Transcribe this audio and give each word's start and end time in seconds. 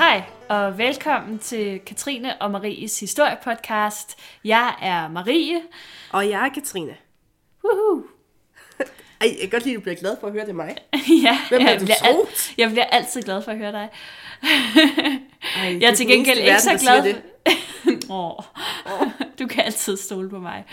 Hej 0.00 0.22
og 0.48 0.78
velkommen 0.78 1.38
til 1.38 1.80
Katrine 1.80 2.42
og 2.42 2.50
Maries 2.50 3.00
historiepodcast. 3.00 4.18
Jeg 4.44 4.74
er 4.82 5.08
Marie. 5.08 5.62
Og 6.12 6.28
jeg 6.28 6.46
er 6.46 6.48
Katrine. 6.48 6.96
Woohoo. 7.64 8.04
Ej, 9.20 9.28
jeg 9.28 9.36
kan 9.40 9.50
godt 9.50 9.64
lide, 9.64 9.74
at 9.74 9.78
du 9.78 9.82
bliver 9.82 9.96
glad 9.96 10.16
for 10.20 10.26
at 10.26 10.32
høre 10.32 10.46
det 10.46 10.54
mig. 10.54 10.76
ja, 11.24 11.38
Hvem 11.48 11.62
jeg 11.62 11.80
du 11.80 11.84
bliver, 11.84 11.96
troet? 11.96 12.54
jeg 12.58 12.70
bliver 12.70 12.84
altid 12.84 13.22
glad 13.22 13.42
for 13.42 13.50
at 13.50 13.58
høre 13.58 13.72
dig. 13.72 13.88
Ej, 15.56 15.78
Jeg 15.80 15.90
er 15.90 15.94
til 15.94 16.06
gengæld 16.06 16.38
ikke 16.38 16.60
så 16.60 16.78
glad. 16.80 17.02
Det. 17.02 17.22
Åh, 18.10 18.42
du 19.38 19.46
kan 19.46 19.64
altid 19.64 19.96
stole 19.96 20.30
på 20.30 20.38
mig. 20.38 20.64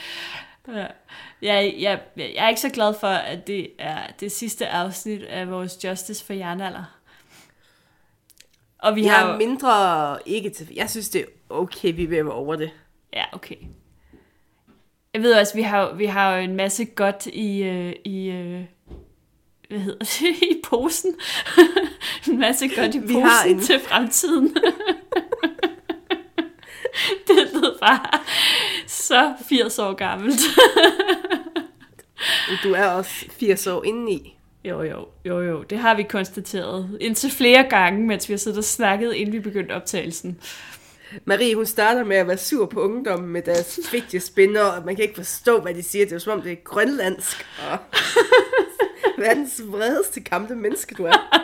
Ja. 0.68 0.86
Jeg, 1.42 1.76
jeg, 1.80 2.00
jeg 2.18 2.46
er 2.46 2.50
ikke 2.50 2.62
så 2.62 2.70
glad 2.70 2.94
for, 3.00 3.08
at 3.08 3.48
det 3.48 3.70
er 3.80 4.00
det 4.20 4.32
sidste 4.32 4.68
afsnit 4.68 5.24
af 5.24 5.52
vores 5.52 5.84
Justice 5.84 6.26
for 6.26 6.34
Jernalder. 6.34 6.97
Og 8.80 8.96
vi 8.96 9.04
Jeg 9.04 9.16
har 9.16 9.32
jo... 9.32 9.38
mindre 9.38 10.18
ikke 10.26 10.50
til... 10.50 10.68
Jeg 10.76 10.90
synes, 10.90 11.10
det 11.10 11.22
er 11.22 11.26
okay, 11.50 11.94
vi 11.96 12.18
er 12.18 12.32
over 12.32 12.56
det. 12.56 12.72
Ja, 13.14 13.24
okay. 13.34 13.56
Jeg 15.14 15.22
ved 15.24 15.34
også, 15.34 15.54
vi 15.56 15.62
har, 15.62 15.94
vi 15.94 16.06
har 16.06 16.36
jo 16.36 16.42
en 16.44 16.56
masse 16.56 16.86
godt 16.86 17.26
i, 17.26 17.64
øh, 17.64 17.94
i 18.06 18.28
øh, 18.30 18.62
hvad 19.70 19.80
hedder 19.80 20.00
det, 20.06 20.42
i 20.52 20.62
posen. 20.64 21.16
en 22.28 22.38
masse 22.40 22.68
godt 22.68 22.96
i 22.96 23.00
Vi 23.00 23.06
posen 23.14 23.22
har 23.22 23.44
en- 23.44 23.60
til 23.62 23.80
fremtiden. 23.80 24.56
det 27.28 27.50
lød 27.54 27.80
bare 27.80 28.20
så 28.88 29.34
80 29.50 29.80
år 29.80 29.94
gammelt. 29.94 30.40
Du 32.64 32.74
er 32.74 32.86
også 32.90 33.26
80 33.40 33.68
år 33.68 33.84
indeni. 33.84 34.37
Jo, 34.70 34.84
jo, 34.84 35.08
jo, 35.26 35.42
jo. 35.42 35.64
Det 35.64 35.78
har 35.78 35.96
vi 35.96 36.04
konstateret 36.04 36.98
indtil 37.02 37.32
flere 37.32 37.64
gange, 37.70 38.08
mens 38.08 38.30
vi 38.30 38.34
har 38.34 38.38
siddet 38.38 38.58
og 38.58 38.64
snakket, 38.64 39.14
inden 39.14 39.34
vi 39.34 39.40
begyndte 39.40 39.72
optagelsen. 39.72 40.40
Marie, 41.26 41.56
hun 41.56 41.66
starter 41.66 42.04
med 42.04 42.18
at 42.18 42.28
være 42.28 42.38
sur 42.38 42.66
på 42.66 42.80
ungdommen 42.80 43.30
med 43.30 43.42
deres 43.42 43.80
fidget-spinner, 43.92 44.62
og 44.62 44.86
man 44.86 44.96
kan 44.96 45.04
ikke 45.04 45.16
forstå, 45.16 45.62
hvad 45.62 45.74
de 45.74 45.84
siger. 45.84 46.06
Det 46.06 46.12
er 46.12 46.16
jo 46.16 46.20
som 46.20 46.34
om, 46.34 46.42
det 46.42 46.52
er 46.52 46.56
grønlandsk. 46.64 47.46
Og 47.72 47.78
verdens 49.24 49.62
vredeste 49.68 50.22
gamle 50.22 50.56
menneske, 50.56 50.96
du 50.96 51.06
er. 51.06 51.44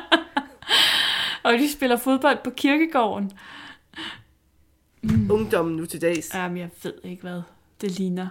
Og 1.43 1.53
de 1.53 1.71
spiller 1.71 1.97
fodbold 1.97 2.37
på 2.43 2.49
kirkegården. 2.49 3.31
Ungdommen 5.29 5.75
nu 5.75 5.85
til 5.85 6.01
dags. 6.01 6.33
Jamen, 6.33 6.57
jeg 6.57 6.69
ved 6.83 6.93
ikke, 7.03 7.21
hvad 7.21 7.41
det 7.81 7.91
ligner. 7.91 8.27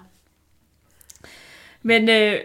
Men 1.82 2.08
øh, 2.08 2.40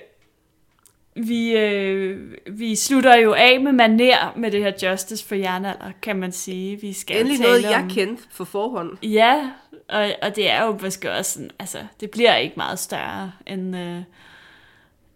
vi, 1.18 1.58
øh, 1.58 2.34
vi 2.52 2.76
slutter 2.76 3.16
jo 3.16 3.34
af 3.34 3.62
med 3.62 3.72
maner 3.72 4.34
med 4.36 4.52
det 4.52 4.64
her 4.64 4.90
Justice 4.92 5.28
for 5.28 5.36
Jernalder, 5.36 5.92
kan 6.02 6.16
man 6.16 6.32
sige. 6.32 6.82
Vi 6.82 6.94
skal 6.94 7.20
Endelig 7.20 7.38
tale 7.40 7.50
noget, 7.50 7.64
jeg 7.64 7.84
om... 7.84 7.90
kendte 7.90 8.24
for 8.30 8.44
forhånd. 8.44 8.98
Ja, 9.04 9.52
og, 9.90 10.10
og 10.22 10.36
det 10.36 10.50
er 10.50 10.66
jo 10.66 10.78
måske 10.82 11.12
også 11.12 11.34
sådan, 11.34 11.52
altså, 11.60 11.78
det 12.00 12.12
bliver 12.12 12.36
ikke 12.36 12.54
meget 12.58 12.80
større 12.80 13.32
end, 13.48 13.78
øh, 13.78 14.02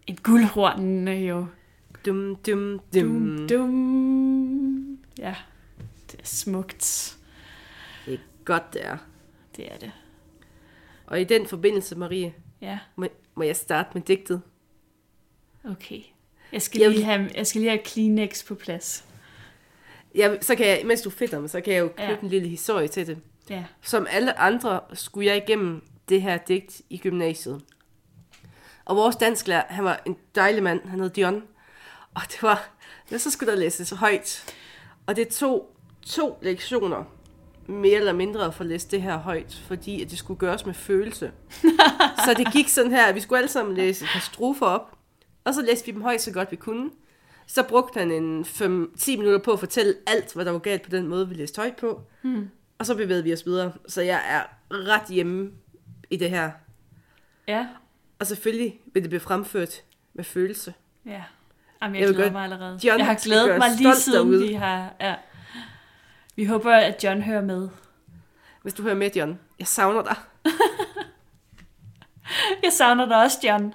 end 0.06 0.16
guldhornene 0.22 1.10
jo. 1.10 1.46
Dum, 2.06 2.36
dum, 2.36 2.80
dum. 2.94 3.10
Dum, 3.10 3.48
dum. 3.48 4.98
Ja, 5.18 5.34
det 6.12 6.20
er 6.20 6.24
smukt. 6.26 7.16
Det 8.06 8.14
er 8.14 8.18
godt, 8.44 8.72
det 8.72 8.86
er. 8.86 8.96
Det 9.56 9.72
er 9.72 9.76
det. 9.76 9.90
Og 11.06 11.20
i 11.20 11.24
den 11.24 11.46
forbindelse, 11.46 11.98
Marie, 11.98 12.32
Ja, 12.62 12.78
må, 12.96 13.06
må 13.34 13.42
jeg 13.42 13.56
starte 13.56 13.90
med 13.94 14.02
digtet. 14.02 14.42
Okay. 15.70 16.00
Jeg 16.52 16.62
skal, 16.62 16.80
Jeg 16.80 16.90
lige 16.90 17.04
have, 17.04 17.30
jeg 17.34 17.46
skal 17.46 17.60
lige 17.60 17.70
have 17.70 17.82
Kleenex 17.84 18.44
på 18.44 18.54
plads. 18.54 19.04
Jeg, 20.14 20.38
så 20.40 20.54
kan 20.54 20.66
jeg, 20.66 20.82
mens 20.84 21.00
du 21.02 21.10
fedter 21.10 21.40
mig, 21.40 21.50
så 21.50 21.60
kan 21.60 21.72
jeg 21.72 21.80
jo 21.80 21.88
knytte 21.88 22.12
Ja. 22.12 22.18
en 22.22 22.28
lille 22.28 22.48
historie 22.48 22.88
til 22.88 23.06
det. 23.06 23.18
Ja. 23.50 23.64
Som 23.82 24.06
alle 24.10 24.38
andre 24.38 24.80
skulle 24.94 25.26
jeg 25.28 25.36
igennem 25.36 25.82
det 26.08 26.22
her 26.22 26.36
digt 26.36 26.80
i 26.90 26.98
gymnasiet. 26.98 27.62
Og 28.84 28.96
vores 28.96 29.16
dansklærer, 29.16 29.62
han 29.68 29.84
var 29.84 30.02
en 30.06 30.16
dejlig 30.34 30.62
mand, 30.62 30.80
han 30.88 31.00
hed 31.00 31.10
Dion. 31.10 31.42
Og 32.14 32.22
det 32.32 32.42
var, 32.42 32.70
ja, 33.10 33.18
så 33.18 33.30
skulle 33.30 33.52
der 33.52 33.58
læses 33.58 33.90
højt. 33.90 34.54
Og 35.06 35.16
det 35.16 35.28
tog 35.28 35.76
to 36.06 36.38
lektioner, 36.42 37.04
mere 37.66 37.94
eller 37.98 38.12
mindre 38.12 38.44
at 38.46 38.54
få 38.54 38.64
læst 38.64 38.90
det 38.90 39.02
her 39.02 39.16
højt, 39.16 39.62
fordi 39.66 40.02
at 40.02 40.10
det 40.10 40.18
skulle 40.18 40.38
gøres 40.38 40.66
med 40.66 40.74
følelse. 40.74 41.32
så 42.24 42.34
det 42.36 42.52
gik 42.52 42.68
sådan 42.68 42.90
her, 42.90 43.06
at 43.06 43.14
vi 43.14 43.20
skulle 43.20 43.38
alle 43.38 43.50
sammen 43.50 43.76
læse 43.76 44.04
et 44.04 44.10
par 44.12 44.20
strofer 44.20 44.66
op, 44.66 44.98
og 45.44 45.54
så 45.54 45.62
læste 45.62 45.86
vi 45.86 45.92
dem 45.92 46.02
højt 46.02 46.22
så 46.22 46.32
godt 46.32 46.50
vi 46.50 46.56
kunne. 46.56 46.90
Så 47.46 47.62
brugte 47.62 47.98
han 47.98 48.10
en 48.10 48.42
5-10 48.42 49.10
minutter 49.16 49.38
på 49.38 49.52
at 49.52 49.58
fortælle 49.58 49.94
alt, 50.06 50.34
hvad 50.34 50.44
der 50.44 50.50
var 50.50 50.58
galt 50.58 50.82
på 50.82 50.90
den 50.90 51.06
måde, 51.06 51.28
vi 51.28 51.34
læste 51.34 51.60
højt 51.60 51.76
på. 51.76 52.02
Hmm. 52.22 52.50
Og 52.78 52.86
så 52.86 52.94
bevægede 52.94 53.24
vi 53.24 53.32
os 53.32 53.46
videre. 53.46 53.72
Så 53.88 54.02
jeg 54.02 54.22
er 54.28 54.42
ret 54.70 55.08
hjemme 55.08 55.50
i 56.10 56.16
det 56.16 56.30
her. 56.30 56.50
Ja, 57.48 57.66
Og 58.18 58.26
selvfølgelig 58.26 58.80
vil 58.94 59.02
det 59.02 59.10
blive 59.10 59.20
fremført 59.20 59.82
med 60.14 60.24
følelse. 60.24 60.74
ja. 61.06 61.22
Jamen, 61.82 61.94
jeg, 62.00 62.06
Jeg 62.06 62.14
glæder 62.14 62.32
mig 62.32 62.42
allerede. 62.44 62.80
John 62.84 62.98
jeg 62.98 63.06
har 63.06 63.14
glædet 63.24 63.58
mig 63.58 63.70
lige 63.78 63.96
siden 63.96 64.26
derude. 64.32 64.46
vi 64.48 64.52
har... 64.52 64.94
Ja. 65.00 65.14
Vi 66.36 66.44
håber, 66.44 66.72
at 66.74 67.04
John 67.04 67.22
hører 67.22 67.42
med. 67.44 67.68
Hvis 68.62 68.74
du 68.74 68.82
hører 68.82 68.94
med, 68.94 69.10
John. 69.16 69.38
Jeg 69.58 69.66
savner 69.66 70.02
dig. 70.02 70.16
Jeg 72.62 72.72
savner 72.72 73.06
dig 73.08 73.22
også, 73.22 73.38
John. 73.44 73.74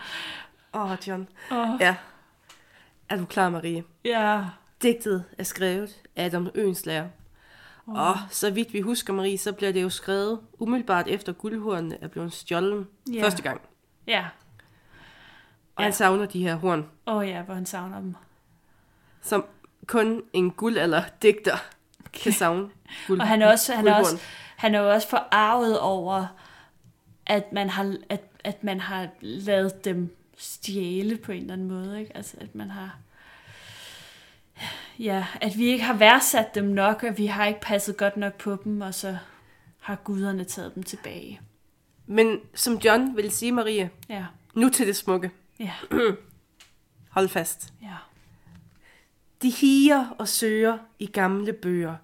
Åh, 0.73 0.91
oh, 0.91 0.97
John. 1.07 1.27
Åh, 1.51 1.69
Ja. 1.79 1.95
Er 3.09 3.17
du 3.17 3.25
klar, 3.25 3.49
Marie? 3.49 3.83
ja. 4.05 4.43
Digtet 4.81 5.23
er 5.37 5.43
skrevet 5.43 5.95
af 6.15 6.25
Adam 6.25 6.49
Øenslager. 6.55 7.07
Oh. 7.87 7.99
Og 7.99 8.15
så 8.29 8.49
vidt 8.51 8.73
vi 8.73 8.81
husker, 8.81 9.13
Marie, 9.13 9.37
så 9.37 9.51
bliver 9.53 9.71
det 9.71 9.81
jo 9.81 9.89
skrevet 9.89 10.39
umiddelbart 10.59 11.07
efter 11.07 11.33
guldhornene 11.33 11.97
er 12.03 12.07
blevet 12.07 12.33
stjålet 12.33 12.87
Ja. 13.13 13.23
første 13.23 13.41
gang. 13.41 13.61
Ja. 14.07 14.25
Og 15.75 15.83
han 15.83 15.93
savner 15.93 16.25
de 16.25 16.41
her 16.43 16.55
horn, 16.55 16.85
Åh 17.07 17.15
oh, 17.15 17.27
ja, 17.27 17.41
hvor 17.41 17.53
han 17.53 17.65
savner 17.65 17.99
dem. 17.99 18.15
som 19.21 19.45
kun 19.87 20.21
en 20.33 20.51
guldalder 20.51 21.03
digter 21.21 21.57
kan 22.13 22.31
savne. 22.33 22.69
Guld, 23.07 23.19
Og 23.21 23.27
han 23.27 23.41
er 23.41 23.51
også, 23.51 23.75
han 23.75 23.87
er 23.87 23.95
også, 23.95 24.17
han 24.57 24.75
er 24.75 24.79
jo 24.79 24.91
også 24.91 25.07
forarvet 25.09 25.79
over, 25.79 26.25
at 27.25 27.51
man 27.51 27.69
har, 27.69 27.95
at, 28.09 28.21
at 28.43 28.63
man 28.63 28.79
har 28.79 29.07
lavet 29.21 29.85
dem 29.85 30.15
stjæle 30.37 31.17
på 31.17 31.31
en 31.31 31.41
eller 31.41 31.53
anden 31.53 31.67
måde. 31.67 31.99
Ikke? 31.99 32.17
Altså, 32.17 32.37
at 32.41 32.55
man 32.55 32.69
har... 32.69 32.97
Ja, 34.99 35.25
at 35.41 35.57
vi 35.57 35.65
ikke 35.65 35.83
har 35.83 35.93
værdsat 35.93 36.55
dem 36.55 36.63
nok, 36.65 37.03
og 37.03 37.17
vi 37.17 37.25
har 37.25 37.45
ikke 37.45 37.61
passet 37.61 37.97
godt 37.97 38.17
nok 38.17 38.33
på 38.37 38.57
dem, 38.63 38.81
og 38.81 38.93
så 38.93 39.17
har 39.79 39.95
guderne 39.95 40.43
taget 40.43 40.75
dem 40.75 40.83
tilbage. 40.83 41.41
Men 42.05 42.39
som 42.55 42.73
John 42.85 43.17
vil 43.17 43.31
sige, 43.31 43.51
Marie, 43.51 43.89
Ja, 44.09 44.25
nu 44.53 44.69
til 44.69 44.87
det 44.87 44.95
smukke. 44.95 45.31
ja, 45.59 45.71
Hold 47.09 47.29
fast. 47.29 47.73
ja. 47.81 47.93
De 49.41 49.49
higer 49.49 50.09
og 50.19 50.27
søger 50.27 50.77
i 50.99 51.05
gamle 51.05 51.53
bøger, 51.53 51.95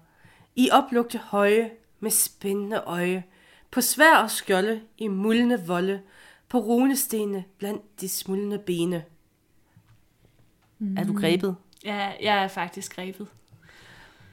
i 0.56 0.68
oplugte 0.72 1.18
høje 1.18 1.70
med 2.00 2.10
spændende 2.10 2.76
øje, 2.76 3.24
på 3.70 3.80
svær 3.80 4.16
og 4.16 4.30
skjolde 4.30 4.80
i 4.98 5.08
muldne 5.08 5.66
volde, 5.66 6.00
på 6.54 6.60
runestene 6.60 7.44
blandt 7.58 8.00
de 8.00 8.08
smuldne 8.08 8.58
bene. 8.58 9.04
Mm. 10.78 10.96
Er 10.96 11.04
du 11.04 11.12
grebet? 11.12 11.56
ja 11.84 12.12
jeg 12.22 12.44
er 12.44 12.48
faktisk 12.48 12.94
grebet. 12.94 13.26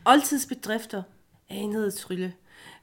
Oldtidsbedrifter 0.05 1.03
anede 1.49 1.91
trylle, 1.91 2.33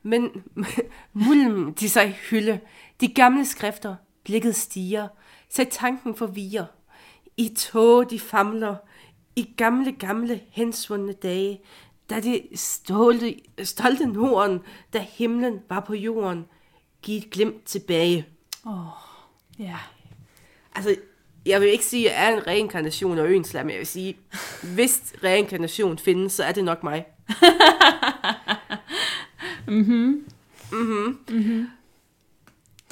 men 0.02 0.30
mulm 1.12 1.74
de 1.74 1.88
sig 1.88 2.12
hylde, 2.30 2.60
de 3.00 3.08
gamle 3.08 3.46
skrifter 3.46 3.96
blikket 4.24 4.56
stiger, 4.56 5.08
så 5.48 5.66
tanken 5.70 6.14
forvirrer. 6.14 6.66
I 7.36 7.48
tåge 7.48 8.10
de 8.10 8.20
famler, 8.20 8.76
i 9.36 9.54
gamle, 9.56 9.92
gamle 9.92 10.40
hensvundne 10.50 11.12
dage, 11.12 11.60
da 12.10 12.20
det 12.20 12.42
stolte, 12.54 13.40
stolte 13.64 14.06
Norden, 14.06 14.60
da 14.92 14.98
himlen 14.98 15.60
var 15.68 15.80
på 15.80 15.94
jorden, 15.94 16.44
giv 17.02 17.18
et 17.18 17.30
glimt 17.30 17.64
tilbage. 17.64 18.26
Ja, 19.58 19.76
Altså, 20.74 20.96
jeg 21.46 21.60
vil 21.60 21.68
ikke 21.68 21.84
sige, 21.84 22.10
at 22.10 22.14
jeg 22.20 22.32
er 22.32 22.36
en 22.36 22.46
reinkarnation 22.46 23.18
af 23.18 23.24
Øenslam, 23.24 23.66
men 23.66 23.70
jeg 23.70 23.78
vil 23.78 23.86
sige, 23.86 24.16
hvis 24.74 25.14
reinkarnation 25.24 25.98
findes, 25.98 26.32
så 26.32 26.44
er 26.44 26.52
det 26.52 26.64
nok 26.64 26.82
mig. 26.82 27.06
Mhm. 29.68 30.26
Mhm. 30.72 31.68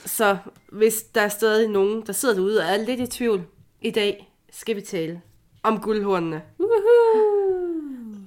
Så 0.05 0.37
hvis 0.73 1.03
der 1.03 1.21
er 1.21 1.29
stadig 1.29 1.69
nogen, 1.69 2.07
der 2.07 2.13
sidder 2.13 2.35
derude 2.35 2.61
og 2.61 2.65
er 2.67 2.77
lidt 2.77 3.01
i 3.01 3.07
tvivl, 3.07 3.47
i 3.81 3.91
dag 3.91 4.33
skal 4.51 4.77
vi 4.77 4.81
tale 4.81 5.21
om 5.62 5.81
guldhornene. 5.81 6.43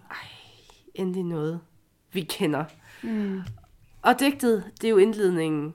Ej, 0.10 0.28
endelig 0.94 1.24
noget, 1.24 1.60
vi 2.14 2.22
kender. 2.22 2.66
Mm. 3.04 3.42
Og 4.02 4.20
digtet, 4.20 4.64
det 4.82 4.88
er 4.88 4.92
jo 4.92 4.98
indledningen 4.98 5.74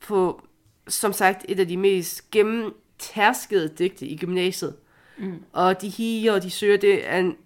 på, 0.00 0.42
som 0.88 1.12
sagt, 1.12 1.44
et 1.48 1.60
af 1.60 1.68
de 1.68 1.76
mest 1.76 2.30
gennemtærskede 2.30 3.68
digte 3.78 4.06
i 4.06 4.16
gymnasiet. 4.16 4.74
Mm. 5.18 5.42
Og 5.52 5.82
de 5.82 5.88
higer 5.88 6.32
og 6.32 6.42
de 6.42 6.50
søger, 6.50 6.76
det 6.76 7.08
er 7.08 7.18
en 7.18 7.36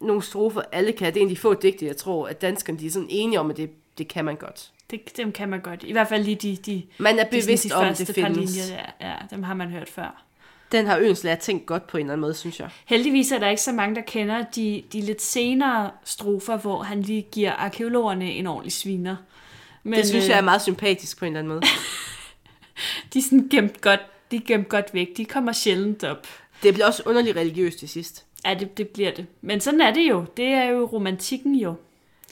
nogle 0.00 0.22
strofer, 0.22 0.62
alle 0.72 0.92
kan. 0.92 1.14
Det 1.14 1.20
er 1.20 1.22
en 1.22 1.28
af 1.28 1.34
de 1.34 1.40
få 1.40 1.54
digte, 1.54 1.86
jeg 1.86 1.96
tror, 1.96 2.28
at 2.28 2.42
danskerne 2.42 2.78
de 2.78 2.86
er 2.86 2.90
sådan 2.90 3.08
enige 3.10 3.40
om, 3.40 3.50
at 3.50 3.56
det, 3.56 3.70
det 3.98 4.08
kan 4.08 4.24
man 4.24 4.36
godt. 4.36 4.70
Det, 4.90 5.16
dem 5.16 5.32
kan 5.32 5.48
man 5.48 5.60
godt. 5.60 5.82
I 5.82 5.92
hvert 5.92 6.08
fald 6.08 6.24
lige 6.24 6.36
de, 6.36 6.56
de, 6.56 6.82
Man 6.98 7.18
er 7.18 7.24
de, 7.24 7.30
sådan 7.30 7.42
bevidst 7.46 7.64
de 7.68 7.72
om, 7.74 7.84
første 7.84 8.04
det 8.04 8.14
findes. 8.14 8.56
linjer 8.56 8.76
der. 9.00 9.08
Ja, 9.08 9.14
dem 9.30 9.42
har 9.42 9.54
man 9.54 9.68
hørt 9.70 9.88
før. 9.88 10.22
Den 10.72 10.86
har 10.86 10.98
Øens 10.98 11.24
lærer 11.24 11.36
tænkt 11.36 11.66
godt 11.66 11.86
på 11.86 11.96
en 11.96 12.00
eller 12.00 12.12
anden 12.12 12.20
måde, 12.20 12.34
synes 12.34 12.60
jeg. 12.60 12.70
Heldigvis 12.86 13.32
er 13.32 13.38
der 13.38 13.48
ikke 13.48 13.62
så 13.62 13.72
mange, 13.72 13.94
der 13.94 14.00
kender 14.02 14.44
de, 14.56 14.82
de 14.92 15.00
lidt 15.00 15.22
senere 15.22 15.90
strofer, 16.04 16.56
hvor 16.56 16.82
han 16.82 17.02
lige 17.02 17.26
giver 17.32 17.52
arkeologerne 17.52 18.32
en 18.32 18.46
ordentlig 18.46 18.72
sviner. 18.72 19.16
Men, 19.82 19.98
Det 19.98 20.08
synes 20.08 20.24
øh, 20.24 20.30
jeg 20.30 20.38
er 20.38 20.42
meget 20.42 20.62
sympatisk 20.62 21.18
på 21.18 21.24
en 21.24 21.32
eller 21.32 21.38
anden 21.38 21.48
måde. 21.48 21.62
De 23.12 23.18
er 23.18 23.22
sådan 23.22 23.48
gemt 23.50 23.80
godt, 23.80 24.00
de 24.30 24.36
er 24.36 24.40
gemt 24.46 24.68
godt 24.68 24.94
væk. 24.94 25.16
De 25.16 25.24
kommer 25.24 25.52
sjældent 25.52 26.04
op. 26.04 26.26
Det 26.62 26.74
bliver 26.74 26.86
også 26.86 27.02
underligt 27.06 27.36
religiøst 27.36 27.78
til 27.78 27.88
sidst. 27.88 28.26
Ja, 28.44 28.54
det, 28.54 28.78
det 28.78 28.88
bliver 28.88 29.10
det. 29.14 29.26
Men 29.40 29.60
sådan 29.60 29.80
er 29.80 29.94
det 29.94 30.08
jo. 30.10 30.24
Det 30.36 30.46
er 30.46 30.64
jo 30.64 30.84
romantikken 30.86 31.54
jo. 31.54 31.74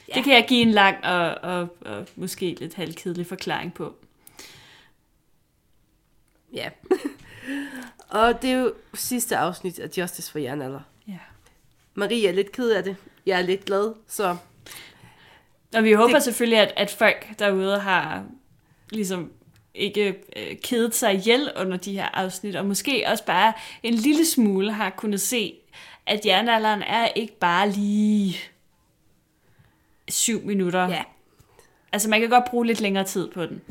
Ja. 0.09 0.15
Det 0.15 0.25
kan 0.25 0.33
jeg 0.35 0.45
give 0.49 0.61
en 0.63 0.71
lang 0.71 1.05
og, 1.05 1.35
og, 1.35 1.69
og 1.81 2.07
måske 2.17 2.57
lidt 2.61 2.75
halvkedelig 2.75 3.27
forklaring 3.27 3.75
på. 3.75 3.95
Ja. 6.53 6.71
og 8.21 8.43
det 8.43 8.51
er 8.51 8.55
jo 8.59 8.73
sidste 8.95 9.37
afsnit 9.37 9.79
af 9.79 9.89
Justice 9.99 10.33
for 10.33 10.39
Jernalder. 10.39 10.81
Ja. 11.09 11.19
Marie 11.95 12.29
er 12.29 12.33
lidt 12.33 12.53
ked 12.53 12.71
af 12.71 12.85
det. 12.85 12.97
Jeg 13.27 13.39
er 13.39 13.43
lidt 13.43 13.65
glad, 13.65 13.95
så 14.09 14.37
Og 15.77 15.85
vi 15.85 15.93
håber. 15.93 16.15
Det- 16.15 16.23
selvfølgelig, 16.23 16.59
at, 16.59 16.73
at 16.77 16.91
folk 16.91 17.27
derude 17.39 17.79
har 17.81 18.25
ligesom 18.91 19.33
ikke 19.75 20.23
øh, 20.37 20.57
kedet 20.63 20.95
sig 20.95 21.15
ihjel 21.15 21.51
under 21.57 21.77
de 21.77 21.93
her 21.93 22.09
afsnit, 22.13 22.57
og 22.57 22.67
måske 22.67 23.05
også 23.07 23.25
bare 23.25 23.53
en 23.83 23.95
lille 23.95 24.25
smule 24.25 24.73
har 24.73 24.91
kunnet 24.91 25.21
se, 25.21 25.55
at 26.07 26.27
jernalderen 26.27 26.83
er 26.83 27.07
ikke 27.07 27.39
bare 27.39 27.71
lige 27.71 28.37
syv 30.09 30.43
minutter. 30.45 30.89
ja. 30.89 31.03
Altså 31.93 32.11
man 32.11 32.21
kan 32.21 32.31
godt 32.31 32.45
bruge 32.51 32.67
lidt 32.67 32.81
længere 32.81 33.05
tid 33.05 33.31
på 33.31 33.47
den. 33.47 33.63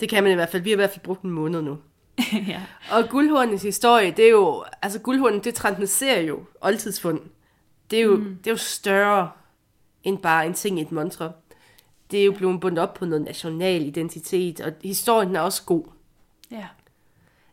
Det 0.00 0.08
kan 0.08 0.22
man 0.22 0.32
i 0.32 0.34
hvert 0.34 0.48
fald. 0.48 0.62
Vi 0.62 0.70
har 0.70 0.74
i 0.74 0.76
hvert 0.76 0.90
fald 0.90 1.04
brugt 1.04 1.22
en 1.22 1.30
måned 1.30 1.62
nu. 1.62 1.78
ja. 2.48 2.62
Og 2.90 3.08
guldhornets 3.08 3.62
historie, 3.62 4.10
det 4.10 4.24
er 4.24 4.30
jo... 4.30 4.64
Altså 4.82 4.98
guldhornet, 4.98 5.44
det 5.44 5.54
transcenderer 5.54 6.20
jo 6.20 6.44
oldtidsfund. 6.60 7.20
Det 7.90 7.98
er 7.98 8.02
jo, 8.02 8.16
mm. 8.16 8.36
det 8.36 8.46
er 8.46 8.50
jo 8.50 8.56
større 8.56 9.30
end 10.02 10.18
bare 10.18 10.46
en 10.46 10.54
ting 10.54 10.78
i 10.78 10.82
et 10.82 10.92
montre. 10.92 11.32
Det 12.10 12.20
er 12.20 12.24
jo 12.24 12.32
blevet 12.32 12.60
bundet 12.60 12.78
op 12.78 12.94
på 12.94 13.04
noget 13.04 13.24
national 13.24 13.86
identitet, 13.86 14.60
og 14.60 14.72
historien 14.82 15.36
er 15.36 15.40
også 15.40 15.62
god. 15.66 15.84
ja. 16.50 16.66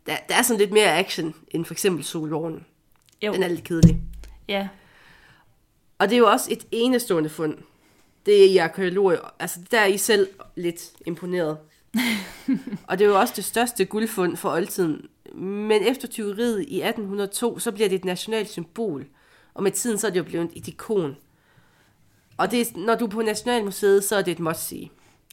Der, 0.06 0.18
der 0.30 0.36
er 0.36 0.42
sådan 0.42 0.60
lidt 0.60 0.72
mere 0.72 0.98
action 0.98 1.36
end 1.52 1.66
for 1.66 1.74
eksempel 1.74 2.04
Solvognen. 2.04 2.66
Jo. 3.22 3.34
Den 3.34 3.44
er 3.44 3.48
lidt 3.48 3.64
kedelig. 3.64 4.02
Ja. 4.48 4.68
Og 6.00 6.10
det 6.10 6.16
er 6.16 6.20
jo 6.20 6.30
også 6.30 6.52
et 6.52 6.66
enestående 6.72 7.30
fund. 7.30 7.58
Det 8.26 8.44
er 8.44 8.46
i 8.46 8.58
arkeologi. 8.58 9.18
Altså, 9.40 9.60
der 9.72 9.80
er 9.80 9.86
I 9.86 9.98
selv 9.98 10.28
lidt 10.56 10.92
imponeret. 11.06 11.58
og 12.88 13.00
det 13.00 13.06
er 13.06 13.10
jo 13.10 13.20
også 13.20 13.34
det 13.36 13.46
største 13.46 13.86
guldfund 13.86 14.38
for 14.38 14.52
oldtiden. 14.52 15.08
Men 15.36 15.84
efter 15.84 16.08
tyveriet 16.08 16.66
i 16.68 16.82
1802, 16.82 17.60
så 17.60 17.72
bliver 17.72 17.90
det 17.90 17.96
et 17.96 18.06
nationalt 18.06 18.50
symbol. 18.50 19.06
Og 19.54 19.64
med 19.64 19.72
tiden, 19.72 19.98
så 19.98 20.08
er 20.08 20.12
det 20.12 20.20
jo 20.20 20.24
blevet 20.24 20.50
et 20.54 20.68
ikon. 20.68 21.16
Og 22.38 22.52
det, 22.52 22.62
er- 22.62 22.80
når 22.80 22.96
du 22.96 23.06
er 23.06 23.10
på 23.10 23.22
Nationalmuseet, 23.22 24.04
så 24.04 24.16
er 24.16 24.22
det 24.22 24.32
et 24.32 24.40
must-see. 24.40 24.90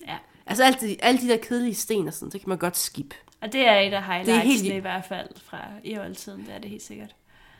ja. 0.07 0.17
Altså 0.47 0.65
alt 0.65 0.81
de, 0.81 0.97
alle 1.03 1.21
de 1.21 1.29
der 1.29 1.37
kedelige 1.37 1.75
sten 1.75 2.09
og 2.09 2.15
sådan, 2.15 2.31
det 2.33 2.41
kan 2.41 2.49
man 2.49 2.59
godt 2.59 2.77
skip. 2.77 3.15
Og 3.41 3.53
det 3.53 3.61
er 3.69 3.79
et 3.79 3.93
af 3.93 4.03
highlightsene 4.05 4.53
helt- 4.53 4.75
i 4.75 4.79
hvert 4.79 5.05
fald 5.09 5.29
fra 5.45 5.59
i 5.85 5.99
oldtiden, 5.99 6.41
det 6.47 6.55
er 6.55 6.59
det 6.59 6.71
helt 6.71 6.83
sikkert. 6.83 7.15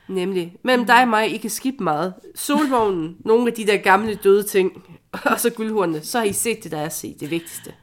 Nemlig. 0.09 0.57
Mellem 0.63 0.87
dig 0.87 1.03
og 1.03 1.09
mig, 1.09 1.35
I 1.35 1.37
kan 1.37 1.51
skippe 1.51 1.85
meget. 1.85 2.15
Solvognen, 2.35 3.17
nogle 3.25 3.47
af 3.47 3.53
de 3.55 3.67
der 3.67 3.77
gamle 3.77 4.15
døde 4.15 4.43
ting, 4.43 4.85
og 5.25 5.41
så 5.41 5.51
guldhornene, 5.51 6.03
så 6.03 6.19
har 6.19 6.25
I 6.27 6.33
set 6.33 6.65
det, 6.65 6.73
der 6.73 6.79
er 6.79 6.85
at 6.87 6.93
se, 6.93 7.17
det 7.21 7.31
vigtigste. 7.31 7.75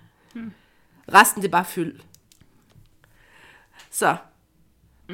Resten, 1.13 1.42
det 1.42 1.48
er 1.48 1.52
bare 1.52 1.66
fyld. 1.66 2.00
Så, 3.92 4.16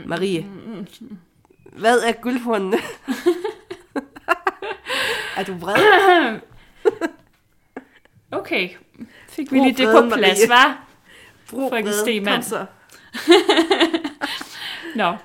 Marie. 0.05 0.45
Hvad 1.73 1.99
er 1.99 2.11
guldhornene? 2.11 2.77
er 5.37 5.43
du 5.43 5.53
vred? 5.53 5.75
Okay, 8.31 8.69
fik 9.29 9.51
vi 9.51 9.57
Brug 9.57 9.65
lige 9.65 9.77
det 9.77 9.95
på 9.95 10.15
plads, 10.15 10.39
Marie. 10.39 10.49
var? 10.49 10.87
Brug 11.49 11.69
Frøken. 11.69 11.93
Stemann. 11.93 12.43
Så. 12.43 12.65
Nå, 14.95 15.15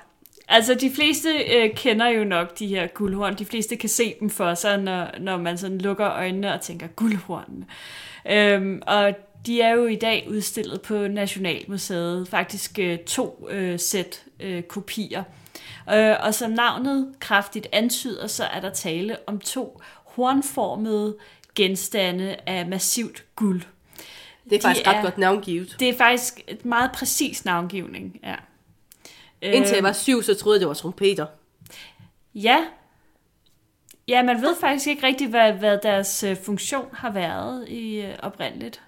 altså 0.48 0.74
de 0.74 0.92
fleste 0.94 1.28
øh, 1.54 1.74
kender 1.76 2.06
jo 2.06 2.24
nok 2.24 2.58
de 2.58 2.66
her 2.66 2.86
guldhorn. 2.86 3.34
De 3.34 3.44
fleste 3.44 3.76
kan 3.76 3.88
se 3.88 4.14
dem 4.20 4.30
for 4.30 4.54
sig, 4.54 4.78
når, 4.78 5.08
når 5.20 5.36
man 5.36 5.58
sådan 5.58 5.78
lukker 5.78 6.10
øjnene 6.10 6.54
og 6.54 6.60
tænker 6.60 6.86
guldhornene. 6.86 7.66
Øhm, 8.30 8.82
og 8.86 9.14
de 9.46 9.60
er 9.60 9.70
jo 9.70 9.86
i 9.86 9.96
dag 9.96 10.26
udstillet 10.30 10.82
på 10.82 10.94
Nationalmuseet. 11.08 12.28
Faktisk 12.28 12.78
øh, 12.78 12.98
to 12.98 13.48
øh, 13.50 13.78
sæt 13.78 14.22
øh, 14.40 14.62
kopier. 14.62 15.22
Øh, 15.94 16.16
og 16.20 16.34
som 16.34 16.50
navnet 16.50 17.14
kraftigt 17.20 17.66
antyder, 17.72 18.26
så 18.26 18.44
er 18.44 18.60
der 18.60 18.70
tale 18.70 19.16
om 19.26 19.38
to 19.38 19.80
hornformede 20.14 21.16
genstande 21.54 22.36
af 22.46 22.66
massivt 22.66 23.24
guld. 23.36 23.62
Det 24.44 24.52
er 24.52 24.56
De 24.58 24.62
faktisk 24.62 24.86
ret 24.86 24.96
er- 24.96 25.02
godt 25.02 25.18
navngivet. 25.18 25.76
Det 25.80 25.88
er 25.88 25.96
faktisk 25.96 26.40
et 26.48 26.64
meget 26.64 26.90
præcis 26.92 27.44
navngivning, 27.44 28.20
ja. 28.24 28.34
Indtil 29.42 29.70
jeg 29.70 29.76
Øhm, 29.76 29.84
var 29.84 29.92
syv, 29.92 30.22
så 30.22 30.34
troede 30.34 30.56
jeg, 30.56 30.60
det 30.60 30.68
var 30.68 30.74
trompeter. 30.74 31.26
Ja. 32.34 32.64
Ja, 34.08 34.22
man 34.22 34.42
ved 34.42 34.56
faktisk 34.60 34.86
ikke 34.86 35.06
rigtigt, 35.06 35.30
hvad, 35.30 35.52
hvad 35.52 35.78
deres 35.82 36.22
øh, 36.22 36.36
funktion 36.44 36.84
har 36.92 37.10
været 37.12 37.68
i 37.68 38.00
øh, 38.00 38.14
oprindeligt. 38.22 38.80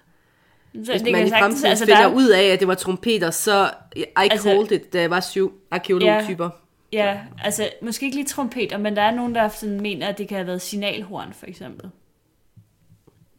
Så 0.83 0.91
Hvis 0.91 1.01
det 1.01 1.11
man 1.11 1.27
i 1.27 1.29
fremtiden 1.29 1.65
altså, 1.65 1.85
finder 1.85 2.01
der 2.01 2.07
er- 2.09 2.13
ud 2.13 2.27
af, 2.29 2.43
at 2.43 2.59
det 2.59 2.67
var 2.67 2.75
trompeter, 2.75 3.31
så 3.31 3.71
I 3.95 4.05
Altså- 4.15 4.49
called 4.49 4.71
it, 4.71 4.93
da 4.93 5.01
jeg 5.01 5.09
var 5.09 5.19
syv 5.19 5.53
arkeologtyper. 5.71 6.43
Ja, 6.45 6.49
altså 7.43 7.69
måske 7.81 8.05
ikke 8.05 8.17
lige 8.17 8.27
trompeter, 8.27 8.77
men 8.77 8.95
der 8.95 9.01
er 9.01 9.15
nogen, 9.15 9.35
der 9.35 9.49
sådan 9.49 9.81
mener, 9.81 10.07
at 10.07 10.17
det 10.17 10.27
kan 10.27 10.37
have 10.37 10.47
været 10.47 10.61
signalhorn, 10.61 11.33
for 11.33 11.45
eksempel. 11.45 11.89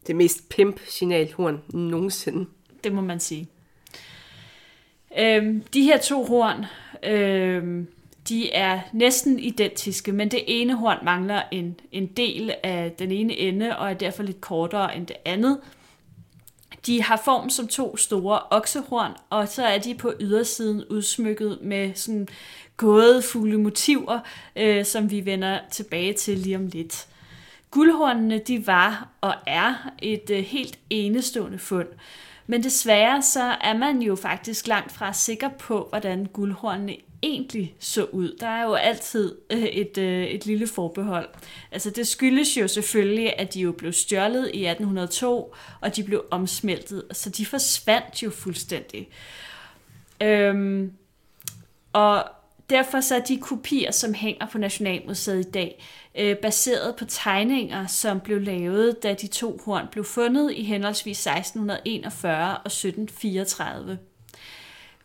Det 0.06 0.16
mest 0.16 0.48
pimp 0.48 0.80
signalhorn 0.86 1.62
nogensinde. 1.68 2.46
Det 2.84 2.92
må 2.92 3.00
man 3.00 3.20
sige. 3.20 3.48
Øhm, 5.18 5.60
de 5.74 5.82
her 5.82 5.98
to 5.98 6.24
horn, 6.24 6.64
øhm, 7.02 7.88
de 8.28 8.52
er 8.52 8.80
næsten 8.92 9.38
identiske, 9.38 10.12
men 10.12 10.30
det 10.30 10.44
ene 10.46 10.74
horn 10.74 10.98
mangler 11.04 11.42
en, 11.52 11.80
en 11.92 12.06
del 12.06 12.54
af 12.62 12.92
den 12.98 13.12
ene 13.12 13.36
ende, 13.36 13.78
og 13.78 13.90
er 13.90 13.94
derfor 13.94 14.22
lidt 14.22 14.40
kortere 14.40 14.96
end 14.96 15.06
det 15.06 15.16
andet. 15.24 15.60
De 16.86 17.02
har 17.02 17.22
form 17.24 17.50
som 17.50 17.68
to 17.68 17.96
store 17.96 18.40
oksehorn, 18.50 19.12
og 19.30 19.48
så 19.48 19.64
er 19.64 19.78
de 19.78 19.94
på 19.94 20.12
ydersiden 20.20 20.84
udsmykket 20.90 21.58
med 21.62 21.94
sådan 21.94 22.28
gådefulde 22.76 23.58
motiver, 23.58 24.20
øh, 24.56 24.84
som 24.84 25.10
vi 25.10 25.24
vender 25.24 25.58
tilbage 25.70 26.12
til 26.12 26.38
lige 26.38 26.56
om 26.56 26.66
lidt. 26.66 27.06
Guldhornene 27.70 28.38
de 28.38 28.66
var 28.66 29.08
og 29.20 29.34
er 29.46 29.90
et 30.02 30.30
øh, 30.30 30.44
helt 30.44 30.78
enestående 30.90 31.58
fund. 31.58 31.88
Men 32.46 32.62
desværre 32.62 33.22
så 33.22 33.42
er 33.42 33.76
man 33.76 34.02
jo 34.02 34.16
faktisk 34.16 34.66
langt 34.66 34.92
fra 34.92 35.12
sikker 35.12 35.48
på, 35.48 35.86
hvordan 35.90 36.26
guldhornene 36.26 36.96
egentlig 37.22 37.76
så 37.78 38.04
ud. 38.04 38.36
Der 38.40 38.46
er 38.46 38.64
jo 38.64 38.74
altid 38.74 39.34
øh, 39.50 39.62
et, 39.62 39.98
øh, 39.98 40.24
et 40.24 40.46
lille 40.46 40.66
forbehold. 40.66 41.28
Altså 41.72 41.90
det 41.90 42.08
skyldes 42.08 42.56
jo 42.56 42.68
selvfølgelig, 42.68 43.38
at 43.38 43.54
de 43.54 43.60
jo 43.60 43.72
blev 43.72 43.92
stjålet 43.92 44.50
i 44.54 44.66
1802, 44.66 45.54
og 45.80 45.96
de 45.96 46.04
blev 46.04 46.24
omsmeltet, 46.30 47.02
så 47.12 47.30
de 47.30 47.46
forsvandt 47.46 48.22
jo 48.22 48.30
fuldstændig. 48.30 49.08
Øhm, 50.22 50.92
og 51.92 52.24
derfor 52.70 53.00
så 53.00 53.14
er 53.14 53.20
de 53.20 53.38
kopier, 53.38 53.90
som 53.90 54.14
hænger 54.14 54.46
på 54.46 54.58
Nationalmuseet 54.58 55.46
i 55.46 55.50
dag, 55.50 55.84
øh, 56.18 56.36
baseret 56.36 56.96
på 56.96 57.04
tegninger, 57.04 57.86
som 57.86 58.20
blev 58.20 58.40
lavet, 58.40 59.02
da 59.02 59.14
de 59.14 59.26
to 59.26 59.60
horn 59.64 59.88
blev 59.92 60.04
fundet 60.04 60.52
i 60.52 60.62
henholdsvis 60.62 61.26
1641 61.26 62.58
og 62.58 62.66
1734. 62.66 63.98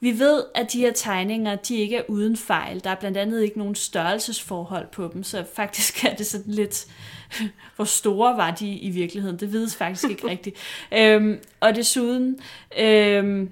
Vi 0.04 0.20
ved, 0.20 0.44
at 0.56 0.74
de 0.74 0.80
her 0.80 0.92
tegninger, 0.92 1.56
de 1.56 1.76
ikke 1.76 1.96
er 1.96 2.04
uden 2.08 2.38
fejl. 2.38 2.84
Der 2.84 2.90
er 2.90 2.96
blandt 2.96 3.18
andet 3.18 3.44
ikke 3.44 3.58
nogen 3.58 3.76
størrelsesforhold 3.76 4.88
på 4.92 5.10
dem, 5.14 5.24
så 5.24 5.46
faktisk 5.54 6.06
er 6.06 6.16
det 6.16 6.26
sådan 6.26 6.54
lidt, 6.54 6.86
hvor 7.76 7.86
store 7.86 8.38
var 8.38 8.52
de 8.52 8.70
i 8.78 8.90
virkeligheden. 8.90 9.40
Det 9.40 9.52
vides 9.52 9.76
faktisk 9.76 10.10
ikke 10.10 10.28
rigtigt. 10.34 10.58
Øhm, 10.92 11.40
og 11.60 11.76
desuden 11.76 12.40
øhm, 12.78 13.50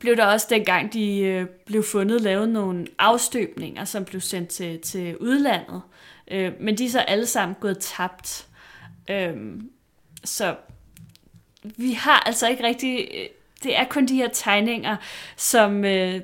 blev 0.00 0.16
der 0.16 0.24
også 0.24 0.46
dengang, 0.50 0.92
de 0.92 1.18
øh, 1.18 1.46
blev 1.66 1.82
fundet, 1.82 2.20
lavet 2.20 2.48
nogle 2.48 2.86
afstøbninger, 2.98 3.84
som 3.84 4.04
blev 4.04 4.20
sendt 4.20 4.48
til, 4.48 4.80
til 4.80 5.16
udlandet. 5.18 5.82
Øh, 6.30 6.52
men 6.60 6.78
de 6.78 6.84
er 6.84 6.90
så 6.90 7.00
alle 7.00 7.26
sammen 7.26 7.56
gået 7.60 7.78
tabt. 7.78 8.46
Øhm, 9.10 9.70
så 10.24 10.56
vi 11.62 11.92
har 11.92 12.20
altså 12.26 12.48
ikke 12.48 12.62
rigtig... 12.62 13.08
Det 13.62 13.78
er 13.78 13.84
kun 13.84 14.06
de 14.06 14.16
her 14.16 14.28
tegninger, 14.28 14.96
som, 15.36 15.84
øh, 15.84 16.20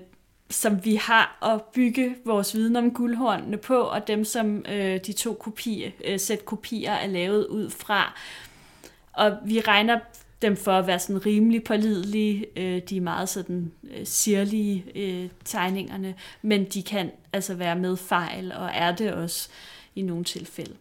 som 0.50 0.84
vi 0.84 0.94
har 0.94 1.54
at 1.54 1.62
bygge 1.62 2.16
vores 2.24 2.54
viden 2.54 2.76
om 2.76 2.90
guldhornene 2.90 3.56
på, 3.56 3.80
og 3.80 4.06
dem, 4.06 4.24
som 4.24 4.64
øh, 4.68 5.00
de 5.06 5.12
to 5.12 5.34
kopier, 5.34 5.90
øh, 6.04 6.20
sæt 6.20 6.44
kopier 6.44 6.92
er 6.92 7.06
lavet 7.06 7.46
ud 7.46 7.70
fra. 7.70 8.20
Og 9.12 9.36
vi 9.44 9.60
regner 9.60 9.98
dem 10.42 10.56
for 10.56 10.72
at 10.72 10.86
være 10.86 10.98
sådan 10.98 11.26
rimelig 11.26 11.64
pålidelige. 11.64 12.46
Øh, 12.56 12.82
de 12.88 12.96
er 12.96 13.00
meget 13.00 13.28
sådan 13.28 13.72
øh, 13.84 14.06
sirlige 14.06 14.84
øh, 14.94 15.28
tegningerne, 15.44 16.14
men 16.42 16.64
de 16.64 16.82
kan 16.82 17.10
altså 17.32 17.54
være 17.54 17.76
med 17.76 17.96
fejl, 17.96 18.52
og 18.52 18.70
er 18.74 18.96
det 18.96 19.12
også 19.12 19.48
i 19.94 20.02
nogle 20.02 20.24
tilfælde. 20.24 20.74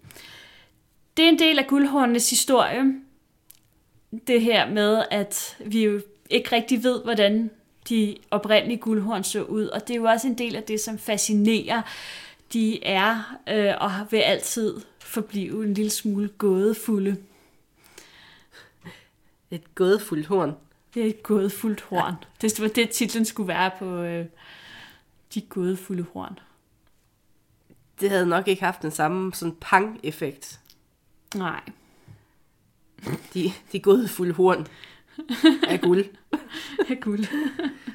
Det 1.17 1.25
er 1.25 1.29
en 1.29 1.39
del 1.39 1.59
af 1.59 1.67
guldhornenes 1.67 2.29
historie, 2.29 2.83
det 4.27 4.41
her 4.41 4.69
med, 4.69 5.03
at 5.11 5.57
vi 5.65 5.83
jo 5.83 6.01
ikke 6.33 6.55
rigtig 6.55 6.83
ved, 6.83 7.03
hvordan 7.03 7.51
de 7.89 8.17
oprindelige 8.31 8.77
guldhorn 8.77 9.23
så 9.23 9.43
ud, 9.43 9.67
og 9.67 9.87
det 9.87 9.93
er 9.93 9.97
jo 9.97 10.03
også 10.03 10.27
en 10.27 10.37
del 10.37 10.55
af 10.55 10.63
det, 10.63 10.79
som 10.79 10.97
fascinerer. 10.97 11.81
De 12.53 12.83
er 12.83 13.37
øh, 13.49 13.73
og 13.79 13.91
vil 14.11 14.17
altid 14.17 14.81
forblive 14.99 15.63
en 15.63 15.73
lille 15.73 15.91
smule 15.91 16.29
gådefulde. 16.37 17.17
Et 19.51 19.75
gådefuldt 19.75 20.27
horn. 20.27 20.55
Det 20.93 21.03
er 21.03 21.07
et 21.07 21.23
gådefuldt 21.23 21.81
horn. 21.81 22.13
Ja. 22.41 22.47
Det 22.47 22.61
var 22.61 22.67
det, 22.67 22.89
titlen 22.89 23.25
skulle 23.25 23.47
være 23.47 23.71
på 23.79 23.85
øh, 23.85 24.25
de 25.33 25.41
gådefulde 25.41 26.05
horn. 26.13 26.39
Det 27.99 28.09
havde 28.09 28.25
nok 28.25 28.47
ikke 28.47 28.63
haft 28.63 28.81
den 28.81 28.91
samme 28.91 29.33
sådan 29.33 29.55
pang-effekt. 29.61 30.59
Nej. 31.35 31.61
De, 33.33 33.51
de 33.71 33.79
gådefulde 33.79 34.33
horn 34.33 34.67
af 35.67 35.81
guld. 35.81 36.05
af 36.89 36.99
guld. 37.01 37.25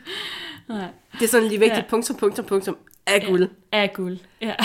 Nej. 0.68 0.88
Det 1.12 1.22
er 1.22 1.28
sådan 1.28 1.48
lige 1.48 1.58
vigtigt. 1.58 1.84
Ja. 1.84 1.90
Punktum, 1.90 2.16
punktum, 2.16 2.44
punktum. 2.44 2.76
Af 3.06 3.26
guld. 3.28 3.48
Ja, 3.72 3.82
af 3.82 3.92
guld, 3.92 4.18
ja. 4.40 4.54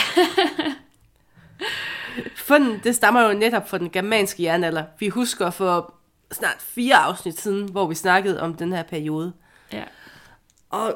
Funden, 2.36 2.80
det 2.84 2.96
stammer 2.96 3.22
jo 3.22 3.34
netop 3.34 3.70
fra 3.70 3.78
den 3.78 3.90
germanske 3.90 4.44
jernalder. 4.44 4.84
Vi 5.00 5.08
husker 5.08 5.50
for 5.50 5.94
snart 6.32 6.58
fire 6.60 6.96
afsnit 6.96 7.40
siden, 7.40 7.72
hvor 7.72 7.88
vi 7.88 7.96
snakkede 7.96 8.42
om 8.42 8.54
den 8.54 8.74
her 8.74 8.84
periode. 8.84 9.34
Ja. 9.74 9.84
Og 10.70 10.96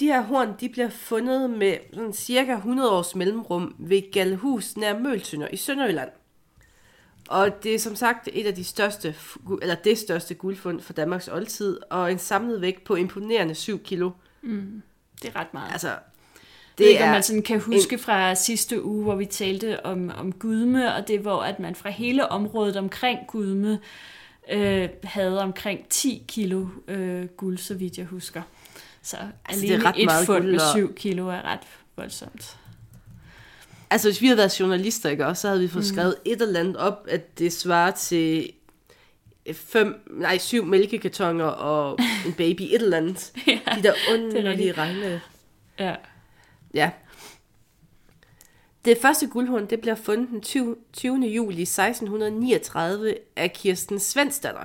de 0.00 0.06
her 0.06 0.20
horn, 0.20 0.54
de 0.60 0.68
bliver 0.68 0.88
fundet 0.88 1.50
med 1.50 1.76
sådan 1.94 2.12
cirka 2.12 2.52
100 2.52 2.90
års 2.90 3.14
mellemrum 3.14 3.74
ved 3.78 4.12
Galhus 4.12 4.76
nær 4.76 4.98
Møltønder 4.98 5.48
i 5.48 5.56
Sønderjylland. 5.56 6.10
Og 7.28 7.62
det 7.62 7.74
er 7.74 7.78
som 7.78 7.96
sagt 7.96 8.28
et 8.32 8.46
af 8.46 8.54
de 8.54 8.64
største, 8.64 9.14
eller 9.62 9.74
det 9.74 9.98
største 9.98 10.34
guldfund 10.34 10.80
for 10.80 10.92
Danmarks 10.92 11.28
oldtid, 11.28 11.78
og 11.90 12.12
en 12.12 12.18
samlet 12.18 12.60
vægt 12.60 12.84
på 12.84 12.94
imponerende 12.94 13.54
7 13.54 13.82
kilo. 13.82 14.10
Mm, 14.42 14.82
det 15.22 15.28
er 15.34 15.40
ret 15.40 15.54
meget. 15.54 15.72
Altså, 15.72 15.88
det, 15.88 16.86
det 16.86 17.00
er, 17.00 17.12
man 17.12 17.22
sådan 17.22 17.42
kan 17.42 17.60
huske 17.60 17.92
en... 17.92 17.98
fra 17.98 18.34
sidste 18.34 18.84
uge, 18.84 19.02
hvor 19.02 19.14
vi 19.14 19.26
talte 19.26 19.86
om, 19.86 20.10
om 20.18 20.32
Gudme, 20.32 20.94
og 20.94 21.08
det 21.08 21.20
hvor 21.20 21.42
at 21.42 21.60
man 21.60 21.74
fra 21.74 21.90
hele 21.90 22.28
området 22.28 22.76
omkring 22.76 23.18
Gudme 23.28 23.78
øh, 24.52 24.88
havde 25.04 25.42
omkring 25.42 25.88
10 25.88 26.24
kilo 26.28 26.66
øh, 26.88 27.26
guld, 27.26 27.58
så 27.58 27.74
vidt 27.74 27.98
jeg 27.98 28.06
husker. 28.06 28.42
Så 29.02 29.16
altså, 29.16 29.32
alene 29.66 29.76
det 29.76 29.84
er 29.84 29.88
ret 29.88 30.20
et 30.20 30.26
fund 30.26 30.44
med 30.44 30.60
7 30.74 30.94
kilo 30.94 31.28
er 31.28 31.42
ret 31.42 31.60
voldsomt. 31.96 32.58
Altså, 33.90 34.08
hvis 34.08 34.20
vi 34.20 34.26
havde 34.26 34.38
været 34.38 34.60
journalister, 34.60 35.10
ikke, 35.10 35.26
også, 35.26 35.40
så 35.40 35.48
havde 35.48 35.60
vi 35.60 35.68
fået 35.68 35.84
mm. 35.84 35.94
skrevet 35.94 36.16
et 36.24 36.42
eller 36.42 36.60
andet 36.60 36.76
op, 36.76 37.06
at 37.10 37.38
det 37.38 37.52
svarer 37.52 37.90
til 37.90 38.52
fem, 39.52 40.00
nej, 40.10 40.38
syv 40.38 40.64
mælkekartoner 40.64 41.44
og 41.44 41.98
en 42.26 42.32
baby, 42.32 42.62
et 42.62 42.74
eller 42.74 42.96
andet. 42.96 43.32
ja, 43.46 43.58
De 43.76 43.82
der 43.82 43.94
underlige 44.12 44.72
regne. 44.72 45.20
Ja. 45.78 45.94
Ja. 46.74 46.90
Det 48.84 48.98
første 48.98 49.26
guldhorn, 49.26 49.66
det 49.66 49.80
bliver 49.80 49.94
fundet 49.94 50.28
den 50.28 50.40
20. 50.40 50.76
20. 50.92 51.26
juli 51.26 51.62
1639 51.62 53.14
af 53.36 53.52
Kirsten 53.52 54.00
Svensdatter. 54.00 54.64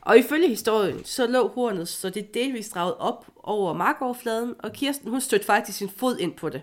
Og 0.00 0.18
ifølge 0.18 0.48
historien, 0.48 1.04
så 1.04 1.26
lå 1.26 1.48
hornet, 1.48 1.88
så 1.88 2.10
det 2.10 2.34
delvist 2.34 2.74
draget 2.74 2.94
op 2.94 3.26
over 3.42 3.72
markoverfladen, 3.72 4.54
og 4.58 4.72
Kirsten, 4.72 5.10
hun 5.10 5.20
stødte 5.20 5.46
faktisk 5.46 5.78
sin 5.78 5.90
fod 5.96 6.18
ind 6.18 6.34
på 6.34 6.48
det. 6.48 6.62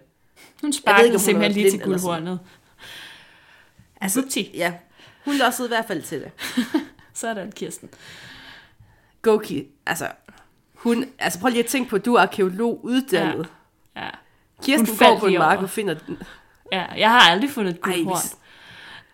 Hun 0.62 0.74
sparkede 0.74 1.08
ikke, 1.08 1.20
simpelthen 1.20 1.52
lige 1.52 1.72
til 1.72 1.80
guldhornet. 1.80 2.40
Altså, 4.02 4.22
Upti. 4.22 4.52
ja, 4.54 4.74
hun 5.26 5.36
lossede 5.36 5.68
i 5.68 5.70
hvert 5.70 5.86
fald 5.86 6.02
til 6.02 6.20
det. 6.22 6.32
Sådan, 7.14 7.52
Kirsten. 7.52 7.90
Goki, 9.22 9.68
altså, 9.86 10.08
hun, 10.74 11.06
altså 11.20 11.40
prøv 11.40 11.50
lige 11.50 11.64
at 11.64 11.70
tænke 11.70 11.90
på, 11.90 11.96
at 11.96 12.06
du 12.06 12.14
er 12.14 12.22
arkeolog 12.22 12.80
uddannet. 12.84 13.48
Ja. 13.96 14.04
ja. 14.04 14.10
Kirsten 14.64 14.88
hun 14.88 14.98
går 14.98 15.20
på 15.20 15.26
en 15.26 15.38
mark 15.40 15.60
og 15.60 15.70
finder 15.70 15.94
den. 15.94 16.18
Ja, 16.72 16.86
jeg 16.98 17.10
har 17.10 17.20
aldrig 17.20 17.50
fundet 17.50 17.76
et 17.76 17.82
guldhorn. 17.82 18.16
Ej, 18.16 18.22
hvis... 18.22 18.36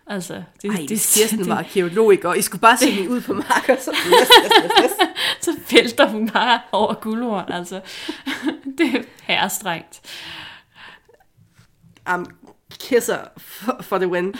Altså, 0.07 0.43
det, 0.61 0.71
Ej, 0.71 0.85
det, 0.89 1.11
Kirsten 1.13 1.39
det, 1.39 1.49
var 1.49 1.57
arkeolog? 1.57 2.17
Og 2.23 2.37
I 2.37 2.41
skulle 2.41 2.61
bare 2.61 2.77
se 2.77 2.91
hende 2.91 3.09
ud 3.09 3.21
på 3.21 3.33
marker, 3.33 3.75
så... 3.79 3.95
så 5.41 5.57
vælter 5.71 6.07
hun 6.07 6.29
bare 6.29 6.59
over 6.71 6.93
guldhorn, 6.93 7.51
altså. 7.51 7.81
det 8.77 8.95
er 8.95 9.01
herrestrengt 9.23 10.01
um, 12.13 12.25
kisser 12.79 13.17
for, 13.37 13.77
for 13.81 13.97
the 13.97 14.07
win. 14.07 14.33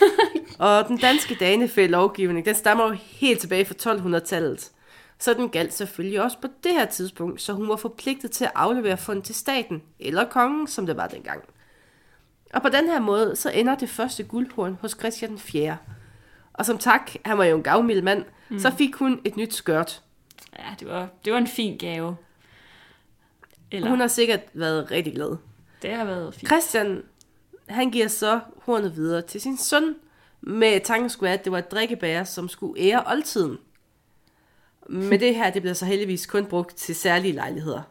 og 0.58 0.88
den 0.88 0.98
danske 0.98 1.34
danefæ-lovgivning, 1.34 2.46
den 2.46 2.54
stammer 2.54 2.84
jo 2.84 2.96
helt 3.00 3.40
tilbage 3.40 3.64
fra 3.64 3.92
1200-tallet. 3.92 4.70
Så 5.18 5.34
den 5.34 5.48
galt 5.48 5.74
selvfølgelig 5.74 6.22
også 6.22 6.38
på 6.38 6.48
det 6.64 6.72
her 6.72 6.86
tidspunkt, 6.86 7.42
så 7.42 7.52
hun 7.52 7.68
var 7.68 7.76
forpligtet 7.76 8.30
til 8.30 8.44
at 8.44 8.52
aflevere 8.54 8.96
fund 8.96 9.22
til 9.22 9.34
staten, 9.34 9.82
eller 10.00 10.24
kongen, 10.24 10.66
som 10.66 10.86
det 10.86 10.96
var 10.96 11.06
dengang. 11.06 11.42
Og 12.54 12.62
på 12.62 12.68
den 12.68 12.86
her 12.86 13.00
måde, 13.00 13.36
så 13.36 13.50
ender 13.50 13.74
det 13.74 13.88
første 13.88 14.22
guldhorn 14.22 14.78
hos 14.80 14.96
Christian 14.98 15.38
4. 15.38 15.76
Og 16.52 16.66
som 16.66 16.78
tak, 16.78 17.10
han 17.24 17.38
var 17.38 17.44
jo 17.44 17.56
en 17.56 17.62
gavmild 17.62 18.02
mand, 18.02 18.24
mm. 18.48 18.58
så 18.58 18.70
fik 18.78 18.94
hun 18.94 19.20
et 19.24 19.36
nyt 19.36 19.54
skørt. 19.54 20.02
Ja, 20.58 20.74
det 20.80 20.88
var, 20.88 21.08
det 21.24 21.32
var 21.32 21.38
en 21.38 21.46
fin 21.46 21.78
gave. 21.78 22.16
Eller... 23.70 23.90
Hun 23.90 24.00
har 24.00 24.06
sikkert 24.06 24.40
været 24.54 24.90
rigtig 24.90 25.14
glad. 25.14 25.36
Det 25.82 25.94
har 25.94 26.04
været 26.04 26.34
fint. 26.34 26.48
Christian, 26.48 27.02
han 27.68 27.90
giver 27.90 28.08
så 28.08 28.40
hornet 28.56 28.96
videre 28.96 29.22
til 29.22 29.40
sin 29.40 29.58
søn, 29.58 29.94
med 30.40 30.80
tanken 30.80 31.10
skulle 31.10 31.30
at 31.30 31.44
det 31.44 31.52
var 31.52 31.58
et 31.58 31.70
drikkebærer, 31.70 32.24
som 32.24 32.48
skulle 32.48 32.82
ære 32.82 33.04
oldtiden. 33.06 33.58
Men 34.88 35.20
det 35.20 35.34
her, 35.34 35.50
det 35.50 35.62
blev 35.62 35.74
så 35.74 35.84
heldigvis 35.84 36.26
kun 36.26 36.46
brugt 36.46 36.76
til 36.76 36.94
særlige 36.94 37.32
lejligheder. 37.32 37.82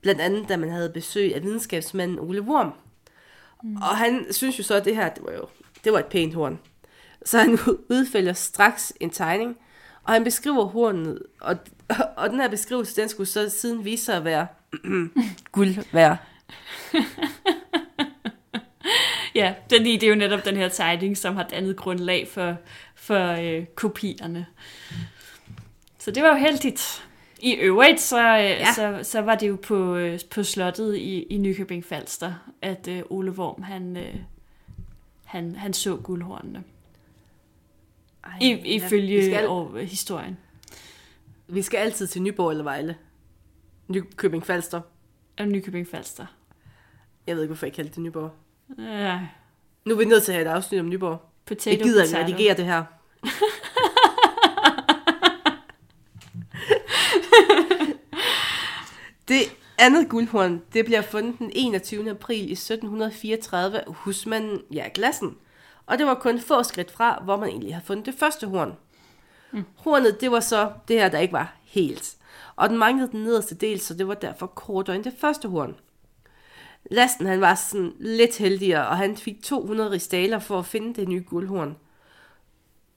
Blandt 0.00 0.20
andet, 0.20 0.48
da 0.48 0.56
man 0.56 0.70
havde 0.70 0.90
besøg 0.90 1.34
af 1.34 1.42
videnskabsmanden 1.42 2.18
Ole 2.18 2.42
Worm. 2.42 2.72
Mm. 3.62 3.76
Og 3.76 3.96
han 3.96 4.32
synes 4.32 4.58
jo 4.58 4.64
så, 4.64 4.74
at 4.74 4.84
det 4.84 4.96
her, 4.96 5.08
det 5.08 5.24
var 5.24 5.32
jo 5.32 5.46
det 5.84 5.92
var 5.92 5.98
et 5.98 6.06
pænt 6.06 6.34
horn. 6.34 6.58
Så 7.24 7.38
han 7.38 7.58
udfælder 7.96 8.32
straks 8.32 8.92
en 9.00 9.10
tegning, 9.10 9.56
og 10.02 10.12
han 10.12 10.24
beskriver 10.24 10.64
hornet, 10.64 11.22
og, 11.40 11.56
og 12.16 12.30
den 12.30 12.40
her 12.40 12.48
beskrivelse, 12.48 13.00
den 13.00 13.08
skulle 13.08 13.28
så 13.28 13.48
siden 13.48 13.84
vise 13.84 14.04
sig 14.04 14.16
at 14.16 14.24
være 14.24 14.46
guld 15.52 15.92
værd. 15.92 16.16
ja, 19.34 19.54
den, 19.70 19.84
det 19.84 20.02
er 20.02 20.08
jo 20.08 20.14
netop 20.14 20.44
den 20.44 20.56
her 20.56 20.68
tegning, 20.68 21.16
som 21.16 21.36
har 21.36 21.42
dannet 21.42 21.76
grundlag 21.76 22.28
for, 22.28 22.56
for 22.94 23.32
øh, 23.32 23.66
kopierne. 23.66 24.46
Så 25.98 26.10
det 26.10 26.22
var 26.22 26.28
jo 26.28 26.34
heldigt. 26.34 27.08
I 27.40 27.54
øvrigt, 27.54 28.00
så, 28.00 28.38
øh, 28.38 28.44
ja. 28.44 28.72
så, 28.74 29.00
så 29.02 29.20
var 29.20 29.34
det 29.34 29.48
jo 29.48 29.58
på, 29.62 29.96
øh, 29.96 30.20
på 30.30 30.42
slottet 30.42 30.96
i, 30.96 31.22
i 31.22 31.36
Nykøbing 31.36 31.84
Falster, 31.84 32.32
at 32.62 32.88
øh, 32.88 33.02
Ole 33.10 33.32
Worm, 33.32 33.62
han, 33.62 33.96
øh, 33.96 34.14
han, 35.24 35.56
han 35.56 35.72
så 35.72 35.96
guldhornene. 35.96 36.64
Ej, 38.24 38.38
I, 38.40 38.76
ifølge 38.76 39.16
ja, 39.16 39.24
skal, 39.24 39.48
og, 39.48 39.78
historien. 39.78 40.38
Vi 41.46 41.62
skal 41.62 41.78
altid 41.78 42.06
til 42.06 42.22
Nyborg 42.22 42.50
eller 42.50 42.64
Vejle. 42.64 42.96
Nykøbing 43.88 44.46
Falster. 44.46 44.80
Og 45.38 45.48
Nykøbing 45.48 45.88
Falster. 45.88 46.26
Jeg 47.28 47.36
ved 47.36 47.42
ikke, 47.42 47.52
hvorfor 47.52 47.66
jeg 47.66 47.72
kaldte 47.72 47.94
det 47.94 48.02
Nyborg. 48.02 48.30
Ja. 48.78 49.20
Nu 49.84 49.94
er 49.94 49.98
vi 49.98 50.04
nødt 50.04 50.22
til 50.22 50.32
at 50.32 50.36
have 50.36 50.50
et 50.50 50.54
afsnit 50.54 50.80
om 50.80 50.88
Nyborg. 50.88 51.22
Potato, 51.46 51.70
jeg 51.70 51.80
gider 51.84 52.04
ikke 52.04 52.18
redigere 52.18 52.56
det 52.56 52.64
her. 52.64 52.84
det 59.28 59.42
andet 59.78 60.08
guldhorn, 60.08 60.62
det 60.72 60.84
bliver 60.84 61.02
fundet 61.02 61.38
den 61.38 61.50
21. 61.54 62.10
april 62.10 62.48
i 62.48 62.52
1734 62.52 63.78
af 63.78 63.84
husmanden 63.94 64.62
Ja 64.72 64.88
Glassen. 64.94 65.36
Og 65.86 65.98
det 65.98 66.06
var 66.06 66.14
kun 66.14 66.40
få 66.40 66.62
skridt 66.62 66.90
fra, 66.90 67.22
hvor 67.24 67.36
man 67.36 67.48
egentlig 67.48 67.74
har 67.74 67.82
fundet 67.84 68.06
det 68.06 68.14
første 68.18 68.46
horn. 68.46 68.76
Mm. 69.52 69.64
Hornet, 69.76 70.20
det 70.20 70.30
var 70.30 70.40
så 70.40 70.72
det 70.88 71.00
her, 71.00 71.08
der 71.08 71.18
ikke 71.18 71.32
var 71.32 71.56
helt. 71.64 72.16
Og 72.56 72.68
den 72.68 72.78
manglede 72.78 73.12
den 73.12 73.22
nederste 73.22 73.54
del, 73.54 73.80
så 73.80 73.94
det 73.94 74.08
var 74.08 74.14
derfor 74.14 74.46
kortere 74.46 74.96
end 74.96 75.04
det 75.04 75.14
første 75.20 75.48
horn. 75.48 75.76
Lasten 76.90 77.26
han 77.26 77.40
var 77.40 77.54
sådan 77.54 77.92
lidt 78.00 78.38
heldigere, 78.38 78.88
og 78.88 78.96
han 78.96 79.16
fik 79.16 79.42
200 79.42 79.90
ristaler 79.90 80.38
for 80.38 80.58
at 80.58 80.66
finde 80.66 80.94
det 81.00 81.08
nye 81.08 81.24
guldhorn. 81.28 81.76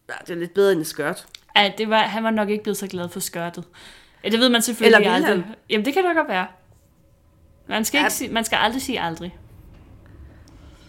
Ja, 0.09 0.13
det 0.21 0.29
er 0.29 0.35
lidt 0.39 0.53
bedre 0.53 0.71
end 0.71 0.81
et 0.81 0.87
skørt. 0.87 1.27
Ja, 1.55 1.71
det 1.77 1.89
var, 1.89 1.97
han 1.97 2.23
var 2.23 2.31
nok 2.31 2.49
ikke 2.49 2.63
blevet 2.63 2.77
så 2.77 2.87
glad 2.87 3.09
for 3.09 3.19
skørtet. 3.19 3.63
Ja, 4.23 4.29
det 4.29 4.39
ved 4.39 4.49
man 4.49 4.61
selvfølgelig 4.61 5.05
Eller 5.05 5.13
aldrig. 5.15 5.45
Jamen, 5.69 5.85
det 5.85 5.93
kan 5.93 6.03
da 6.03 6.11
godt 6.13 6.27
være. 6.27 6.47
Man 7.67 7.85
skal, 7.85 7.97
Ja. 7.97 8.03
ikke 8.05 8.13
sige, 8.13 8.31
man 8.31 8.45
skal 8.45 8.55
aldrig 8.55 8.81
sige 8.81 9.01
aldrig. 9.01 9.37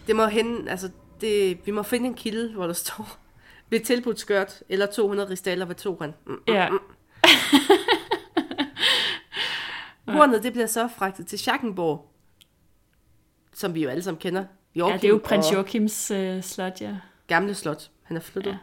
Det 0.07 0.15
må 0.15 0.25
hende, 0.25 0.71
altså, 0.71 0.89
det, 1.21 1.57
vi 1.65 1.71
må 1.71 1.83
finde 1.83 2.05
en 2.07 2.13
kilde, 2.13 2.53
hvor 2.55 2.65
der 2.67 2.73
står, 2.73 3.17
blev 3.69 3.81
tilbudt 3.81 4.19
skørt, 4.19 4.63
eller 4.69 4.85
200 4.85 5.29
ristaler 5.29 5.65
ved 5.65 5.75
to 5.75 5.97
han. 6.01 6.13
Mm. 6.25 6.39
Ja. 6.47 6.69
Hornet, 10.07 10.43
det 10.43 10.53
bliver 10.53 10.67
så 10.67 10.87
fragtet 10.97 11.27
til 11.27 11.39
Schackenborg, 11.39 12.12
som 13.53 13.73
vi 13.75 13.83
jo 13.83 13.89
alle 13.89 14.03
sammen 14.03 14.19
kender. 14.19 14.45
ja, 14.75 14.89
det 14.93 15.03
er 15.03 15.09
jo 15.09 15.21
prins 15.23 15.51
Joachims 15.51 16.11
øh, 16.11 16.43
slot, 16.43 16.81
ja. 16.81 16.95
Gamle 17.27 17.53
slot. 17.53 17.89
Han 18.03 18.17
er 18.17 18.21
flyttet. 18.21 18.51
Ja. 18.51 18.57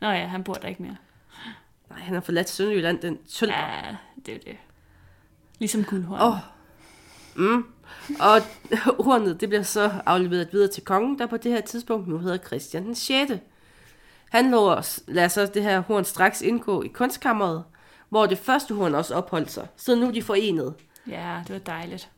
Nå 0.00 0.12
ja, 0.12 0.26
han 0.26 0.44
bor 0.44 0.54
der 0.54 0.68
ikke 0.68 0.82
mere. 0.82 0.96
Nej, 1.90 1.98
han 1.98 2.14
har 2.14 2.20
forladt 2.20 2.48
Sønderjylland 2.50 2.98
den 2.98 3.18
12. 3.24 3.50
Ja, 3.50 3.96
det 4.26 4.34
er 4.34 4.38
det. 4.38 4.56
Ligesom 5.58 5.84
guldhorn. 5.84 6.20
Åh. 6.20 6.36
Mm. 7.36 7.64
Og 8.20 8.40
hornet, 9.04 9.40
det 9.40 9.48
bliver 9.48 9.62
så 9.62 9.92
afleveret 10.06 10.48
videre 10.52 10.68
til 10.72 10.84
kongen, 10.84 11.18
der 11.18 11.26
på 11.26 11.36
det 11.36 11.52
her 11.52 11.60
tidspunkt 11.60 12.08
nu 12.08 12.18
hedder 12.18 12.38
Christian 12.38 12.84
den 12.84 12.94
6. 12.94 13.32
Han 14.30 14.50
lover, 14.50 15.00
lader 15.08 15.28
så 15.28 15.46
det 15.46 15.62
her 15.62 15.80
horn 15.80 16.04
straks 16.04 16.42
indgå 16.42 16.82
i 16.82 16.88
kunstkammeret, 16.88 17.64
hvor 18.08 18.26
det 18.26 18.38
første 18.38 18.74
horn 18.74 18.94
også 18.94 19.14
opholdt 19.14 19.50
sig. 19.50 19.68
Så 19.76 19.94
nu 19.94 20.06
er 20.06 20.12
de 20.12 20.22
forenet. 20.22 20.74
Ja, 21.06 21.42
det 21.46 21.52
var 21.52 21.58
dejligt. 21.58 22.10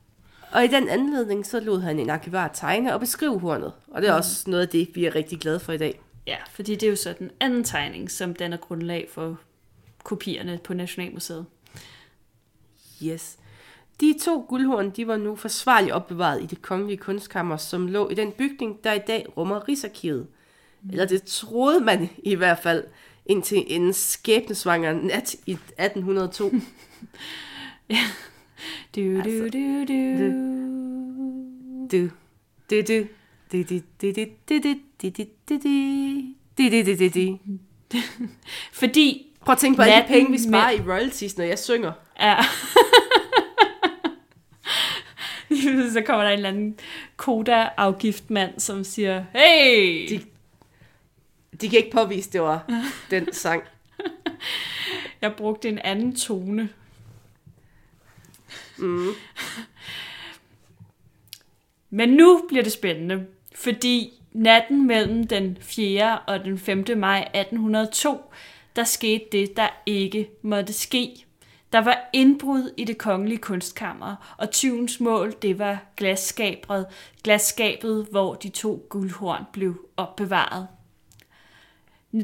Og 0.53 0.65
i 0.65 0.67
den 0.67 0.89
anledning, 0.89 1.47
så 1.47 1.61
lod 1.61 1.81
han 1.81 1.99
en 1.99 2.11
arkivar 2.11 2.49
tegne 2.49 2.95
og 2.95 3.01
beskrive 3.01 3.41
hornet. 3.41 3.73
Og 3.89 4.03
det 4.03 4.11
er 4.11 4.15
også 4.15 4.51
noget 4.51 4.63
af 4.63 4.69
det, 4.69 4.89
vi 4.95 5.05
er 5.05 5.15
rigtig 5.15 5.41
glade 5.41 5.61
for 5.61 5.73
i 5.73 5.79
dag. 5.79 6.01
Ja, 6.27 6.37
fordi 6.51 6.75
det 6.75 6.83
er 6.83 6.91
jo 6.91 6.97
så 6.97 7.15
den 7.19 7.31
anden 7.41 7.65
tegning, 7.65 8.11
som 8.11 8.35
danner 8.35 8.57
grundlag 8.57 9.09
for 9.13 9.39
kopierne 10.05 10.59
på 10.65 10.75
Nationalmuseet. 10.75 11.47
Yes. 13.03 13.39
De 14.01 14.15
to 14.21 14.47
guldhorn, 14.49 14.91
de 14.91 15.07
var 15.07 15.17
nu 15.17 15.37
forsvarligt 15.37 15.93
opbevaret 15.93 16.43
i 16.43 16.47
det 16.47 16.63
kongelige 16.63 16.97
kunstkammer, 16.97 17.57
som 17.57 17.87
lå 17.87 18.09
i 18.09 18.15
den 18.15 18.33
bygning, 18.33 18.85
der 18.85 18.93
i 18.93 19.01
dag 19.07 19.27
rummer 19.37 19.69
Rigsarkivet. 19.69 20.27
Eller 20.91 21.07
det 21.07 21.23
troede 21.23 21.81
man 21.81 22.09
i 22.19 22.35
hvert 22.35 22.59
fald, 22.59 22.85
indtil 23.27 23.65
en 23.67 23.93
skæbnesvanger 23.93 24.93
nat 24.93 25.35
i 25.47 25.53
1802. 25.53 26.49
Du, 26.49 26.61
du, 28.97 29.17
Altså, 29.17 29.49
du, 29.53 29.85
du. 29.89 29.99
Du, 31.91 32.11
du, 32.71 32.81
du, 32.81 33.07
du, 33.53 33.63
du, 33.63 33.63
du, 33.63 33.81
du, 34.01 34.13
du, 34.13 34.21
du, 34.51 34.59
du, 34.59 34.59
du, 34.59 34.75
du, 35.49 35.59
du, 36.57 36.71
du, 36.71 36.83
du, 36.83 36.95
du, 36.97 37.09
du. 37.09 37.99
Fordi, 38.73 39.25
Prøv 39.41 39.53
at 39.53 39.59
tænke 39.59 39.77
på 39.77 39.83
alle 39.83 40.03
de 40.03 40.09
penge, 40.09 40.31
vi 40.31 40.39
sparer 40.39 40.77
med- 40.77 40.85
i 40.87 40.89
royalties, 40.91 41.37
når 41.37 41.45
jeg 41.45 41.59
synger. 41.59 41.93
ja. 42.21 42.37
så 45.93 46.03
kommer 46.07 46.25
der 46.25 46.31
en 46.31 46.37
eller 46.37 46.49
anden 46.49 46.77
Koda-afgiftmand, 47.17 48.61
som 48.61 48.85
siger, 48.85 49.25
hey! 49.35 50.09
De- 50.09 50.25
De 51.61 51.69
kan 51.69 51.79
ikke 51.79 51.91
påvise, 51.91 52.31
det 52.33 52.41
var 52.43 52.65
den 53.11 53.33
sang. 53.33 53.63
Jeg 55.23 55.33
brugte 55.37 55.69
en 55.69 55.79
anden 55.79 56.17
tone. 56.17 56.69
Mm. 58.79 59.09
Men 61.91 62.09
nu 62.09 62.45
bliver 62.49 62.63
det 62.63 62.73
spændende, 62.73 63.27
fordi 63.55 64.13
natten 64.33 64.87
mellem 64.87 65.27
den 65.27 65.59
4. 65.61 66.19
og 66.19 66.45
den 66.45 66.59
5. 66.59 66.85
maj 66.97 67.21
1802, 67.35 68.33
der 68.77 68.85
skete 68.85 69.25
det, 69.33 69.57
der 69.57 69.69
ikke 69.87 70.31
måtte 70.43 70.73
ske. 70.73 71.25
Der 71.73 71.79
var 71.79 72.11
indbrud 72.13 72.73
i 72.77 72.85
det 72.85 72.99
kongelige 72.99 73.39
kunstkammer, 73.39 74.35
og 74.39 74.51
tyvens 74.51 75.01
mål, 75.01 75.35
det 75.43 75.59
var 75.59 75.79
glasskabet, 75.97 76.87
glasskabet, 77.25 78.07
hvor 78.11 78.35
de 78.35 78.49
to 78.49 78.87
guldhorn 78.89 79.45
blev 79.53 79.87
opbevaret. 79.97 80.69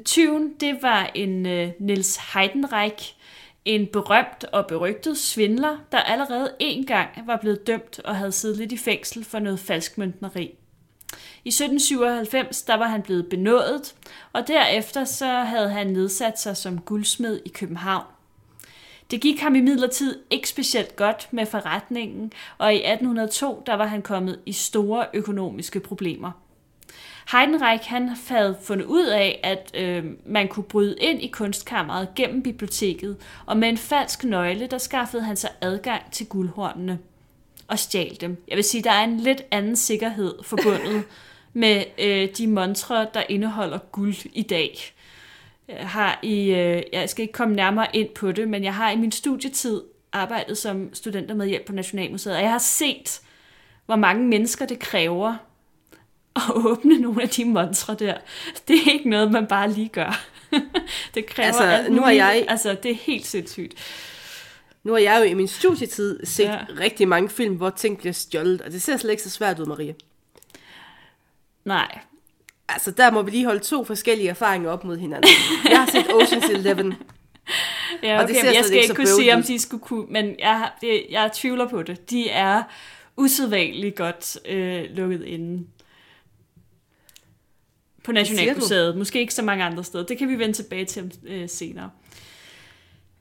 Tyven, 0.04 0.54
det 0.60 0.78
var 0.82 1.10
en 1.14 1.46
uh, 1.46 1.68
Niels 1.86 2.18
Heidenreich, 2.34 3.16
en 3.64 3.86
berømt 3.86 4.44
og 4.52 4.66
berygtet 4.66 5.18
svindler, 5.18 5.76
der 5.92 5.98
allerede 5.98 6.54
en 6.58 6.86
gang 6.86 7.08
var 7.26 7.36
blevet 7.36 7.66
dømt 7.66 8.00
og 8.04 8.16
havde 8.16 8.32
siddet 8.32 8.58
lidt 8.58 8.72
i 8.72 8.76
fængsel 8.76 9.24
for 9.24 9.38
noget 9.38 9.60
falskmøntneri. 9.60 10.54
I 11.44 11.48
1797 11.48 12.62
der 12.62 12.74
var 12.74 12.88
han 12.88 13.02
blevet 13.02 13.28
benådet, 13.30 13.94
og 14.32 14.48
derefter 14.48 15.04
så 15.04 15.26
havde 15.26 15.70
han 15.70 15.86
nedsat 15.86 16.40
sig 16.40 16.56
som 16.56 16.80
guldsmed 16.80 17.40
i 17.44 17.48
København. 17.48 18.04
Det 19.10 19.20
gik 19.20 19.40
ham 19.40 19.54
i 19.54 19.80
ikke 20.30 20.48
specielt 20.48 20.96
godt 20.96 21.28
med 21.30 21.46
forretningen, 21.46 22.32
og 22.58 22.74
i 22.74 22.76
1802 22.76 23.62
der 23.66 23.74
var 23.74 23.86
han 23.86 24.02
kommet 24.02 24.40
i 24.46 24.52
store 24.52 25.06
økonomiske 25.14 25.80
problemer. 25.80 26.43
Heidenreich 27.32 27.90
han 27.90 28.08
havde 28.28 28.56
fundet 28.62 28.84
ud 28.84 29.06
af, 29.06 29.40
at 29.42 29.70
øh, 29.74 30.04
man 30.26 30.48
kunne 30.48 30.64
bryde 30.64 30.96
ind 31.00 31.22
i 31.22 31.26
kunstkammeret 31.26 32.08
gennem 32.16 32.42
biblioteket, 32.42 33.16
og 33.46 33.56
med 33.56 33.68
en 33.68 33.78
falsk 33.78 34.24
nøgle, 34.24 34.66
der 34.66 34.78
skaffede 34.78 35.22
han 35.22 35.36
sig 35.36 35.50
adgang 35.60 36.02
til 36.12 36.26
guldhornene 36.26 36.98
og 37.68 37.78
stjal 37.78 38.20
dem. 38.20 38.42
Jeg 38.48 38.56
vil 38.56 38.64
sige, 38.64 38.84
der 38.84 38.90
er 38.90 39.04
en 39.04 39.20
lidt 39.20 39.42
anden 39.50 39.76
sikkerhed 39.76 40.34
forbundet 40.42 41.04
med 41.52 41.84
øh, 41.98 42.28
de 42.38 42.46
montre, 42.46 43.06
der 43.14 43.22
indeholder 43.28 43.78
guld 43.78 44.26
i 44.32 44.42
dag. 44.42 44.78
Jeg 45.68 45.88
har 45.88 46.18
i, 46.22 46.50
øh, 46.50 46.82
jeg 46.92 47.10
skal 47.10 47.22
ikke 47.22 47.32
komme 47.32 47.54
nærmere 47.54 47.96
ind 47.96 48.08
på 48.08 48.32
det, 48.32 48.48
men 48.48 48.64
jeg 48.64 48.74
har 48.74 48.90
i 48.90 48.96
min 48.96 49.12
studietid 49.12 49.82
arbejdet 50.12 50.58
som 50.58 50.94
studentermedhjælp 50.94 51.66
på 51.66 51.72
Nationalmuseet, 51.72 52.36
og 52.36 52.42
jeg 52.42 52.50
har 52.50 52.58
set, 52.58 53.20
hvor 53.86 53.96
mange 53.96 54.26
mennesker 54.26 54.66
det 54.66 54.78
kræver 54.78 55.36
at 56.36 56.42
åbne 56.54 56.98
nogle 56.98 57.22
af 57.22 57.28
de 57.28 57.44
monstre 57.44 57.94
der. 57.94 58.14
Det 58.68 58.76
er 58.86 58.92
ikke 58.92 59.10
noget, 59.10 59.32
man 59.32 59.46
bare 59.46 59.70
lige 59.72 59.88
gør. 59.88 60.24
det 61.14 61.26
kræver 61.26 61.46
Altså, 61.46 61.62
alt 61.62 61.92
nu 61.92 62.00
muligt. 62.00 62.16
jeg- 62.16 62.44
Altså, 62.48 62.76
det 62.82 62.90
er 62.90 62.94
helt 62.94 63.26
sindssygt. 63.26 63.74
Nu 64.84 64.92
har 64.92 64.98
jeg 64.98 65.18
jo 65.18 65.24
i 65.30 65.34
min 65.34 65.48
studietid 65.48 66.26
set 66.26 66.44
Ja. 66.44 66.58
rigtig 66.80 67.08
mange 67.08 67.28
film, 67.28 67.54
hvor 67.54 67.70
ting 67.70 67.98
bliver 67.98 68.12
stjålet, 68.12 68.60
og 68.62 68.72
det 68.72 68.82
ser 68.82 68.96
slet 68.96 69.10
ikke 69.10 69.22
så 69.22 69.30
svært 69.30 69.58
ud, 69.58 69.66
Maria. 69.66 69.92
Nej, 71.64 71.98
Altså, 72.68 72.90
der 72.90 73.10
må 73.10 73.22
vi 73.22 73.30
lige 73.30 73.44
holde 73.44 73.60
to 73.60 73.84
forskellige 73.84 74.28
erfaringer 74.28 74.70
op 74.70 74.84
mod 74.84 74.96
hinanden. 74.98 75.30
Jeg 75.68 75.78
har 75.78 75.90
set 75.90 76.04
Ocean's 76.06 76.52
Eleven. 76.52 76.94
Ja, 78.02 78.16
Og 78.18 78.24
okay, 78.24 78.34
det 78.34 78.40
ser 78.42 78.52
jeg 78.52 78.64
skal 78.64 78.78
ikke 78.82 78.94
kunne 78.94 79.06
sige, 79.06 79.34
om 79.34 79.42
de 79.42 79.58
skulle 79.58 79.82
kunne, 79.82 80.06
men 80.10 80.34
jeg, 80.38 80.70
det, 80.80 81.06
jeg 81.10 81.30
tvivler 81.34 81.68
på 81.68 81.82
det. 81.82 82.10
De 82.10 82.30
er 82.30 82.62
usædvanligt 83.16 83.96
godt 83.96 84.38
øh, 84.48 84.84
lukket 84.90 85.22
inde 85.24 85.66
på 88.04 88.12
Nationalmuseet. 88.12 88.96
Måske 88.96 89.20
ikke 89.20 89.34
så 89.34 89.42
mange 89.42 89.64
andre 89.64 89.84
steder. 89.84 90.04
Det 90.04 90.18
kan 90.18 90.28
vi 90.28 90.38
vende 90.38 90.54
tilbage 90.54 90.84
til 90.84 91.12
øh, 91.26 91.48
senere. 91.48 91.90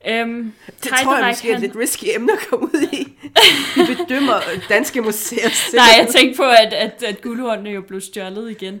Øhm, 0.08 0.52
Det 0.82 0.92
tror 1.02 1.16
jeg 1.16 1.26
måske 1.28 1.50
er 1.50 1.54
et 1.54 1.60
lidt 1.60 1.76
risky 1.76 2.04
emne 2.14 2.32
at 2.32 2.38
komme 2.50 2.66
ud 2.74 2.82
i. 2.92 3.12
Vi 3.76 3.94
bedømmer 3.94 4.34
danske 4.68 5.00
museer. 5.00 5.48
Nej, 5.76 5.84
jeg 5.98 6.08
tænkte 6.08 6.36
på, 6.36 6.42
at, 6.42 6.72
at, 6.72 7.02
at 7.02 7.22
guldhornene 7.22 7.70
jo 7.70 7.80
blev 7.80 8.00
stjålet 8.00 8.50
igen. 8.50 8.80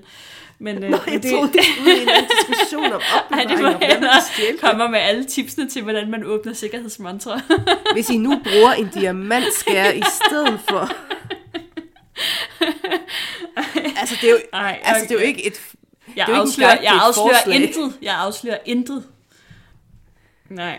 Men, 0.58 0.84
øh, 0.84 0.90
Nå, 0.90 0.98
men 1.04 1.14
jeg 1.14 1.22
det, 1.22 1.30
troede, 1.30 1.52
det 1.52 1.60
skulle 1.64 1.96
i 1.98 2.02
en 2.02 2.08
diskussion 2.48 2.84
om 2.92 3.00
opbevaring, 3.16 3.50
det 3.50 3.58
og 3.58 3.64
var 3.64 3.78
det. 4.36 4.60
kommer 4.60 4.88
med 4.88 4.98
alle 4.98 5.24
tipsene 5.24 5.68
til, 5.68 5.82
hvordan 5.82 6.10
man 6.10 6.24
åbner 6.24 6.52
sikkerhedsmontre. 6.52 7.40
Hvis 7.94 8.10
I 8.10 8.16
nu 8.16 8.40
bruger 8.44 8.72
en 8.72 8.90
diamantskærer 8.94 9.92
i 9.92 10.02
stedet 10.24 10.60
for... 10.68 10.90
altså, 14.00 14.14
det 14.20 14.28
er 14.28 14.30
jo, 14.30 14.38
Ej, 14.52 14.80
altså, 14.84 15.04
det 15.04 15.10
er 15.10 15.14
jo 15.14 15.18
okay. 15.18 15.28
ikke 15.28 15.46
et... 15.46 15.60
Jeg 16.16 16.26
Det 16.26 16.34
er 16.34 16.40
afslører, 16.40 16.70
er 16.70 16.82
jeg 16.82 17.00
afslører 17.02 17.28
forslag. 17.44 17.56
intet. 17.62 17.98
Jeg 18.02 18.14
afslører 18.18 18.58
intet. 18.64 19.04
Nej. 20.48 20.78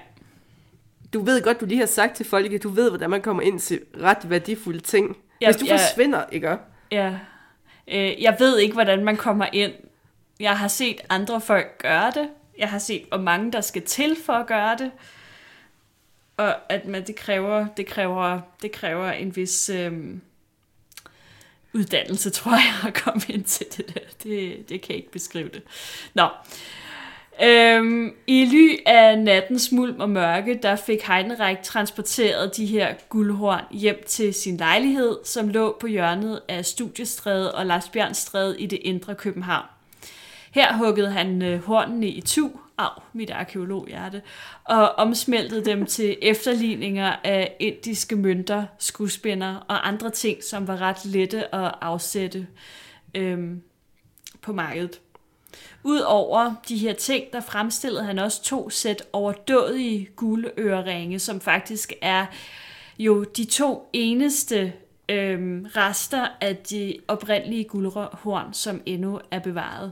Du 1.14 1.24
ved 1.24 1.42
godt, 1.44 1.60
du 1.62 1.66
lige 1.66 1.80
har 1.80 1.86
sagt 1.86 2.16
til 2.16 2.26
folk, 2.26 2.54
at 2.54 2.64
du 2.64 2.70
ved, 2.70 2.90
hvordan 2.90 3.10
man 3.10 3.22
kommer 3.22 3.44
ind 3.44 3.60
til 3.60 3.82
ret 4.02 4.30
værdifulde 4.30 4.80
ting. 4.80 5.18
Ja, 5.42 5.48
Hvis 5.48 5.56
du 5.56 5.66
ja. 5.66 5.74
forsvinder, 5.76 6.24
ikke? 6.32 6.58
Ja. 6.92 7.14
Øh, 7.88 8.22
jeg 8.24 8.36
ved 8.40 8.58
ikke, 8.60 8.74
hvordan 8.74 9.04
man 9.06 9.18
kommer 9.18 9.46
ind. 9.54 9.72
Jeg 10.40 10.58
har 10.58 10.68
set 10.68 11.02
andre 11.10 11.42
folk 11.42 11.78
gøre 11.78 12.12
det. 12.12 12.30
Jeg 12.58 12.70
har 12.70 12.80
set, 12.80 13.06
hvor 13.10 13.18
mange 13.18 13.52
der 13.52 13.62
skal 13.62 13.82
til 13.82 14.18
for 14.26 14.34
at 14.34 14.48
gøre 14.48 14.78
det. 14.78 14.92
Og 16.38 16.56
at 16.70 16.86
man, 16.86 17.08
det, 17.08 17.16
kræver, 17.16 17.68
det, 17.78 17.86
kræver, 17.86 18.40
det 18.62 18.72
kræver 18.72 19.12
en 19.12 19.36
vis 19.36 19.70
øhm, 19.70 20.22
uddannelse, 21.76 22.30
tror 22.30 22.52
jeg, 22.52 22.88
at 22.88 22.94
komme 22.94 23.22
ind 23.30 23.44
til 23.44 23.66
det 23.78 23.94
der. 23.94 24.02
Det, 24.24 24.70
det 24.70 24.82
kan 24.82 24.90
jeg 24.90 24.98
ikke 24.98 25.12
beskrive 25.12 25.50
det. 25.50 25.62
Nå. 26.14 26.28
Øhm, 27.44 28.14
I 28.28 28.46
ly 28.46 28.78
af 28.86 29.20
nattens 29.20 29.72
mulm 29.72 30.00
og 30.00 30.10
mørke, 30.10 30.60
der 30.64 30.76
fik 30.76 31.02
Heidenreich 31.08 31.64
transporteret 31.64 32.58
de 32.58 32.66
her 32.66 32.94
guldhorn 33.10 33.64
hjem 33.72 34.04
til 34.08 34.34
sin 34.34 34.58
lejlighed, 34.58 35.18
som 35.24 35.50
lå 35.50 35.78
på 35.80 35.88
hjørnet 35.88 36.42
af 36.48 36.66
Studiestræde 36.66 37.56
og 37.56 37.66
Lars 37.66 37.90
Bjørnstræde 37.90 38.62
i 38.62 38.66
det 38.66 38.80
indre 38.82 39.16
København. 39.16 39.75
Her 40.56 40.78
huggede 40.78 41.12
han 41.12 41.42
øh, 41.42 41.64
hornene 41.64 42.08
i 42.08 42.22
tu, 42.22 42.52
af 42.78 43.02
mit 43.14 43.30
arkeologhjerte, 43.30 44.22
og 44.64 44.92
omsmeltede 44.92 45.66
dem 45.66 45.86
til 45.86 46.18
efterligninger 46.22 47.16
af 47.24 47.56
indiske 47.60 48.16
mønter, 48.16 48.66
skudspænder 48.78 49.56
og 49.56 49.88
andre 49.88 50.10
ting, 50.10 50.44
som 50.44 50.68
var 50.68 50.82
ret 50.82 51.06
lette 51.06 51.56
at 51.56 51.76
afsætte 51.82 52.48
øhm, 53.16 53.62
på 54.42 54.54
markedet. 54.54 55.02
Udover 55.84 56.54
de 56.70 56.78
her 56.78 56.94
ting, 56.94 57.24
der 57.34 57.42
fremstillede 57.42 58.04
han 58.04 58.20
også 58.20 58.44
to 58.44 58.70
sæt 58.70 59.04
overdådige 59.14 60.10
guldøreringe, 60.16 61.20
som 61.20 61.42
faktisk 61.42 61.94
er 62.02 62.26
jo 63.00 63.24
de 63.24 63.46
to 63.46 63.90
eneste 63.94 64.74
øhm, 65.10 65.68
rester 65.76 66.28
af 66.42 66.56
de 66.56 66.98
oprindelige 67.08 67.64
guldhorn, 67.64 68.54
som 68.54 68.82
endnu 68.86 69.20
er 69.32 69.40
bevaret. 69.40 69.92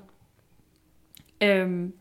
Øhm, 1.43 1.93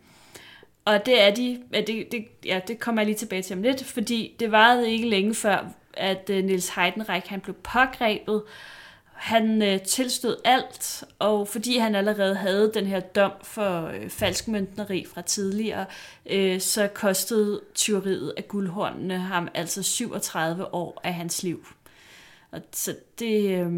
og 0.84 1.06
det 1.06 1.22
er 1.22 1.34
de, 1.34 1.62
ja, 1.72 1.80
det, 1.80 2.12
det, 2.12 2.24
ja, 2.44 2.60
det 2.68 2.80
kommer 2.80 3.02
jeg 3.02 3.06
lige 3.06 3.16
tilbage 3.16 3.42
til 3.42 3.56
om 3.56 3.62
lidt, 3.62 3.84
fordi 3.84 4.36
det 4.40 4.52
varede 4.52 4.90
ikke 4.90 5.08
længe 5.08 5.34
før, 5.34 5.66
at 5.94 6.30
uh, 6.30 6.36
Niels 6.36 6.68
Heidenreich 6.68 7.30
han 7.30 7.40
blev 7.40 7.54
pågrebet. 7.54 8.42
Han 9.12 9.62
uh, 9.62 9.82
tilstod 9.86 10.36
alt, 10.44 11.04
og 11.18 11.48
fordi 11.48 11.78
han 11.78 11.94
allerede 11.94 12.34
havde 12.34 12.70
den 12.74 12.86
her 12.86 13.00
dom 13.00 13.32
for 13.42 13.86
øh, 13.86 14.04
uh, 14.04 14.10
falskmøntneri 14.10 15.06
fra 15.14 15.22
tidligere, 15.22 15.86
uh, 16.34 16.58
så 16.60 16.88
kostede 16.94 17.60
tyveriet 17.74 18.32
af 18.36 18.48
guldhornene 18.48 19.18
ham 19.18 19.48
altså 19.54 19.82
37 19.82 20.74
år 20.74 21.00
af 21.04 21.14
hans 21.14 21.42
liv. 21.42 21.66
Og 22.50 22.60
så 22.72 22.96
det, 23.18 23.66
uh, 23.66 23.72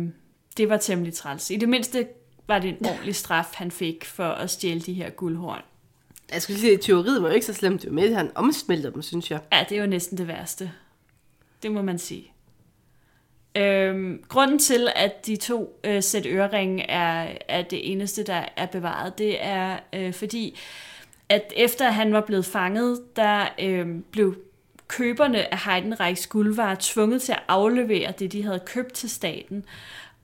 det 0.57 0.69
var 0.69 0.77
temmelig 0.77 1.15
træls. 1.15 1.51
I 1.51 1.57
det 1.57 1.69
mindste 1.69 2.07
var 2.47 2.59
det 2.59 2.71
en 2.71 2.87
ordentlig 2.87 3.15
straf, 3.15 3.55
han 3.55 3.71
fik 3.71 4.05
for 4.05 4.29
at 4.29 4.51
stjæle 4.51 4.81
de 4.81 4.93
her 4.93 5.11
guldhorn. 5.11 5.63
Jeg 6.33 6.43
skulle 6.43 6.61
sige, 6.61 6.73
at 6.73 6.81
teoriet 6.81 7.23
var 7.23 7.29
jo 7.29 7.35
ikke 7.35 7.47
så 7.47 7.55
slemt. 7.55 7.83
Det 7.83 7.91
var 7.91 7.95
med, 7.95 8.11
at 8.11 8.17
han 8.17 8.31
omsmelter 8.35 8.91
dem, 8.91 9.03
synes 9.03 9.31
jeg. 9.31 9.41
Ja, 9.53 9.65
det 9.69 9.79
er 9.79 9.81
jo 9.81 9.87
næsten 9.87 10.19
det 10.19 10.29
værste. 10.29 10.73
Det 11.63 11.73
må 11.73 11.83
man 11.83 11.99
sige. 11.99 12.33
Øhm, 13.57 14.25
grunden 14.29 14.59
til, 14.59 14.89
at 14.97 15.27
de 15.27 15.37
to 15.37 15.81
øh, 15.85 16.03
sæt 16.03 16.27
øreringe 16.27 16.83
er, 16.83 17.37
er 17.49 17.63
det 17.63 17.93
eneste, 17.93 18.23
der 18.23 18.45
er 18.57 18.67
bevaret, 18.67 19.19
det 19.19 19.45
er 19.45 19.79
øh, 19.93 20.13
fordi, 20.13 20.59
at 21.29 21.53
efter 21.57 21.91
han 21.91 22.13
var 22.13 22.21
blevet 22.21 22.45
fanget, 22.45 23.17
der 23.17 23.47
øh, 23.59 23.87
blev 24.11 24.37
køberne 24.89 25.55
af 25.55 25.73
Heidenreichs 25.73 26.27
guld 26.27 26.55
var 26.55 26.77
tvunget 26.81 27.23
til 27.23 27.33
at 27.33 27.43
aflevere 27.49 28.13
det, 28.19 28.33
de 28.33 28.43
havde 28.43 28.61
købt 28.67 28.93
til 28.93 29.11
staten. 29.11 29.65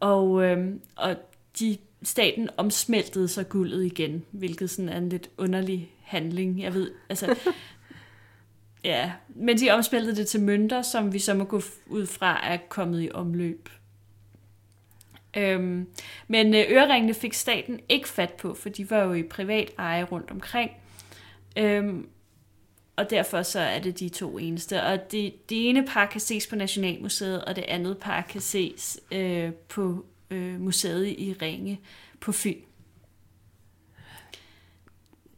Og, 0.00 0.44
øh, 0.44 0.74
og 0.96 1.16
de 1.58 1.76
staten 2.02 2.48
omsmeltede 2.56 3.28
så 3.28 3.44
guldet 3.44 3.84
igen, 3.84 4.24
hvilket 4.30 4.70
sådan 4.70 4.88
er 4.88 4.98
en 4.98 5.08
lidt 5.08 5.30
underlig 5.38 5.92
handling. 6.02 6.62
Jeg 6.62 6.74
ved, 6.74 6.90
altså... 7.08 7.36
ja, 8.84 9.12
men 9.28 9.58
de 9.58 9.70
omsmeltede 9.70 10.16
det 10.16 10.26
til 10.26 10.40
mønter, 10.40 10.82
som 10.82 11.12
vi 11.12 11.18
så 11.18 11.34
må 11.34 11.44
gå 11.44 11.62
ud 11.86 12.06
fra 12.06 12.46
er 12.46 12.58
kommet 12.68 13.02
i 13.02 13.10
omløb. 13.14 13.68
Øhm, 15.36 15.86
men 16.28 16.54
øh, 16.54 16.64
øreringene 16.68 17.14
fik 17.14 17.34
staten 17.34 17.80
ikke 17.88 18.08
fat 18.08 18.32
på, 18.32 18.54
for 18.54 18.68
de 18.68 18.90
var 18.90 19.02
jo 19.02 19.12
i 19.12 19.22
privat 19.22 19.70
eje 19.78 20.04
rundt 20.04 20.30
omkring. 20.30 20.70
Øhm, 21.56 22.08
og 22.96 23.10
derfor 23.10 23.42
så 23.42 23.60
er 23.60 23.78
det 23.78 24.00
de 24.00 24.08
to 24.08 24.38
eneste. 24.38 24.82
Og 24.82 25.12
det, 25.12 25.50
det 25.50 25.68
ene 25.68 25.86
par 25.86 26.06
kan 26.06 26.20
ses 26.20 26.46
på 26.46 26.56
Nationalmuseet, 26.56 27.44
og 27.44 27.56
det 27.56 27.64
andet 27.68 27.98
par 27.98 28.20
kan 28.20 28.40
ses 28.40 29.00
øh, 29.12 29.52
på 29.52 30.06
øh, 30.30 30.60
museet 30.60 31.06
i 31.06 31.36
Ringe 31.42 31.80
på 32.20 32.32
Fyn. 32.32 32.60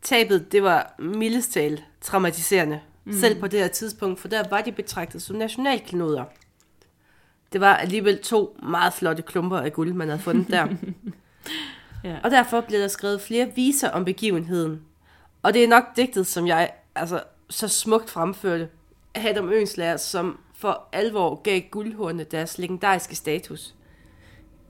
Tabet, 0.02 0.52
det 0.52 0.62
var 0.62 0.94
mildest 0.98 1.52
talt 1.52 1.84
traumatiserende. 2.00 2.80
Mm. 3.04 3.12
Selv 3.12 3.40
på 3.40 3.46
det 3.46 3.60
her 3.60 3.68
tidspunkt, 3.68 4.20
for 4.20 4.28
der 4.28 4.48
var 4.48 4.60
de 4.60 4.72
betragtet 4.72 5.22
som 5.22 5.36
nationalklenoder. 5.36 6.24
Det 7.52 7.60
var 7.60 7.76
alligevel 7.76 8.22
to 8.22 8.58
meget 8.62 8.92
flotte 8.92 9.22
klumper 9.22 9.58
af 9.58 9.72
guld, 9.72 9.92
man 9.92 10.08
havde 10.08 10.22
fundet 10.22 10.48
der. 10.50 10.68
ja. 12.04 12.16
Og 12.24 12.30
derfor 12.30 12.60
blev 12.60 12.80
der 12.80 12.88
skrevet 12.88 13.20
flere 13.20 13.50
viser 13.54 13.90
om 13.90 14.04
begivenheden. 14.04 14.82
Og 15.42 15.54
det 15.54 15.64
er 15.64 15.68
nok 15.68 15.84
digtet, 15.96 16.26
som 16.26 16.46
jeg 16.46 16.70
altså, 16.94 17.22
så 17.50 17.68
smukt 17.68 18.10
fremførte 18.10 18.68
af 19.14 19.28
Adam 19.28 19.52
Øenslager, 19.52 19.96
som 19.96 20.38
for 20.54 20.88
alvor 20.92 21.42
gav 21.42 21.60
guldhornene 21.60 22.24
deres 22.24 22.58
legendariske 22.58 23.14
status. 23.14 23.74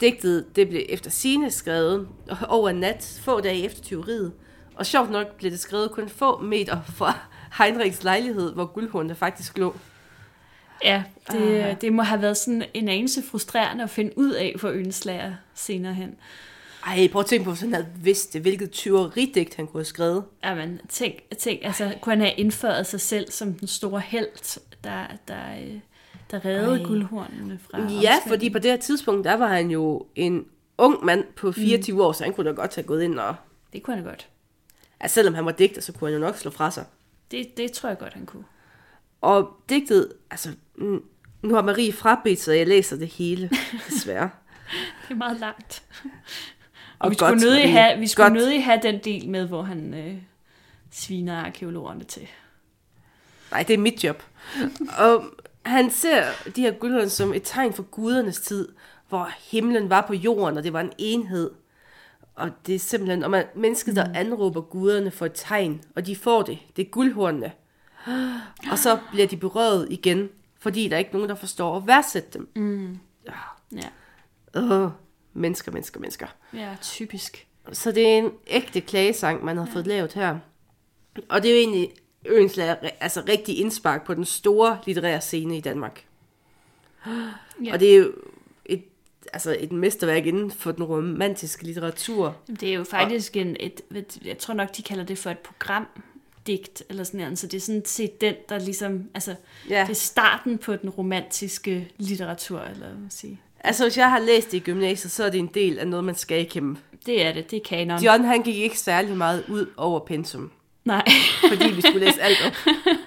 Digtet 0.02 0.56
det 0.56 0.68
blev 0.68 0.82
efter 0.88 1.10
sine 1.10 1.50
skrevet 1.50 2.08
over 2.48 2.72
nat, 2.72 3.20
få 3.22 3.40
dage 3.40 3.64
efter 3.64 3.82
tyveriet. 3.82 4.32
Og 4.74 4.86
sjovt 4.86 5.10
nok 5.10 5.36
blev 5.36 5.50
det 5.50 5.60
skrevet 5.60 5.90
kun 5.90 6.08
få 6.08 6.40
meter 6.40 6.82
fra 6.82 7.18
Heinrichs 7.58 8.04
lejlighed, 8.04 8.52
hvor 8.52 8.64
guldhornene 8.64 9.14
faktisk 9.14 9.58
lå. 9.58 9.76
Ja, 10.84 11.02
det, 11.32 11.70
uh. 11.70 11.80
det 11.80 11.92
må 11.92 12.02
have 12.02 12.22
været 12.22 12.36
sådan 12.36 12.64
en 12.74 12.88
anelse 12.88 13.22
frustrerende 13.22 13.84
at 13.84 13.90
finde 13.90 14.18
ud 14.18 14.30
af 14.30 14.54
for 14.58 14.68
Ønslager 14.68 15.34
senere 15.54 15.94
hen. 15.94 16.16
Ej, 16.86 17.08
prøv 17.12 17.20
at 17.20 17.26
tænke 17.26 17.44
på, 17.44 17.50
hvis 17.50 17.60
han 17.60 17.72
havde 17.72 17.86
vidst 17.96 18.32
det, 18.32 18.40
hvilket 18.40 18.70
tyveridigt 18.70 19.54
han 19.54 19.66
kunne 19.66 19.78
have 19.78 19.84
skrevet. 19.84 20.24
Jamen, 20.44 20.80
tænk, 20.88 21.14
tænk 21.38 21.60
altså, 21.62 21.94
kunne 22.00 22.12
han 22.12 22.20
have 22.20 22.34
indført 22.34 22.86
sig 22.86 23.00
selv 23.00 23.30
som 23.30 23.54
den 23.54 23.68
store 23.68 24.00
held, 24.00 24.60
der, 24.84 25.06
der, 25.28 25.56
øh, 25.60 25.80
der 26.32 26.44
reddede 26.44 26.80
Ej. 26.80 26.86
guldhornene 26.86 27.58
fra 27.58 27.90
Ja, 27.90 28.18
fordi 28.26 28.50
på 28.50 28.58
det 28.58 28.70
her 28.70 28.78
tidspunkt, 28.78 29.24
der 29.24 29.34
var 29.34 29.48
han 29.48 29.70
jo 29.70 30.06
en 30.14 30.46
ung 30.78 31.04
mand 31.04 31.24
på 31.36 31.52
24 31.52 31.94
mm. 31.94 32.00
år, 32.00 32.12
så 32.12 32.24
han 32.24 32.32
kunne 32.32 32.50
da 32.50 32.54
godt 32.54 32.74
have 32.74 32.84
gået 32.84 33.02
ind 33.02 33.18
og... 33.18 33.34
Det 33.72 33.82
kunne 33.82 33.96
han 33.96 34.04
godt. 34.04 34.28
Altså, 35.00 35.14
selvom 35.14 35.34
han 35.34 35.44
var 35.44 35.52
digter, 35.52 35.80
så 35.80 35.92
kunne 35.92 36.10
han 36.10 36.20
jo 36.20 36.26
nok 36.26 36.36
slå 36.36 36.50
fra 36.50 36.70
sig. 36.70 36.84
Det, 37.30 37.56
det 37.56 37.72
tror 37.72 37.88
jeg 37.88 37.98
godt, 37.98 38.12
han 38.12 38.26
kunne. 38.26 38.44
Og 39.20 39.56
digtet, 39.68 40.12
altså, 40.30 40.48
nu 41.42 41.54
har 41.54 41.62
Marie 41.62 41.92
frabedt, 41.92 42.40
så 42.40 42.52
jeg 42.52 42.66
læser 42.66 42.96
det 42.96 43.08
hele, 43.08 43.50
desværre. 43.90 44.30
det 45.08 45.10
er 45.10 45.14
meget 45.14 45.40
langt. 45.40 45.82
Og, 46.04 46.10
og 46.98 47.10
vi 47.10 47.14
skulle, 47.14 47.36
nødig 47.36 47.72
have, 47.72 47.98
vi 47.98 48.06
skulle 48.06 48.34
nødig 48.34 48.64
have 48.64 48.80
den 48.82 49.00
del 49.04 49.28
med, 49.28 49.46
hvor 49.46 49.62
han 49.62 49.94
øh, 49.94 50.14
sviner 50.90 51.44
arkeologerne 51.44 52.04
til. 52.04 52.28
Nej, 53.50 53.62
det 53.62 53.74
er 53.74 53.78
mit 53.78 54.04
job. 54.04 54.22
og 54.98 55.24
han 55.64 55.90
ser 55.90 56.24
de 56.56 56.60
her 56.60 56.72
guldhorn 56.72 57.08
som 57.08 57.34
et 57.34 57.42
tegn 57.44 57.72
for 57.72 57.82
gudernes 57.82 58.40
tid, 58.40 58.68
hvor 59.08 59.30
himlen 59.50 59.90
var 59.90 60.00
på 60.00 60.14
jorden, 60.14 60.56
og 60.58 60.64
det 60.64 60.72
var 60.72 60.80
en 60.80 60.92
enhed. 60.98 61.50
Og 62.34 62.50
det 62.66 62.74
er 62.74 62.78
simpelthen, 62.78 63.24
og 63.24 63.30
man, 63.30 63.44
mennesket, 63.54 63.96
der 63.96 64.06
mm. 64.06 64.12
anråber 64.14 64.60
guderne 64.60 65.10
for 65.10 65.26
et 65.26 65.32
tegn, 65.34 65.82
og 65.96 66.06
de 66.06 66.16
får 66.16 66.42
det. 66.42 66.58
Det 66.76 66.86
er 66.86 66.90
guldhornene. 66.90 67.52
Og 68.70 68.78
så 68.78 68.98
bliver 69.10 69.26
de 69.26 69.36
berøvet 69.36 69.86
igen, 69.90 70.28
fordi 70.58 70.88
der 70.88 70.94
er 70.94 70.98
ikke 70.98 71.12
nogen, 71.12 71.28
der 71.28 71.34
forstår 71.34 71.76
at 71.76 71.86
værdsætte 71.86 72.38
dem. 72.38 72.48
Mm. 72.56 72.98
Ja. 73.72 73.88
Uh, 74.60 74.90
mennesker, 75.32 75.72
mennesker, 75.72 76.00
mennesker. 76.00 76.26
Ja, 76.54 76.76
typisk. 76.82 77.46
Så 77.72 77.92
det 77.92 78.08
er 78.08 78.18
en 78.18 78.30
ægte 78.46 78.80
klagesang, 78.80 79.44
man 79.44 79.56
har 79.56 79.66
ja. 79.66 79.72
fået 79.72 79.86
lavet 79.86 80.12
her. 80.12 80.38
Og 81.28 81.42
det 81.42 81.50
er 81.50 81.54
jo 81.54 81.60
egentlig 81.60 81.90
øens 82.24 82.58
altså 83.00 83.22
rigtig 83.28 83.58
indspark 83.58 84.06
på 84.06 84.14
den 84.14 84.24
store 84.24 84.78
litterære 84.86 85.20
scene 85.20 85.56
i 85.56 85.60
Danmark. 85.60 86.04
Ja. 87.64 87.72
Og 87.72 87.80
det 87.80 87.94
er 87.94 87.96
jo 87.96 88.12
et, 88.64 88.84
altså 89.32 89.56
et 89.60 89.72
mesterværk 89.72 90.26
inden 90.26 90.50
for 90.50 90.72
den 90.72 90.84
romantiske 90.84 91.64
litteratur. 91.64 92.36
Det 92.60 92.68
er 92.68 92.74
jo 92.74 92.84
faktisk 92.84 93.36
en, 93.36 93.56
et, 93.60 93.80
jeg 94.24 94.38
tror 94.38 94.54
nok, 94.54 94.76
de 94.76 94.82
kalder 94.82 95.04
det 95.04 95.18
for 95.18 95.30
et 95.30 95.38
program, 95.38 95.86
digt, 96.46 96.82
eller 96.88 97.04
sådan 97.04 97.20
noget. 97.20 97.38
Så 97.38 97.46
det 97.46 97.56
er 97.56 97.60
sådan 97.60 97.84
set 97.84 98.20
den, 98.20 98.34
der 98.48 98.58
ligesom, 98.58 99.04
altså, 99.14 99.34
ja. 99.70 99.80
det 99.80 99.90
er 99.90 99.94
starten 99.94 100.58
på 100.58 100.76
den 100.76 100.90
romantiske 100.90 101.88
litteratur, 101.98 102.60
eller 102.60 102.86
hvad 102.86 102.96
man 102.96 103.10
sige. 103.10 103.40
Altså, 103.60 103.84
hvis 103.84 103.98
jeg 103.98 104.10
har 104.10 104.18
læst 104.18 104.52
det 104.52 104.56
i 104.56 104.60
gymnasiet, 104.60 105.12
så 105.12 105.24
er 105.24 105.30
det 105.30 105.38
en 105.38 105.50
del 105.54 105.78
af 105.78 105.88
noget, 105.88 106.04
man 106.04 106.14
skal 106.14 106.50
kæmpe. 106.50 106.80
Det 107.06 107.26
er 107.26 107.32
det, 107.32 107.50
det 107.50 107.56
er 107.56 107.62
kanon. 107.64 108.02
John, 108.02 108.24
han 108.24 108.42
gik 108.42 108.56
ikke 108.56 108.78
særlig 108.78 109.16
meget 109.16 109.44
ud 109.48 109.66
over 109.76 110.00
pensum. 110.00 110.50
Nej. 110.84 111.04
fordi 111.50 111.70
vi 111.70 111.80
skulle 111.80 112.06
læse 112.06 112.22
alt 112.22 112.38
op. 112.46 112.54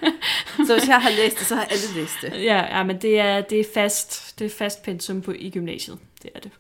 Så 0.68 0.78
hvis 0.78 0.88
jeg 0.88 1.02
har 1.02 1.10
læst 1.10 1.40
det, 1.40 1.48
så 1.48 1.56
har 1.56 1.64
alle 1.64 1.94
læst 1.96 2.16
det. 2.22 2.32
Ja, 2.32 2.78
ja 2.78 2.84
men 2.84 3.02
det 3.02 3.20
er, 3.20 3.42
det 3.42 3.60
er 3.60 3.66
fast, 3.74 4.40
det 4.40 4.46
er 4.46 4.50
fast 4.50 4.84
pensum 4.84 5.22
på, 5.22 5.32
i 5.32 5.50
gymnasiet. 5.50 6.00
Det 6.24 6.32
er 6.36 6.40
det. 6.40 6.52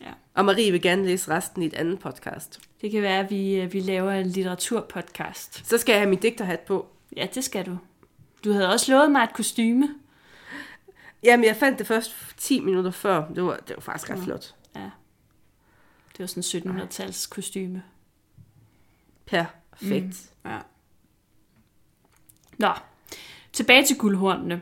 Ja. 0.00 0.10
Og 0.34 0.44
Marie 0.44 0.72
vil 0.72 0.82
gerne 0.82 1.04
læse 1.04 1.30
resten 1.30 1.62
i 1.62 1.66
et 1.66 1.74
andet 1.74 1.98
podcast. 1.98 2.60
Det 2.80 2.90
kan 2.90 3.02
være, 3.02 3.18
at 3.18 3.30
vi, 3.30 3.54
øh, 3.54 3.72
vi 3.72 3.80
laver 3.80 4.12
en 4.12 4.26
litteraturpodcast. 4.26 5.68
Så 5.68 5.78
skal 5.78 5.92
jeg 5.92 6.00
have 6.00 6.10
min 6.10 6.18
digterhat 6.18 6.60
på. 6.60 6.86
Ja, 7.16 7.26
det 7.34 7.44
skal 7.44 7.66
du. 7.66 7.78
Du 8.44 8.52
havde 8.52 8.68
også 8.68 8.92
lovet 8.92 9.12
mig 9.12 9.22
et 9.22 9.32
kostyme. 9.32 9.88
Jamen, 11.22 11.44
jeg 11.44 11.56
fandt 11.56 11.78
det 11.78 11.86
først 11.86 12.14
10 12.36 12.60
minutter 12.60 12.90
før. 12.90 13.28
Det 13.34 13.44
var, 13.44 13.56
det 13.56 13.76
var 13.76 13.80
faktisk 13.80 14.10
ret 14.10 14.18
flot. 14.24 14.54
Ja. 14.76 14.90
Det 16.12 16.18
var 16.18 16.26
sådan 16.26 16.62
1700-tals 16.62 17.26
kostyme. 17.26 17.82
Perfekt. 19.30 20.30
Mm. 20.44 20.50
Ja. 20.50 20.58
Nå, 22.58 22.72
tilbage 23.52 23.84
til 23.84 23.98
guldhornene. 23.98 24.60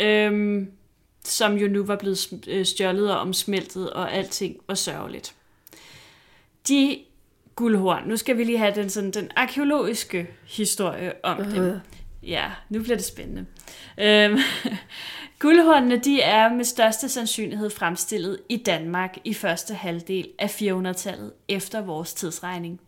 Øhm, 0.00 0.72
som 1.24 1.54
jo 1.54 1.68
nu 1.68 1.84
var 1.84 1.96
blevet 1.96 2.44
øh, 2.46 2.66
stjålet 2.66 3.12
og 3.14 3.20
omsmeltet, 3.20 3.90
og 3.90 4.12
alting 4.12 4.56
var 4.68 4.74
sørgeligt. 4.74 5.34
De 6.68 6.98
guldhorn. 7.56 8.08
Nu 8.08 8.16
skal 8.16 8.38
vi 8.38 8.44
lige 8.44 8.58
have 8.58 8.74
den, 8.74 8.90
sådan, 8.90 9.10
den 9.10 9.30
arkeologiske 9.36 10.30
historie 10.46 11.12
om 11.22 11.40
øh. 11.40 11.54
dem. 11.54 11.80
Ja, 12.22 12.50
nu 12.68 12.82
bliver 12.82 12.96
det 12.96 13.04
spændende. 13.04 13.46
Øhm, 13.98 14.38
guldhornene 15.38 15.98
de 15.98 16.20
er 16.20 16.54
med 16.54 16.64
største 16.64 17.08
sandsynlighed 17.08 17.70
fremstillet 17.70 18.38
i 18.48 18.56
Danmark 18.56 19.16
i 19.24 19.34
første 19.34 19.74
halvdel 19.74 20.28
af 20.38 20.62
400-tallet 20.62 21.32
efter 21.48 21.80
vores 21.80 22.14
tidsregning. 22.14 22.80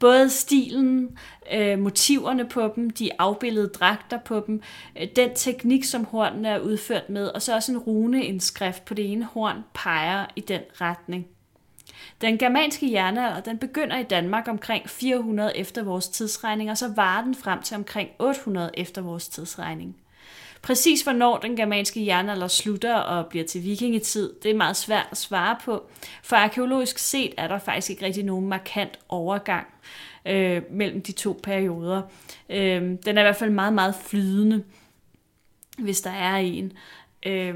Både 0.00 0.30
stilen, 0.30 1.18
øh, 1.52 1.78
motiverne 1.78 2.48
på 2.48 2.72
dem, 2.76 2.90
de 2.90 3.10
afbildede 3.18 3.68
dragter 3.68 4.18
på 4.18 4.44
dem, 4.46 4.62
øh, 5.00 5.08
den 5.16 5.30
teknik, 5.34 5.84
som 5.84 6.04
hornene 6.04 6.48
er 6.48 6.58
udført 6.58 7.10
med, 7.10 7.28
og 7.28 7.42
så 7.42 7.54
også 7.54 7.72
en 7.72 7.78
runeindskrift 7.78 8.84
på 8.84 8.94
det 8.94 9.12
ene 9.12 9.24
horn 9.24 9.64
peger 9.74 10.26
i 10.36 10.40
den 10.40 10.60
retning. 10.80 11.26
Den 12.20 12.38
germanske 12.38 12.92
jernalder 12.92 13.40
den 13.40 13.58
begynder 13.58 13.98
i 13.98 14.02
Danmark 14.02 14.48
omkring 14.48 14.88
400 14.90 15.56
efter 15.56 15.82
vores 15.82 16.08
tidsregning, 16.08 16.70
og 16.70 16.78
så 16.78 16.88
varer 16.96 17.24
den 17.24 17.34
frem 17.34 17.62
til 17.62 17.76
omkring 17.76 18.10
800 18.18 18.70
efter 18.74 19.02
vores 19.02 19.28
tidsregning. 19.28 19.96
Præcis 20.62 21.02
hvornår 21.02 21.38
den 21.38 21.56
germanske 21.56 22.06
jernalder 22.06 22.48
slutter 22.48 22.94
og 22.94 23.26
bliver 23.26 23.44
til 23.44 23.64
vikingetid, 23.64 24.32
det 24.42 24.50
er 24.50 24.54
meget 24.54 24.76
svært 24.76 25.06
at 25.10 25.16
svare 25.16 25.56
på, 25.64 25.82
for 26.22 26.36
arkeologisk 26.36 26.98
set 26.98 27.34
er 27.36 27.48
der 27.48 27.58
faktisk 27.58 27.90
ikke 27.90 28.06
rigtig 28.06 28.24
nogen 28.24 28.48
markant 28.48 28.98
overgang 29.08 29.66
øh, 30.26 30.62
mellem 30.70 31.02
de 31.02 31.12
to 31.12 31.40
perioder. 31.42 32.02
Øh, 32.50 32.82
den 32.82 32.98
er 33.04 33.20
i 33.20 33.24
hvert 33.24 33.36
fald 33.36 33.50
meget, 33.50 33.72
meget 33.72 33.94
flydende, 33.94 34.64
hvis 35.78 36.00
der 36.00 36.10
er 36.10 36.36
en. 36.36 36.72
Øh, 37.26 37.54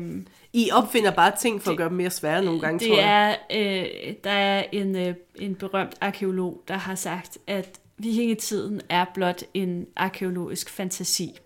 I 0.53 0.71
opfinder 0.73 1.11
bare 1.11 1.33
ting 1.41 1.63
for 1.63 1.71
det, 1.71 1.75
at 1.75 1.79
gøre 1.79 1.89
dem 1.89 1.97
mere 1.97 2.11
svære 2.11 2.45
nogle 2.45 2.61
gange, 2.61 2.79
det 2.79 2.89
tror 2.89 2.97
jeg. 2.97 3.39
Er, 3.51 3.83
øh, 3.83 4.15
der 4.25 4.31
er 4.31 4.65
en, 4.73 4.97
øh, 4.97 5.15
en 5.35 5.55
berømt 5.55 5.95
arkeolog, 6.01 6.63
der 6.69 6.77
har 6.77 6.95
sagt, 6.95 7.39
at 7.47 7.81
vikingetiden 7.99 8.81
er 8.89 9.05
blot 9.15 9.43
en 9.55 9.87
arkeologisk 9.97 10.71
fantasi. 10.71 11.39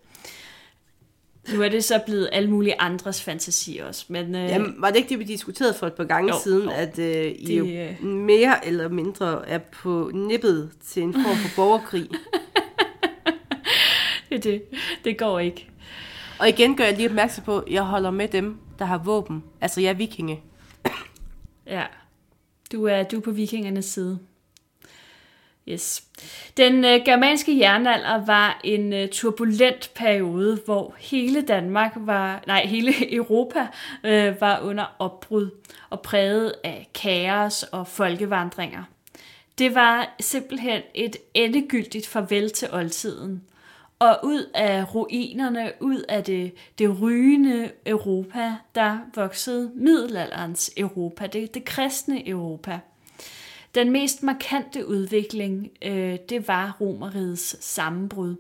Nu 1.55 1.63
er 1.63 1.69
det 1.69 1.85
så 1.85 2.01
blevet 2.07 2.29
alle 2.33 2.51
mulige 2.51 2.81
andres 2.81 3.23
fantasi 3.23 3.79
også. 3.79 4.05
Men, 4.09 4.35
øh, 4.35 4.43
Jamen, 4.43 4.75
var 4.79 4.89
det 4.89 4.97
ikke 4.97 5.09
det, 5.09 5.19
vi 5.19 5.25
diskuterede 5.25 5.75
for 5.75 5.87
et 5.87 5.93
par 5.93 6.05
gange 6.05 6.35
jo, 6.35 6.41
siden, 6.43 6.65
jo. 6.65 6.71
at 6.71 6.99
øh, 6.99 7.35
I 7.39 7.45
det, 7.47 7.59
jo 7.59 7.67
øh... 7.67 8.05
mere 8.05 8.67
eller 8.67 8.89
mindre 8.89 9.49
er 9.49 9.59
på 9.59 10.11
nippet 10.15 10.71
til 10.87 11.03
en 11.03 11.13
form 11.13 11.37
for 11.37 11.57
borgerkrig? 11.57 12.09
det, 14.31 14.45
det, 14.45 14.63
det 15.05 15.19
går 15.19 15.39
ikke. 15.39 15.71
Og 16.39 16.49
igen 16.49 16.77
gør 16.77 16.85
jeg 16.85 16.97
lige 16.97 17.09
opmærksom 17.09 17.45
på, 17.45 17.59
at 17.59 17.73
jeg 17.73 17.83
holder 17.83 18.11
med 18.11 18.29
dem, 18.29 18.57
der 18.79 18.85
har 18.85 18.99
våben. 18.99 19.45
Altså, 19.61 19.81
jeg 19.81 19.91
er 19.91 19.95
vikinge. 19.95 20.41
ja, 21.67 21.83
du 22.73 22.85
er, 22.85 23.03
du 23.03 23.17
er 23.17 23.21
på 23.21 23.31
vikingernes 23.31 23.85
side. 23.85 24.19
Yes. 25.69 26.05
Den 26.57 26.85
øh, 26.85 27.01
germanske 27.05 27.59
jernalder 27.59 28.25
var 28.27 28.61
en 28.65 28.93
øh, 28.93 29.09
turbulent 29.09 29.91
periode, 29.95 30.61
hvor 30.65 30.95
hele 30.99 31.43
Danmark 31.43 31.93
var, 31.97 32.45
nej, 32.47 32.67
hele 32.67 32.93
Europa 33.19 33.67
øh, 34.05 34.41
var 34.41 34.61
under 34.61 34.97
opbrud 34.99 35.51
og 35.91 36.01
præget 36.01 36.53
af 36.65 36.89
kaos 36.95 37.63
og 37.63 37.87
folkevandringer. 37.87 38.83
Det 39.59 39.75
var 39.75 40.15
simpelthen 40.21 40.83
et 40.95 41.17
endegyldigt 41.35 42.07
farvel 42.07 42.51
til 42.51 42.69
oldtiden. 42.73 43.43
Og 43.99 44.21
ud 44.23 44.51
af 44.55 44.95
ruinerne, 44.95 45.73
ud 45.81 46.05
af 46.09 46.25
det, 46.25 46.55
det 46.79 47.01
rygende 47.03 47.71
Europa, 47.87 48.55
der 48.75 48.99
voksede 49.15 49.71
middelalderens 49.75 50.71
Europa, 50.77 51.27
det, 51.27 51.55
det 51.55 51.65
kristne 51.65 52.29
Europa. 52.29 52.81
Den 53.77 53.91
mest 53.91 54.23
markante 54.23 54.89
udvikling, 54.89 55.71
øh, 55.83 56.17
det 56.29 56.49
var 56.49 56.77
Romerrigets 56.81 57.65
sammenbrud. 57.65 58.37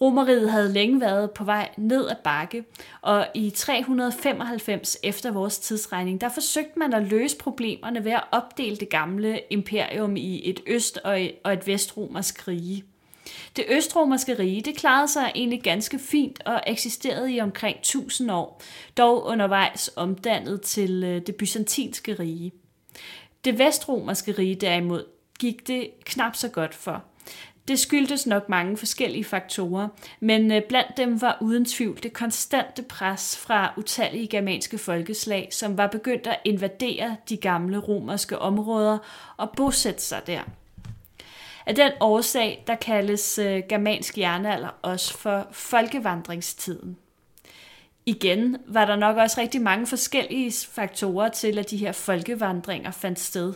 Romeriet 0.00 0.50
havde 0.50 0.72
længe 0.72 1.00
været 1.00 1.30
på 1.30 1.44
vej 1.44 1.68
ned 1.76 2.08
ad 2.08 2.16
bakke, 2.24 2.64
og 3.02 3.26
i 3.34 3.50
395 3.50 4.98
efter 5.02 5.30
vores 5.30 5.58
tidsregning, 5.58 6.20
der 6.20 6.28
forsøgte 6.28 6.78
man 6.78 6.92
at 6.92 7.02
løse 7.02 7.36
problemerne 7.36 8.04
ved 8.04 8.12
at 8.12 8.24
opdele 8.30 8.76
det 8.76 8.88
gamle 8.88 9.40
imperium 9.50 10.16
i 10.16 10.50
et 10.50 10.60
øst- 10.66 10.98
og 11.44 11.52
et 11.52 11.66
vestromersk 11.66 12.48
rige. 12.48 12.84
Det 13.56 13.64
østromerske 13.68 14.38
rige 14.38 14.60
det 14.60 14.76
klarede 14.76 15.08
sig 15.08 15.32
egentlig 15.34 15.62
ganske 15.62 15.98
fint 15.98 16.42
og 16.46 16.62
eksisterede 16.66 17.32
i 17.32 17.40
omkring 17.40 17.78
1000 17.78 18.30
år, 18.30 18.62
dog 18.96 19.26
undervejs 19.26 19.90
omdannet 19.96 20.62
til 20.62 21.04
øh, 21.04 21.26
det 21.26 21.36
byzantinske 21.36 22.14
rige. 22.14 22.52
Det 23.44 23.58
vestromerske 23.58 24.32
rige 24.32 24.54
derimod 24.54 25.04
gik 25.38 25.66
det 25.66 25.90
knap 26.04 26.36
så 26.36 26.48
godt 26.48 26.74
for. 26.74 27.04
Det 27.68 27.78
skyldtes 27.78 28.26
nok 28.26 28.48
mange 28.48 28.76
forskellige 28.76 29.24
faktorer, 29.24 29.88
men 30.20 30.52
øh, 30.52 30.62
blandt 30.68 30.96
dem 30.96 31.20
var 31.20 31.38
uden 31.40 31.64
tvivl 31.64 32.02
det 32.02 32.12
konstante 32.12 32.82
pres 32.82 33.38
fra 33.38 33.72
utallige 33.76 34.26
germanske 34.26 34.78
folkeslag, 34.78 35.48
som 35.50 35.78
var 35.78 35.86
begyndt 35.86 36.26
at 36.26 36.40
invadere 36.44 37.16
de 37.28 37.36
gamle 37.36 37.78
romerske 37.78 38.38
områder 38.38 38.98
og 39.36 39.50
bosætte 39.56 40.02
sig 40.02 40.22
der. 40.26 40.40
Af 41.66 41.74
den 41.74 41.92
årsag, 42.00 42.64
der 42.66 42.74
kaldes 42.74 43.38
øh, 43.38 43.62
germansk 43.68 44.18
jernalder 44.18 44.68
også 44.82 45.18
for 45.18 45.48
folkevandringstiden. 45.50 46.96
Igen 48.06 48.56
var 48.66 48.84
der 48.84 48.96
nok 48.96 49.16
også 49.16 49.40
rigtig 49.40 49.62
mange 49.62 49.86
forskellige 49.86 50.52
faktorer 50.68 51.28
til, 51.28 51.58
at 51.58 51.70
de 51.70 51.76
her 51.76 51.92
folkevandringer 51.92 52.90
fandt 52.90 53.20
sted. 53.20 53.54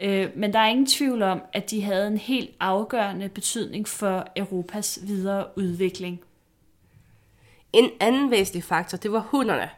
Øh, 0.00 0.28
men 0.36 0.52
der 0.52 0.58
er 0.58 0.68
ingen 0.68 0.86
tvivl 0.86 1.22
om, 1.22 1.42
at 1.52 1.70
de 1.70 1.82
havde 1.82 2.06
en 2.06 2.18
helt 2.18 2.50
afgørende 2.60 3.28
betydning 3.28 3.88
for 3.88 4.26
Europas 4.36 4.98
videre 5.02 5.46
udvikling. 5.56 6.20
En 7.72 7.90
anden 8.00 8.30
væsentlig 8.30 8.64
faktor, 8.64 8.98
det 8.98 9.12
var 9.12 9.20
hunderne. 9.20 9.70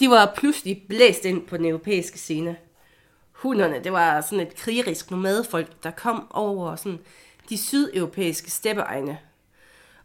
De 0.00 0.10
var 0.10 0.32
pludselig 0.36 0.82
blæst 0.88 1.24
ind 1.24 1.46
på 1.46 1.56
den 1.56 1.64
europæiske 1.64 2.18
scene. 2.18 2.56
Hunderne, 3.32 3.84
det 3.84 3.92
var 3.92 4.20
sådan 4.20 4.46
et 4.46 4.54
krigerisk 4.54 5.10
nomadefolk, 5.10 5.82
der 5.82 5.90
kom 5.90 6.26
over 6.30 6.76
sådan 6.76 6.98
de 7.48 7.58
sydeuropæiske 7.58 8.50
steppeegne 8.50 9.18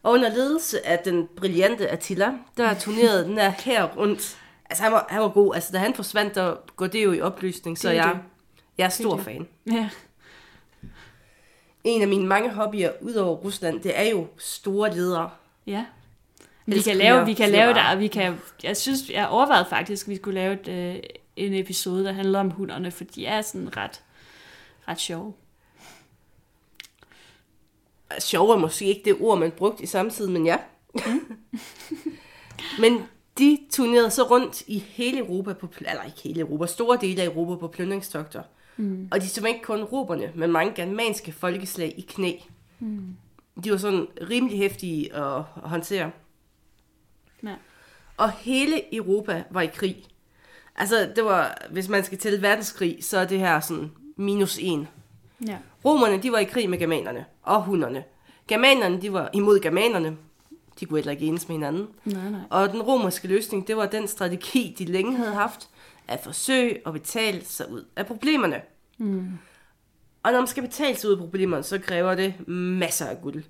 og 0.04 0.12
under 0.12 0.30
ledelse 0.30 0.88
af 0.88 1.00
den 1.00 1.28
brillante 1.36 1.88
Attila, 1.88 2.34
der 2.58 2.74
turnerede 2.74 3.24
den 3.24 3.38
her 3.38 3.50
her 3.50 3.84
rundt. 3.98 4.38
Altså, 4.70 4.84
han 4.84 4.92
var, 4.92 5.08
han 5.10 5.22
var 5.22 5.30
god. 5.30 5.56
Altså, 5.56 5.72
da 5.72 5.78
han 5.78 5.94
forsvandt, 5.94 6.36
der 6.36 6.56
går 6.76 6.88
det 6.88 7.04
jo 7.04 7.12
i 7.12 7.22
oplysning, 7.22 7.78
så 7.78 7.90
det 7.90 7.96
jeg, 7.96 8.12
det. 8.14 8.22
jeg 8.78 8.86
er 8.86 8.90
stor 8.90 9.16
det. 9.16 9.26
fan. 9.26 9.48
Ja. 9.72 9.90
En 11.84 12.02
af 12.02 12.08
mine 12.08 12.28
mange 12.28 12.50
hobbyer, 12.50 12.92
udover 13.02 13.38
Rusland, 13.38 13.82
det 13.82 14.00
er 14.00 14.10
jo 14.10 14.28
store 14.38 14.94
ledere. 14.96 15.30
Ja. 15.68 15.86
Vi 16.66 16.82
kan 16.82 16.98
lave, 16.98 17.26
vi 17.26 17.34
kan 17.34 17.50
lave 17.50 17.74
der, 17.74 17.96
vi 17.96 18.08
kan, 18.08 18.40
jeg 18.64 18.78
synes, 18.78 19.10
jeg 19.10 19.28
overvejede 19.28 19.66
faktisk, 19.70 20.06
at 20.06 20.12
vi 20.12 20.16
skulle 20.16 20.40
lave 20.40 20.54
et, 20.54 20.68
øh, 20.68 21.00
en 21.36 21.54
episode, 21.54 22.04
der 22.04 22.12
handler 22.12 22.40
om 22.40 22.50
hunderne, 22.50 22.92
for 22.92 23.04
de 23.04 23.26
er 23.26 23.42
sådan 23.42 23.78
ret, 23.78 24.02
ret 24.88 25.00
sjove 25.00 25.34
sjov 28.20 28.50
er 28.50 28.58
måske 28.58 28.86
ikke 28.86 29.02
det 29.06 29.18
ord, 29.20 29.40
man 29.40 29.52
brugte 29.52 29.84
i 29.84 29.86
samtiden, 29.86 30.34
men 30.34 30.46
ja. 30.46 30.58
Mm. 30.96 31.38
men 32.82 33.02
de 33.38 33.60
turnerede 33.72 34.12
så 34.12 34.24
rundt 34.24 34.62
i 34.68 34.80
hele 34.88 35.18
Europa, 35.18 35.54
på, 35.54 35.70
eller 35.80 36.04
ikke 36.04 36.22
hele 36.24 36.40
Europa, 36.40 36.66
store 36.66 36.98
dele 37.02 37.22
af 37.22 37.26
Europa 37.26 37.60
på 37.60 37.68
plyndringstogter. 37.68 38.44
Mm. 38.78 39.08
Og 39.12 39.22
de 39.22 39.30
så 39.30 39.48
ikke 39.48 39.62
kun 39.62 39.84
roberne, 39.84 40.32
men 40.36 40.52
mange 40.52 40.74
germanske 40.76 41.32
folkeslag 41.32 41.94
i 41.98 42.02
knæ. 42.02 42.34
Mm. 42.80 43.16
De 43.64 43.72
var 43.72 43.78
sådan 43.78 44.08
rimelig 44.30 44.58
hæftige 44.58 45.16
at 45.16 45.44
håndtere. 45.44 46.12
Ja. 47.44 47.56
Og 48.18 48.32
hele 48.32 48.96
Europa 48.96 49.44
var 49.50 49.62
i 49.62 49.68
krig. 49.68 50.06
Altså, 50.76 51.12
det 51.16 51.26
var, 51.26 51.68
hvis 51.72 51.90
man 51.90 52.04
skal 52.04 52.18
tælle 52.18 52.42
verdenskrig, 52.42 52.98
så 53.02 53.18
er 53.18 53.26
det 53.26 53.40
her 53.40 53.60
sådan 53.60 53.92
minus 54.16 54.58
en. 54.62 54.88
Ja. 55.48 55.58
Romerne, 55.86 56.22
de 56.22 56.32
var 56.32 56.38
i 56.38 56.44
krig 56.44 56.70
med 56.70 56.80
germanerne 56.80 57.26
og 57.44 57.64
hunderne. 57.64 58.04
Germanerne, 58.48 59.02
de 59.02 59.14
var 59.14 59.30
imod 59.34 59.60
germanerne. 59.60 60.18
De 60.80 60.86
kunne 60.86 60.98
heller 60.98 61.12
ikke 61.12 61.26
enes 61.26 61.48
med 61.48 61.56
hinanden. 61.56 61.88
Nej, 62.06 62.30
nej. 62.30 62.42
Og 62.50 62.70
den 62.70 62.82
romerske 62.82 63.28
løsning, 63.28 63.68
det 63.68 63.78
var 63.78 63.86
den 63.86 64.08
strategi, 64.08 64.76
de 64.80 64.86
længe 64.86 65.18
havde 65.18 65.34
haft, 65.34 65.70
at 66.08 66.20
forsøge 66.24 66.88
at 66.88 66.94
betale 66.94 67.46
sig 67.46 67.72
ud 67.72 67.86
af 67.96 68.06
problemerne. 68.06 68.62
Mm. 68.98 69.28
Og 70.24 70.32
når 70.32 70.40
man 70.40 70.48
skal 70.48 70.64
betale 70.64 70.98
sig 70.98 71.10
ud 71.10 71.16
af 71.16 71.20
problemerne, 71.20 71.64
så 71.64 71.80
kræver 71.80 72.16
det 72.16 72.48
masser 72.48 73.06
af 73.06 73.22
guld. 73.22 73.44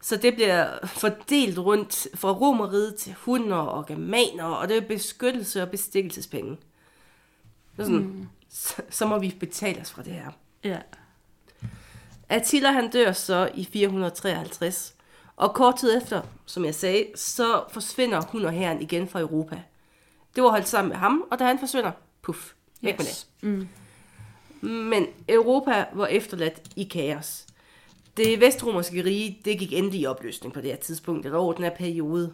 Så 0.00 0.16
det 0.16 0.34
bliver 0.34 0.86
fordelt 0.86 1.58
rundt 1.58 2.08
fra 2.14 2.32
romeriet 2.32 2.94
til 2.94 3.14
hunder 3.18 3.56
og 3.56 3.86
germaner, 3.86 4.44
og 4.44 4.68
det 4.68 4.76
er 4.76 4.80
beskyttelse 4.80 5.62
og 5.62 5.70
bestikkelsespenge. 5.70 6.56
Så, 7.76 7.84
sådan, 7.84 7.96
mm. 7.96 8.28
så, 8.48 8.82
så 8.90 9.06
må 9.06 9.18
vi 9.18 9.36
betale 9.40 9.80
os 9.80 9.90
fra 9.90 10.02
det 10.02 10.12
her. 10.12 10.30
Ja. 10.64 10.78
Attila 12.28 12.70
han 12.70 12.90
dør 12.90 13.12
så 13.12 13.50
i 13.54 13.64
453, 13.72 14.94
og 15.36 15.54
kort 15.54 15.76
tid 15.76 15.96
efter, 15.96 16.22
som 16.46 16.64
jeg 16.64 16.74
sagde, 16.74 17.06
så 17.14 17.64
forsvinder 17.70 18.22
hun 18.28 18.44
og 18.44 18.52
herren 18.52 18.82
igen 18.82 19.08
fra 19.08 19.20
Europa. 19.20 19.62
Det 20.36 20.42
var 20.42 20.50
holdt 20.50 20.68
sammen 20.68 20.88
med 20.88 20.96
ham, 20.96 21.24
og 21.30 21.38
da 21.38 21.44
han 21.44 21.58
forsvinder, 21.58 21.90
puff, 22.22 22.52
væk 22.80 23.00
yes. 23.00 23.26
med 23.42 23.50
det. 23.50 23.68
Mm. 24.60 24.68
Men 24.68 25.06
Europa 25.28 25.84
var 25.92 26.06
efterladt 26.06 26.62
i 26.76 26.84
kaos. 26.84 27.46
Det 28.16 28.40
vestromerske 28.40 29.04
rige, 29.04 29.38
det 29.44 29.58
gik 29.58 29.72
endelig 29.72 30.00
i 30.00 30.06
opløsning 30.06 30.54
på 30.54 30.60
det 30.60 30.70
her 30.70 30.76
tidspunkt, 30.76 31.26
eller 31.26 31.38
over 31.38 31.52
den 31.52 31.64
her 31.64 31.70
periode. 31.70 32.32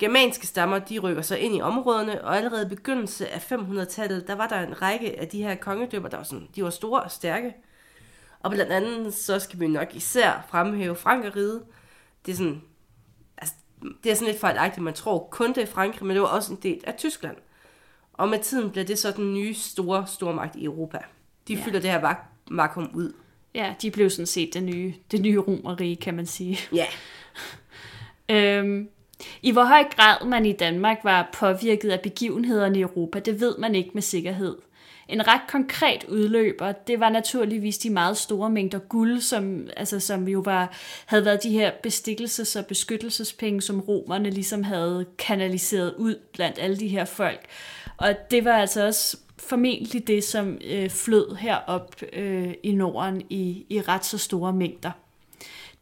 Germanske 0.00 0.46
stammer, 0.46 0.78
de 0.78 0.98
rykker 0.98 1.22
sig 1.22 1.38
ind 1.38 1.56
i 1.56 1.60
områderne, 1.60 2.24
og 2.24 2.36
allerede 2.36 2.66
i 2.66 2.68
begyndelse 2.68 3.28
af 3.28 3.52
500-tallet, 3.52 4.28
der 4.28 4.34
var 4.34 4.48
der 4.48 4.60
en 4.60 4.82
række 4.82 5.20
af 5.20 5.28
de 5.28 5.42
her 5.42 5.54
kongedømmer, 5.54 6.08
der 6.08 6.16
var 6.16 6.24
sådan, 6.24 6.48
de 6.56 6.64
var 6.64 6.70
store 6.70 7.02
og 7.02 7.10
stærke. 7.10 7.54
Og 8.44 8.50
blandt 8.50 8.72
andet, 8.72 9.14
så 9.14 9.38
skal 9.38 9.60
vi 9.60 9.66
nok 9.66 9.94
især 9.94 10.46
fremhæve 10.48 10.96
Frankeriget. 10.96 11.62
Det 12.26 12.32
er 12.32 12.36
sådan, 12.36 12.62
altså, 13.38 13.54
det 14.04 14.10
er 14.12 14.14
sådan 14.14 14.28
lidt 14.28 14.40
fejlagtigt, 14.40 14.84
man 14.84 14.94
tror 14.94 15.28
kun 15.30 15.48
det 15.54 15.62
er 15.62 15.66
Frankrig, 15.66 16.06
men 16.06 16.16
det 16.16 16.22
var 16.22 16.28
også 16.28 16.52
en 16.52 16.58
del 16.62 16.80
af 16.86 16.94
Tyskland. 16.98 17.36
Og 18.12 18.28
med 18.28 18.38
tiden 18.38 18.70
bliver 18.70 18.84
det 18.84 18.98
så 18.98 19.10
den 19.10 19.34
nye 19.34 19.54
store 19.54 20.06
stormagt 20.06 20.56
i 20.56 20.64
Europa. 20.64 20.98
De 21.48 21.54
Ja. 21.54 21.60
fylder 21.64 21.80
det 21.80 21.90
her 21.90 22.00
vak- 22.00 22.26
vakuum 22.50 22.90
ud. 22.94 23.12
Ja, 23.54 23.74
de 23.82 23.90
blev 23.90 24.10
sådan 24.10 24.26
set 24.26 24.54
det 24.54 24.62
nye, 24.62 24.94
det 25.10 25.20
nye 25.20 25.38
romerige, 25.38 25.96
kan 25.96 26.14
man 26.14 26.26
sige. 26.26 26.58
Ja, 26.72 26.86
Øhm, 28.28 28.88
I 29.42 29.50
hvor 29.50 29.64
høj 29.64 29.84
grad 29.96 30.26
man 30.26 30.46
i 30.46 30.52
Danmark 30.52 30.98
var 31.04 31.30
påvirket 31.34 31.90
af 31.90 32.00
begivenhederne 32.00 32.78
i 32.78 32.82
Europa, 32.82 33.18
det 33.18 33.40
ved 33.40 33.58
man 33.58 33.74
ikke 33.74 33.90
med 33.94 34.02
sikkerhed. 34.02 34.56
En 35.08 35.28
ret 35.28 35.40
konkret 35.48 36.04
udløber, 36.04 36.72
det 36.72 37.00
var 37.00 37.08
naturligvis 37.08 37.78
de 37.78 37.90
meget 37.90 38.16
store 38.16 38.50
mængder 38.50 38.78
guld, 38.78 39.20
som, 39.20 39.68
altså, 39.76 40.00
som 40.00 40.28
jo 40.28 40.40
var, 40.40 40.72
havde 41.06 41.24
været 41.24 41.42
de 41.42 41.50
her 41.50 41.70
bestikkelses- 41.86 42.58
og 42.58 42.66
beskyttelsespenge, 42.66 43.62
som 43.62 43.80
romerne 43.80 44.30
ligesom 44.30 44.62
havde 44.62 45.06
kanaliseret 45.18 45.94
ud 45.94 46.14
blandt 46.32 46.58
alle 46.58 46.76
de 46.76 46.88
her 46.88 47.04
folk. 47.04 47.40
Og 47.96 48.14
det 48.30 48.44
var 48.44 48.56
altså 48.56 48.86
også 48.86 49.16
formentlig 49.38 50.06
det, 50.06 50.24
som 50.24 50.58
øh, 50.64 50.90
flød 50.90 51.36
herop 51.36 51.94
øh, 52.12 52.54
i 52.62 52.72
Norden 52.72 53.22
i, 53.30 53.66
i 53.68 53.80
ret 53.80 54.04
så 54.04 54.18
store 54.18 54.52
mængder. 54.52 54.90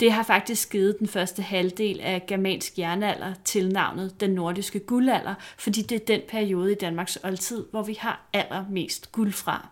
Det 0.03 0.12
har 0.12 0.23
faktisk 0.23 0.71
givet 0.71 0.99
den 0.99 1.09
første 1.09 1.43
halvdel 1.43 2.01
af 2.01 2.27
germansk 2.27 2.79
jernalder 2.79 3.35
til 3.45 3.69
navnet 3.69 4.21
den 4.21 4.31
nordiske 4.31 4.79
guldalder, 4.79 5.35
fordi 5.59 5.83
det 5.83 6.01
er 6.01 6.07
den 6.07 6.21
periode 6.29 6.73
i 6.73 6.75
Danmarks 6.75 7.19
oldtid, 7.25 7.67
hvor 7.71 7.83
vi 7.83 7.95
har 8.01 8.29
allermest 8.33 9.12
guld 9.12 9.33
fra. 9.33 9.69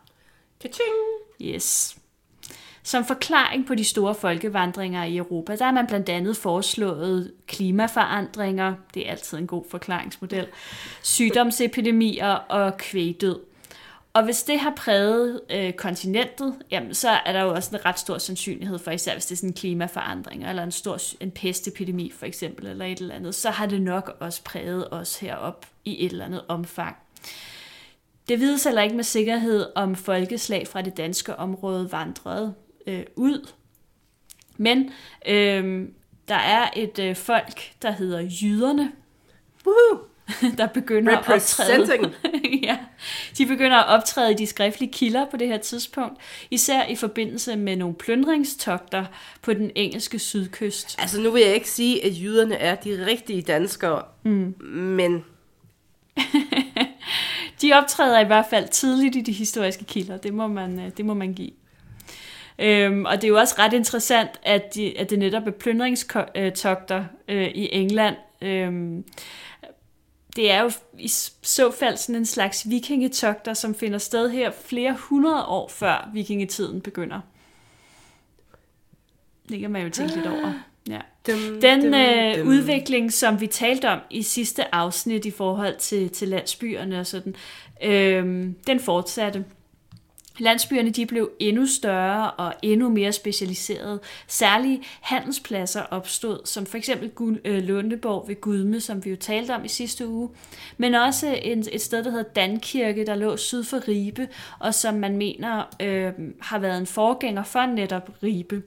Ka-ching! 0.65 0.95
Yes. 1.43 1.97
Som 2.83 3.05
forklaring 3.05 3.67
på 3.67 3.75
de 3.75 3.85
store 3.85 4.15
folkevandringer 4.15 5.05
i 5.05 5.17
Europa, 5.17 5.57
der 5.57 5.65
har 5.65 5.73
man 5.73 5.87
blandt 5.87 6.09
andet 6.09 6.37
foreslået 6.37 7.33
klimaforandringer, 7.47 8.75
det 8.95 9.07
er 9.07 9.11
altid 9.11 9.39
en 9.39 9.47
god 9.47 9.65
forklaringsmodel, 9.71 10.47
sygdomsepidemier 11.03 12.33
og 12.33 12.77
kvægdød. 12.77 13.50
Og 14.13 14.25
hvis 14.25 14.43
det 14.43 14.61
har 14.61 14.73
præget 14.77 15.41
øh, 15.51 15.73
kontinentet, 15.73 16.55
jamen, 16.71 16.95
så 16.95 17.09
er 17.09 17.33
der 17.33 17.43
jo 17.43 17.55
også 17.55 17.77
en 17.77 17.85
ret 17.87 17.99
stor 17.99 18.19
sandsynlighed 18.19 18.79
for, 18.79 18.91
især 18.91 19.13
hvis 19.13 19.27
det 19.27 19.33
er 19.33 19.37
sådan 19.37 19.51
en 19.51 19.55
klimaforandring, 19.55 20.49
eller 20.49 20.63
en 20.63 20.73
stor 20.73 20.99
en 21.21 21.31
pestepidemi 21.31 22.11
for 22.11 22.27
eksempel, 22.27 22.67
eller 22.67 22.85
et 22.85 22.99
eller 22.99 23.15
andet, 23.15 23.35
så 23.35 23.51
har 23.51 23.67
det 23.67 23.83
nok 23.83 24.17
også 24.21 24.45
præget 24.45 24.89
os 24.91 25.17
herop 25.17 25.67
i 25.85 26.05
et 26.05 26.13
eller 26.13 26.25
andet 26.25 26.45
omfang. 26.49 26.97
Det 28.29 28.41
vides 28.41 28.65
heller 28.65 28.83
ikke 28.83 28.97
med 28.97 29.05
sikkerhed, 29.05 29.67
om 29.75 29.95
folkeslag 29.95 30.67
fra 30.67 30.83
det 30.83 30.97
danske 30.97 31.37
område 31.37 31.93
vandrede 31.93 32.55
øh, 32.87 33.05
ud. 33.17 33.49
Men 34.57 34.91
øh, 35.29 35.89
der 36.29 36.35
er 36.35 36.71
et 36.77 36.99
øh, 36.99 37.17
folk, 37.17 37.73
der 37.83 37.91
hedder 37.91 38.29
jyderne, 38.43 38.93
Woohoo! 39.67 40.10
der 40.59 40.67
begynder 40.67 41.19
at 41.19 41.29
optræde. 41.29 42.11
Ja, 42.63 42.79
de 43.39 43.47
begynder 43.47 43.77
at 43.77 43.87
optræde 43.87 44.33
i 44.33 44.35
de 44.35 44.47
skriftlige 44.47 44.93
kilder 44.93 45.27
på 45.31 45.37
det 45.37 45.49
her 45.49 45.59
tidspunkt, 45.59 46.21
især 46.51 46.87
i 46.87 46.97
forbindelse 46.97 47.57
med 47.57 47.77
nogle 47.77 47.95
plyndringstogter 47.95 49.05
på 49.43 49.53
den 49.53 49.71
engelske 49.75 50.19
sydkyst. 50.19 50.97
Altså, 50.99 51.21
nu 51.21 51.31
vil 51.31 51.43
jeg 51.43 51.55
ikke 51.55 51.71
sige, 51.71 52.05
at 52.05 52.13
jyderne 52.23 52.55
er 52.55 52.75
de 52.75 53.07
rigtige 53.07 53.43
danskere, 53.43 54.03
mm. 54.23 54.55
men 54.71 55.25
De 57.63 57.73
optræder 57.73 58.21
i 58.21 58.27
hvert 58.27 58.47
fald 58.51 58.69
tidligt 58.69 59.17
i 59.17 59.21
de 59.21 59.33
historiske 59.33 59.85
kilder, 59.85 60.17
det 60.17 60.35
må 60.35 60.47
man, 60.47 60.81
øh, 60.81 60.91
det 60.97 61.05
må 61.05 61.15
man 61.15 61.35
give. 61.35 61.51
Øhm, 62.59 63.05
og 63.05 63.17
det 63.17 63.25
er 63.25 63.29
jo 63.29 63.39
også 63.39 63.55
ret 63.59 63.73
interessant, 63.73 64.31
at, 64.43 64.75
de, 64.75 64.99
at 64.99 65.11
det 65.11 65.19
netop 65.19 65.47
er 65.47 65.51
plyndringstogter 65.51 67.05
øh, 67.29 67.49
i 67.49 67.69
England. 67.73 68.17
Øhm, 68.43 69.05
det 70.37 70.51
er 70.51 70.63
jo 70.63 70.71
i 70.99 71.09
så 71.43 71.71
fald 71.71 71.97
sådan 71.97 72.15
en 72.15 72.27
slags 72.27 72.71
vikingetogter, 72.71 73.55
som 73.55 73.75
finder 73.75 73.99
sted 73.99 74.31
her 74.31 74.51
flere 74.65 74.97
hundrede 74.99 75.47
år 75.47 75.69
før 75.69 76.11
vikingetiden 76.13 76.81
begynder. 76.81 77.21
Det 79.49 79.61
kan 79.61 79.71
man 79.71 79.83
jo 79.83 79.91
tænke 79.91 80.15
lidt 80.15 80.27
over. 80.27 80.53
Ja. 80.89 81.01
Dum, 81.27 81.61
Den 81.61 81.83
dum, 81.83 81.95
øh, 81.95 82.47
udvikling, 82.47 83.13
som 83.13 83.41
vi 83.41 83.47
talte 83.47 83.89
om 83.89 83.99
i 84.11 84.23
sidste 84.23 84.75
afsnit 84.75 85.25
i 85.25 85.31
forhold 85.31 85.77
til, 85.77 86.11
til 86.11 86.29
landsbyerne 86.29 87.01
og 87.01 87.07
sådan, 87.07 87.35
øh, 87.83 88.49
den 88.67 88.81
fortsatte. 88.81 89.45
Landsbyerne 90.39 90.91
de 90.91 91.07
blev 91.07 91.31
endnu 91.39 91.67
større 91.67 92.31
og 92.31 92.55
endnu 92.63 92.89
mere 92.89 93.13
specialiserede. 93.13 94.01
Særlige 94.27 94.83
handelspladser 95.01 95.83
opstod, 95.83 96.41
som 96.45 96.67
for 96.67 96.79
eksempel 96.79 97.11
øh, 97.45 97.63
Lundeborg 97.63 98.29
ved 98.29 98.41
Gudme, 98.41 98.81
som 98.81 99.05
vi 99.05 99.11
jo 99.11 99.17
talte 99.17 99.55
om 99.55 99.65
i 99.65 99.69
sidste 99.69 100.09
uge. 100.09 100.31
Men 100.79 100.95
også 100.95 101.39
en, 101.43 101.65
et 101.73 101.81
sted, 101.81 102.05
der 102.05 102.11
hedder 102.11 102.31
Dankirke, 102.37 103.07
der 103.07 103.15
lå 103.15 103.37
syd 103.37 103.65
for 103.65 103.89
Ribe, 103.89 104.29
og 104.59 104.75
som 104.75 104.95
man 104.95 105.17
mener 105.17 105.63
øh, 105.81 106.13
har 106.41 106.59
været 106.59 106.79
en 106.79 106.87
forgænger 106.87 107.45
for 107.45 107.67
netop 107.67 108.11
Ribe. 108.23 108.63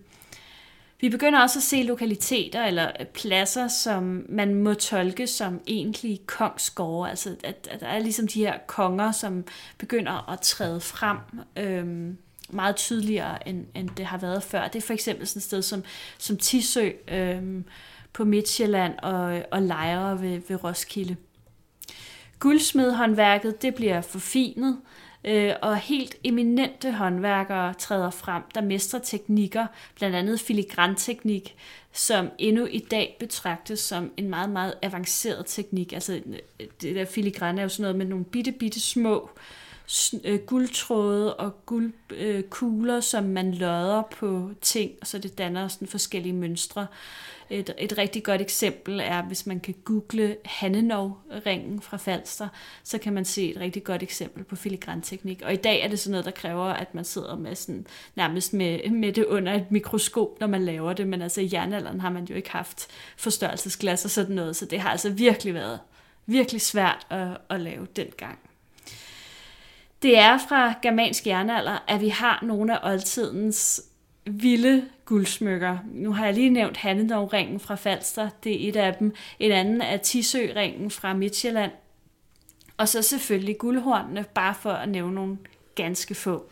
Vi 1.04 1.10
begynder 1.10 1.40
også 1.40 1.60
at 1.60 1.64
se 1.64 1.84
lokaliteter 1.84 2.66
eller 2.66 2.92
øh, 3.00 3.06
pladser, 3.06 3.68
som 3.68 4.26
man 4.30 4.56
må 4.56 4.74
tolke 4.74 5.28
som 5.28 5.62
egentlige 5.68 6.20
kongsgårde. 6.26 7.10
Altså, 7.10 7.36
at, 7.44 7.68
at 7.72 7.80
der 7.80 7.88
er 7.88 8.00
ligesom 8.00 8.28
de 8.28 8.40
her 8.40 8.58
konger, 8.68 9.12
som 9.12 9.46
begynder 9.78 10.32
at 10.32 10.42
træde 10.42 10.82
frem 10.82 11.18
øhm, 11.58 12.18
meget 12.50 12.76
tydeligere, 12.76 13.48
end, 13.48 13.66
end 13.76 13.90
det 13.98 14.06
har 14.06 14.18
været 14.18 14.44
før. 14.44 14.68
Det 14.68 14.76
er 14.76 14.88
for 14.88 14.94
eksempel 14.94 15.28
sådan 15.28 15.40
et 15.40 15.44
sted 15.44 15.62
som, 15.62 15.84
som 16.18 16.38
Tisø 16.38 16.90
øhm, 17.08 17.66
på 18.14 18.24
Midtjylland 18.24 18.94
og, 19.00 19.42
og 19.52 19.62
Lejre 19.62 20.22
ved, 20.22 20.42
ved 20.48 20.64
Roskilde. 20.64 21.16
Guldsmedhåndværket 22.40 23.62
det 23.62 23.76
bliver 23.76 24.02
forfinet, 24.02 24.78
øh, 24.78 25.03
øh, 25.26 25.54
og 25.62 25.78
helt 25.78 26.16
eminente 26.24 26.92
håndværkere 26.92 27.74
træder 27.74 28.10
frem, 28.10 28.44
der 28.56 28.62
mestrer 28.62 29.00
teknikker, 29.00 29.68
blandt 29.96 30.16
andet 30.16 30.40
filigranteknik, 30.40 31.56
som 31.92 32.30
endnu 32.38 32.66
i 32.66 32.80
dag 32.80 33.18
betragtes 33.20 33.80
som 33.80 34.12
en 34.18 34.30
meget, 34.30 34.50
meget 34.50 34.74
avanceret 34.82 35.46
teknik. 35.48 35.94
Altså 35.94 36.22
det 36.82 36.96
der 36.96 37.06
filigran 37.06 37.58
er 37.58 37.64
jo 37.64 37.70
sådan 37.70 37.82
noget 37.82 37.98
med 37.98 38.06
nogle 38.06 38.26
bitte, 38.26 38.52
bitte 38.52 38.80
små 38.80 39.30
øh, 39.36 39.63
øh, 40.24 40.40
guldtråde 40.40 41.36
og 41.36 41.66
guldkugler, 41.66 42.98
øh, 42.98 43.04
som 43.04 43.24
man 43.24 43.54
lodder 43.54 44.02
på 44.02 44.50
ting, 44.62 44.92
og 45.02 45.08
så 45.08 45.18
det 45.18 45.38
danner 45.38 45.68
sådan 45.68 45.88
forskellige 45.88 46.34
mønstre. 46.34 46.88
Et, 47.50 47.74
et 47.78 47.98
rigtig 47.98 48.24
godt 48.24 48.42
eksempel 48.42 49.00
er, 49.00 49.22
hvis 49.22 49.46
man 49.46 49.60
kan 49.60 49.76
google 49.86 50.38
Hannenov-ringen 50.46 51.82
fra 51.82 51.98
Falster, 51.98 52.48
så 52.84 52.98
kan 52.98 53.14
man 53.14 53.26
se 53.26 53.52
et 53.52 53.60
rigtig 53.60 53.84
godt 53.84 54.04
eksempel 54.04 54.44
på 54.44 54.56
filigranteknik. 54.56 55.42
Og 55.46 55.54
i 55.54 55.56
dag 55.56 55.82
er 55.82 55.88
det 55.88 56.00
sådan 56.00 56.12
noget, 56.12 56.26
der 56.26 56.32
kræver, 56.32 56.66
at 56.66 56.96
man 56.96 57.06
sidder 57.06 57.36
med 57.36 57.56
sådan, 57.56 57.88
nærmest 58.16 58.54
med, 58.54 58.90
med 58.90 59.14
det 59.14 59.26
under 59.26 59.54
et 59.54 59.72
mikroskop, 59.72 60.40
når 60.40 60.48
man 60.48 60.66
laver 60.66 60.94
det. 60.94 61.08
Men 61.08 61.22
altså 61.22 61.42
i 61.42 61.50
jernalderen 61.54 62.02
har 62.02 62.10
man 62.10 62.26
jo 62.26 62.36
ikke 62.36 62.52
haft 62.52 62.88
forstørrelsesglas 63.18 64.06
og 64.06 64.12
sådan 64.12 64.36
noget, 64.36 64.56
så 64.56 64.66
det 64.66 64.80
har 64.80 64.90
altså 64.90 65.10
virkelig 65.10 65.54
været 65.54 65.80
virkelig 66.26 66.62
svært 66.62 67.08
at, 67.10 67.38
at 67.50 67.62
lave 67.62 67.88
dengang. 67.96 68.40
Det 70.04 70.18
er 70.18 70.38
fra 70.50 70.74
germansk 70.82 71.28
jernalder, 71.28 71.84
at 71.88 72.02
vi 72.02 72.10
har 72.10 72.40
nogle 72.42 72.80
af 72.80 72.92
oldtidens 72.92 73.82
vilde 74.26 74.90
guldsmykker. 75.06 75.78
Nu 75.86 76.14
har 76.14 76.26
jeg 76.26 76.34
lige 76.34 76.50
nævnt 76.50 76.78
Hannendov-ringen 76.78 77.60
fra 77.60 77.76
Falster, 77.76 78.30
det 78.44 78.66
er 78.66 78.70
et 78.70 78.76
af 78.76 78.94
dem. 78.94 79.16
En 79.40 79.52
anden 79.52 79.82
er 79.82 79.98
Tisø-ringen 79.98 80.92
fra 80.92 81.14
Midtjylland. 81.14 81.72
Og 82.78 82.88
så 82.88 83.02
selvfølgelig 83.02 83.58
guldhornene, 83.58 84.26
bare 84.36 84.56
for 84.56 84.72
at 84.72 84.90
nævne 84.90 85.16
nogle 85.16 85.38
ganske 85.76 86.16
få. 86.16 86.50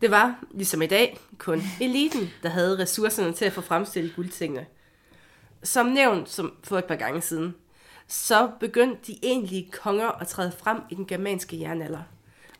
Det 0.00 0.10
var, 0.10 0.44
ligesom 0.50 0.82
i 0.82 0.86
dag, 0.86 1.18
kun 1.38 1.62
eliten, 1.80 2.30
der 2.42 2.48
havde 2.48 2.78
ressourcerne 2.78 3.32
til 3.32 3.44
at 3.44 3.52
få 3.52 3.60
fremstillet 3.60 4.16
guldtingene. 4.16 4.66
Som 5.62 5.86
nævnt 5.86 6.28
som 6.30 6.56
for 6.64 6.78
et 6.78 6.84
par 6.84 6.96
gange 6.96 7.20
siden, 7.20 7.54
så 8.06 8.50
begyndte 8.60 9.12
de 9.12 9.18
egentlige 9.22 9.70
konger 9.70 10.08
at 10.08 10.28
træde 10.28 10.52
frem 10.52 10.80
i 10.90 10.94
den 10.94 11.06
germanske 11.06 11.60
jernalder. 11.60 12.02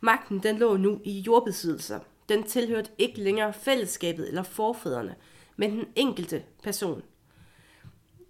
Magten 0.01 0.43
den 0.43 0.59
lå 0.59 0.77
nu 0.77 1.01
i 1.05 1.21
jordbesiddelser. 1.21 2.01
Den 2.29 2.43
tilhørte 2.43 2.91
ikke 2.99 3.21
længere 3.21 3.53
fællesskabet 3.53 4.29
eller 4.29 4.43
forfædrene, 4.43 5.15
men 5.57 5.71
den 5.71 5.85
enkelte 5.97 6.43
person. 6.63 7.03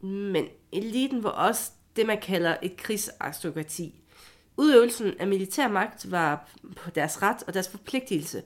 Men 0.01 0.47
eliten 0.73 1.23
var 1.23 1.31
også 1.31 1.71
det, 1.97 2.07
man 2.07 2.21
kalder 2.21 2.57
et 2.63 2.77
krigsaristokrati. 2.77 3.95
Udøvelsen 4.57 5.15
af 5.19 5.27
militærmagt 5.27 6.11
var 6.11 6.49
på 6.77 6.91
deres 6.91 7.23
ret 7.23 7.43
og 7.47 7.55
deres 7.55 7.69
forpligtelse. 7.69 8.43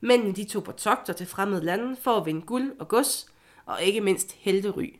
Mændene 0.00 0.34
de 0.34 0.44
tog 0.44 0.64
på 0.64 0.72
togter 0.72 1.12
til 1.12 1.26
fremmede 1.26 1.64
lande 1.64 1.96
for 1.96 2.16
at 2.16 2.26
vinde 2.26 2.42
guld 2.42 2.72
og 2.78 2.88
gods, 2.88 3.26
og 3.66 3.82
ikke 3.82 4.00
mindst 4.00 4.32
heltery. 4.32 4.94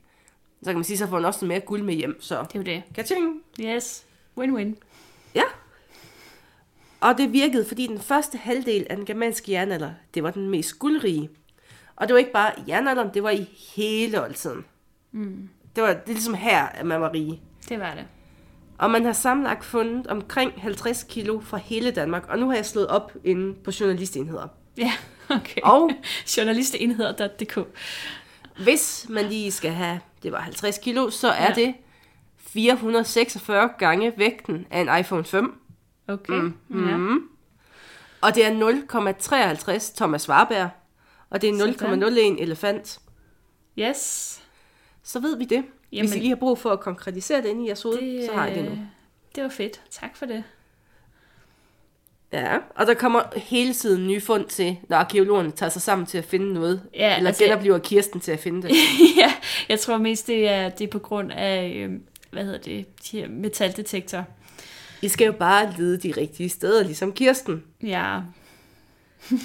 Så 0.65 0.71
kan 0.71 0.75
man 0.75 0.85
sige, 0.85 0.99
så 0.99 1.07
får 1.07 1.17
man 1.17 1.25
også 1.25 1.39
noget 1.45 1.49
mere 1.49 1.67
guld 1.67 1.83
med 1.83 1.95
hjem, 1.95 2.23
så 2.23 2.43
Det 2.43 2.55
er 2.55 2.59
jo 2.59 2.63
det. 2.63 2.83
kaching. 2.95 3.41
Yes. 3.61 4.05
Win-win. 4.41 4.75
Ja. 5.35 5.43
Og 7.01 7.19
det 7.19 7.33
virkede, 7.33 7.65
fordi 7.65 7.87
den 7.87 7.99
første 8.01 8.39
halvdel 8.39 8.87
af 8.91 8.97
den 8.97 9.05
germanske 9.07 9.53
jernalder, 9.53 9.91
det 10.15 10.23
var 10.23 10.31
den 10.31 10.49
mest 10.51 10.79
guldrige. 10.79 11.31
Og 11.97 12.09
det 12.09 12.15
var 12.15 12.19
ikke 12.19 12.33
bare 12.33 12.53
jernalderen, 12.69 13.11
det 13.15 13.23
var 13.23 13.31
i 13.31 13.49
hele 13.77 14.23
oldtiden. 14.23 14.65
Mm. 15.13 15.49
Det 15.77 15.83
var 15.83 15.89
det 15.89 16.03
er 16.09 16.13
ligesom 16.13 16.35
her, 16.35 16.63
at 16.67 16.87
man 16.87 17.01
var 17.01 17.13
rige. 17.13 17.41
Det 17.69 17.81
var 17.81 17.95
det. 17.95 18.05
Og 18.79 18.91
man 18.91 19.05
har 19.05 19.13
sammenlagt 19.13 19.65
fundet 19.65 20.07
omkring 20.07 20.53
50 20.63 21.03
kilo 21.09 21.41
fra 21.41 21.57
hele 21.57 21.91
Danmark, 21.91 22.27
og 22.29 22.39
nu 22.39 22.49
har 22.49 22.55
jeg 22.57 22.67
slået 22.67 22.87
op 22.87 23.13
inde 23.25 23.55
på 23.55 23.71
journalistenheder. 23.81 24.49
Ja, 24.77 24.93
okay. 25.37 25.61
Og 25.63 25.91
Journalistenheder.dk. 26.37 27.59
hvis 28.65 29.07
man 29.09 29.25
lige 29.25 29.53
skal 29.53 29.71
have, 29.71 30.01
det 30.25 30.33
var 30.33 30.41
50 30.41 30.79
kilo, 30.79 31.11
så 31.11 31.29
er 31.29 31.45
Ja. 31.45 31.53
det 31.55 31.75
446 32.39 33.69
gange 33.79 34.13
vægten 34.17 34.67
af 34.71 34.81
en 34.81 35.01
iPhone 35.01 35.25
5. 35.25 35.61
Okay. 36.09 36.33
Mm. 36.69 36.89
Ja. 36.89 37.17
Og 38.21 38.35
det 38.35 38.47
er 38.47 38.51
0,53 38.51 39.97
Thomas 39.97 40.29
Warberg, 40.29 40.69
og 41.31 41.43
det 41.43 41.51
er 41.51 41.59
Sådan. 41.75 42.03
0,01 42.03 42.43
elefant. 42.43 43.01
Yes. 43.79 44.43
Så 45.03 45.21
ved 45.21 45.37
vi 45.39 45.45
det. 45.45 45.51
Jamen, 45.57 45.69
Jamen, 45.93 46.09
Hvis 46.09 46.17
I 46.17 46.19
lige 46.19 46.29
har 46.29 46.37
brug 46.37 46.59
for 46.59 46.71
at 46.71 46.81
konkretisere 46.81 47.43
det 47.43 47.49
inde 47.49 47.65
i 47.65 47.67
jeres 47.67 47.83
hoved, 47.83 47.99
det, 47.99 48.27
så 48.27 48.33
har 48.35 48.47
I 48.47 48.55
det 48.55 48.65
nu. 48.65 48.71
øh, 48.71 48.79
Det 49.35 49.43
var 49.43 49.49
fedt. 49.49 49.83
Tak 49.91 50.17
for 50.17 50.27
det. 50.27 50.45
Ja, 52.35 52.59
og 52.77 52.87
der 52.87 52.95
kommer 52.95 53.23
hele 53.37 53.75
tiden 53.75 54.07
nye 54.07 54.21
fund 54.21 54.47
til, 54.47 54.77
når 54.89 54.97
arkeologerne 54.97 55.51
tager 55.51 55.71
sig 55.71 55.83
sammen 55.83 56.07
til 56.07 56.19
at 56.19 56.25
finde 56.25 56.55
noget. 56.55 56.83
Ja, 56.95 57.17
eller 57.17 57.29
altså- 57.31 57.45
genoplever 57.45 57.79
Kirsten 57.79 58.21
til 58.21 58.33
at 58.33 58.41
finde 58.41 58.63
det. 58.63 58.71
ja, 59.21 59.33
jeg 59.69 59.81
tror 59.81 59.99
mest, 59.99 60.27
det 60.27 60.49
er, 60.49 60.69
det 60.69 60.85
er 60.85 60.89
på 60.89 60.99
grund 60.99 61.33
af, 61.33 61.73
øh, 61.77 61.93
hvad 62.31 62.45
hedder 62.45 62.59
det, 62.59 62.87
de 63.11 63.19
her 63.21 63.29
metaldetektorer. 63.29 64.25
I 65.03 65.09
skal 65.09 65.25
jo 65.25 65.33
bare 65.33 65.75
lede 65.79 65.99
de 65.99 66.15
rigtige 66.17 66.49
steder, 66.49 66.85
ligesom 66.85 67.13
Kirsten. 67.13 67.63
Ja, 67.83 68.21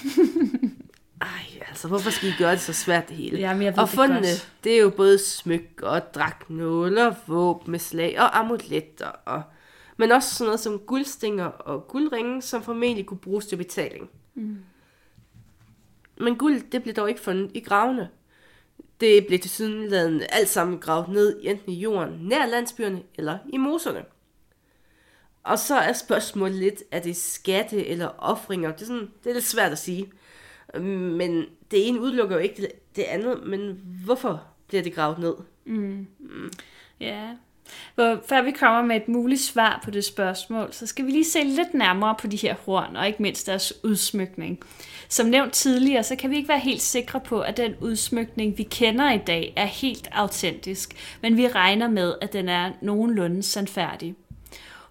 Ej, 1.21 1.65
altså, 1.69 1.87
hvorfor 1.87 2.09
skal 2.09 2.29
I 2.29 2.33
gøre 2.37 2.51
det 2.51 2.61
så 2.61 2.73
svært 2.73 3.09
det 3.09 3.17
hele? 3.17 3.39
Jamen, 3.39 3.63
jeg 3.63 3.73
ved 3.73 3.79
og 3.79 3.87
det 3.87 3.95
fundene, 3.95 4.19
godt. 4.19 4.49
det 4.63 4.73
er 4.73 4.79
jo 4.79 4.89
både 4.89 5.17
smykker 5.17 5.87
og 5.87 6.13
dragtnåler, 6.15 7.13
våben 7.27 7.71
med 7.71 7.79
slag 7.79 8.19
og 8.19 8.39
amuletter, 8.39 9.07
og, 9.25 9.41
men 9.99 10.11
også 10.11 10.35
sådan 10.35 10.47
noget 10.47 10.59
som 10.59 10.79
guldstinger 10.79 11.45
og 11.45 11.87
guldringe, 11.87 12.41
som 12.41 12.63
formentlig 12.63 13.05
kunne 13.05 13.17
bruges 13.17 13.45
til 13.45 13.55
betaling. 13.55 14.09
Mm. 14.33 14.57
Men 16.17 16.35
guld, 16.35 16.71
det 16.71 16.83
blev 16.83 16.95
dog 16.95 17.09
ikke 17.09 17.21
fundet 17.21 17.51
i 17.53 17.59
gravene. 17.59 18.09
Det 18.99 19.27
blev 19.27 19.39
til 19.39 19.51
sydenladende 19.51 20.25
alt 20.25 20.49
sammen 20.49 20.79
gravet 20.79 21.09
ned 21.09 21.39
enten 21.43 21.71
i 21.71 21.79
jorden 21.79 22.19
nær 22.21 22.45
landsbyerne 22.45 23.03
eller 23.15 23.37
i 23.49 23.57
moserne. 23.57 24.05
Og 25.43 25.59
så 25.59 25.75
er 25.75 25.93
spørgsmålet 25.93 26.55
lidt, 26.55 26.83
er 26.91 26.99
det 26.99 27.15
skatte 27.15 27.87
eller 27.87 28.07
offringer? 28.17 28.71
Det 28.71 28.81
er, 28.81 28.85
sådan, 28.85 29.11
det 29.23 29.29
er 29.29 29.33
lidt 29.33 29.45
svært 29.45 29.71
at 29.71 29.79
sige. 29.79 30.11
Men 30.73 31.45
det 31.71 31.87
ene 31.87 32.01
udelukker 32.01 32.35
jo 32.35 32.41
ikke 32.41 32.61
det, 32.61 32.95
det 32.95 33.03
andet, 33.03 33.47
men 33.47 33.81
hvorfor 34.05 34.43
bliver 34.67 34.83
det 34.83 34.93
gravet 34.93 35.19
ned? 35.19 35.33
ja. 36.99 37.35
Hvor, 37.95 38.19
før 38.29 38.41
vi 38.41 38.51
kommer 38.51 38.81
med 38.81 38.95
et 38.95 39.07
muligt 39.07 39.41
svar 39.41 39.81
på 39.83 39.91
det 39.91 40.05
spørgsmål, 40.05 40.69
så 40.71 40.85
skal 40.85 41.05
vi 41.05 41.11
lige 41.11 41.25
se 41.25 41.43
lidt 41.43 41.73
nærmere 41.73 42.15
på 42.19 42.27
de 42.27 42.37
her 42.37 42.55
horn, 42.65 42.95
og 42.95 43.07
ikke 43.07 43.21
mindst 43.21 43.47
deres 43.47 43.73
udsmykning. 43.83 44.59
Som 45.09 45.25
nævnt 45.25 45.53
tidligere, 45.53 46.03
så 46.03 46.15
kan 46.15 46.29
vi 46.29 46.35
ikke 46.35 46.49
være 46.49 46.59
helt 46.59 46.81
sikre 46.81 47.19
på, 47.19 47.41
at 47.41 47.57
den 47.57 47.75
udsmykning, 47.81 48.57
vi 48.57 48.63
kender 48.63 49.11
i 49.11 49.17
dag, 49.17 49.53
er 49.55 49.65
helt 49.65 50.07
autentisk, 50.11 51.17
men 51.21 51.37
vi 51.37 51.47
regner 51.47 51.89
med, 51.89 52.13
at 52.21 52.33
den 52.33 52.49
er 52.49 52.71
nogenlunde 52.81 53.43
sandfærdig. 53.43 54.15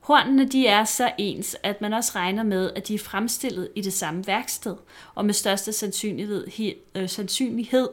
Hornene 0.09 0.49
de 0.49 0.67
er 0.67 0.85
så 0.85 1.13
ens, 1.19 1.57
at 1.63 1.81
man 1.81 1.93
også 1.93 2.13
regner 2.15 2.43
med, 2.43 2.71
at 2.77 2.89
de 2.89 2.95
er 2.95 2.99
fremstillet 2.99 3.69
i 3.77 3.81
det 3.81 3.93
samme 3.93 4.27
værksted, 4.27 4.77
og 5.15 5.25
med 5.25 5.35
største 5.35 5.73
sandsynlighed, 5.73 6.47
he, 6.47 6.75
øh, 6.95 7.09
sandsynlighed 7.09 7.89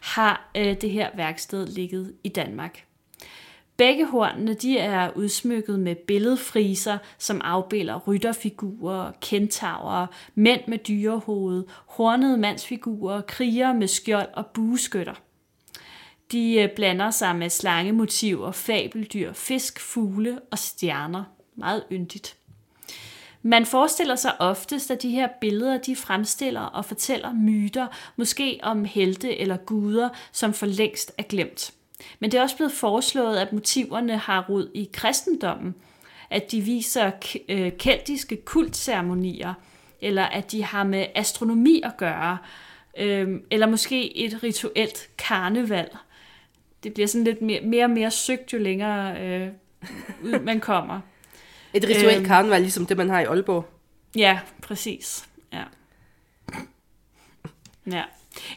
har 0.00 0.50
øh, 0.56 0.80
det 0.80 0.90
her 0.90 1.10
værksted 1.16 1.66
ligget 1.66 2.14
i 2.24 2.28
Danmark. 2.28 2.84
Begge 3.76 4.06
hornene 4.06 4.54
de 4.54 4.78
er 4.78 5.10
udsmykket 5.16 5.80
med 5.80 5.94
billedfriser, 5.94 6.98
som 7.18 7.40
afbilder 7.44 7.98
rytterfigurer, 7.98 9.12
kentaurer, 9.20 10.06
mænd 10.34 10.60
med 10.68 10.78
dyrehoved, 10.78 11.64
hornede 11.86 12.36
mandsfigurer, 12.38 13.20
krigere 13.20 13.74
med 13.74 13.88
skjold 13.88 14.28
og 14.32 14.46
bueskytter. 14.46 15.14
De 16.32 16.54
øh, 16.54 16.68
blander 16.76 17.10
sig 17.10 17.36
med 17.36 17.50
slangemotiver, 17.50 18.52
fabeldyr, 18.52 19.32
fisk, 19.32 19.80
fugle 19.80 20.40
og 20.50 20.58
stjerner. 20.58 21.24
Meget 21.54 21.82
yndigt. 21.92 22.36
Man 23.42 23.66
forestiller 23.66 24.16
sig 24.16 24.40
oftest, 24.40 24.90
at 24.90 25.02
de 25.02 25.10
her 25.10 25.28
billeder 25.40 25.78
de 25.78 25.96
fremstiller 25.96 26.60
og 26.60 26.84
fortæller 26.84 27.32
myter, 27.32 27.86
måske 28.16 28.60
om 28.62 28.84
helte 28.84 29.36
eller 29.36 29.56
guder, 29.56 30.08
som 30.32 30.52
for 30.52 30.66
længst 30.66 31.12
er 31.18 31.22
glemt. 31.22 31.75
Men 32.18 32.30
det 32.30 32.38
er 32.38 32.42
også 32.42 32.56
blevet 32.56 32.72
foreslået, 32.72 33.36
at 33.36 33.52
motiverne 33.52 34.16
har 34.18 34.44
rod 34.48 34.70
i 34.74 34.90
kristendommen, 34.92 35.74
at 36.30 36.52
de 36.52 36.60
viser 36.60 37.10
øh, 37.48 37.72
keltiske 37.78 38.36
kultceremonier, 38.36 39.54
eller 40.00 40.22
at 40.24 40.52
de 40.52 40.64
har 40.64 40.84
med 40.84 41.06
astronomi 41.14 41.80
at 41.84 41.96
gøre, 41.96 42.38
øh, 42.98 43.40
eller 43.50 43.66
måske 43.66 44.16
et 44.16 44.42
rituelt 44.42 45.08
karneval. 45.18 45.88
Det 46.82 46.94
bliver 46.94 47.06
sådan 47.06 47.24
lidt 47.24 47.42
mere, 47.42 47.60
mere 47.60 47.84
og 47.84 47.90
mere 47.90 48.10
søgt, 48.10 48.52
jo 48.52 48.58
længere 48.58 49.20
øh, 49.20 49.48
ud 50.24 50.40
man 50.40 50.60
kommer. 50.60 51.00
Et 51.74 51.84
rituelt 51.88 52.16
Øhm. 52.16 52.24
karneval, 52.26 52.60
ligesom 52.60 52.86
det, 52.86 52.96
man 52.96 53.10
har 53.10 53.20
i 53.20 53.24
Aalborg. 53.24 53.64
Ja, 54.16 54.38
præcis. 54.62 55.28
Ja. 55.52 55.62
ja. 57.90 58.02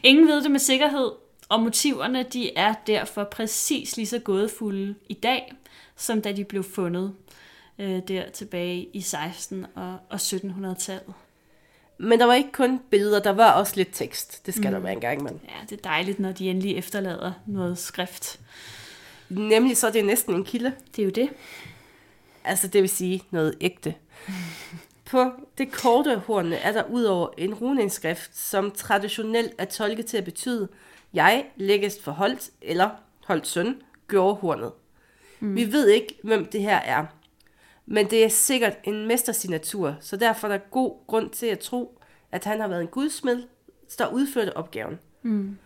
Ingen 0.02 0.28
ved 0.28 0.42
det 0.42 0.50
med 0.50 0.60
sikkerhed, 0.60 1.10
og 1.50 1.60
motiverne 1.60 2.22
de 2.22 2.56
er 2.56 2.74
derfor 2.86 3.24
præcis 3.24 3.96
lige 3.96 4.06
så 4.06 4.18
gådefulde 4.18 4.94
i 5.08 5.14
dag, 5.14 5.52
som 5.96 6.22
da 6.22 6.32
de 6.32 6.44
blev 6.44 6.64
fundet 6.64 7.14
øh, 7.78 8.00
der 8.08 8.30
tilbage 8.30 8.88
i 8.92 8.98
1600- 8.98 9.54
og, 9.74 9.98
og 10.10 10.16
1700-tallet. 10.16 11.14
Men 11.98 12.20
der 12.20 12.24
var 12.24 12.34
ikke 12.34 12.52
kun 12.52 12.80
billeder, 12.90 13.20
der 13.20 13.30
var 13.30 13.52
også 13.52 13.72
lidt 13.76 13.88
tekst. 13.92 14.46
Det 14.46 14.54
skal 14.54 14.66
mm. 14.66 14.72
der 14.72 14.78
være 14.78 14.92
engang, 14.92 15.22
mand. 15.22 15.40
Ja, 15.44 15.66
det 15.70 15.78
er 15.78 15.82
dejligt, 15.82 16.20
når 16.20 16.32
de 16.32 16.50
endelig 16.50 16.76
efterlader 16.76 17.32
noget 17.46 17.78
skrift. 17.78 18.40
Nemlig 19.28 19.76
så 19.76 19.86
er 19.86 19.90
det 19.90 20.04
næsten 20.04 20.34
en 20.34 20.44
kilde. 20.44 20.72
Det 20.96 21.02
er 21.02 21.06
jo 21.06 21.10
det. 21.10 21.28
Altså 22.44 22.68
det 22.68 22.82
vil 22.82 22.90
sige 22.90 23.22
noget 23.30 23.54
ægte. 23.60 23.94
På 25.10 25.30
det 25.58 25.72
korte 25.72 26.22
hornene 26.26 26.56
er 26.56 26.72
der 26.72 26.84
udover 26.84 27.28
en 27.38 27.54
runeindskrift, 27.54 28.38
som 28.38 28.70
traditionelt 28.70 29.52
er 29.58 29.64
tolket 29.64 30.06
til 30.06 30.16
at 30.16 30.24
betyde, 30.24 30.68
jeg 31.14 31.46
lægges 31.56 32.02
for 32.02 32.12
Holt 32.12 32.50
eller 32.62 32.90
Holt 33.26 33.46
søn 33.46 33.82
gjorde 34.08 34.34
hornet. 34.34 34.72
Mm. 35.40 35.56
Vi 35.56 35.72
ved 35.72 35.88
ikke, 35.88 36.18
hvem 36.22 36.44
det 36.44 36.62
her 36.62 36.76
er, 36.76 37.06
men 37.86 38.10
det 38.10 38.24
er 38.24 38.28
sikkert 38.28 38.76
en 38.84 39.06
mestersignatur, 39.06 39.96
så 40.00 40.16
derfor 40.16 40.48
er 40.48 40.52
der 40.52 40.58
god 40.58 41.06
grund 41.06 41.30
til 41.30 41.46
at 41.46 41.58
tro, 41.58 42.00
at 42.32 42.44
han 42.44 42.60
har 42.60 42.68
været 42.68 42.80
en 42.80 42.88
gudsmed, 42.88 43.42
der 43.98 44.06
udførte 44.06 44.56
opgaven. 44.56 44.98
Mm. 45.22 45.58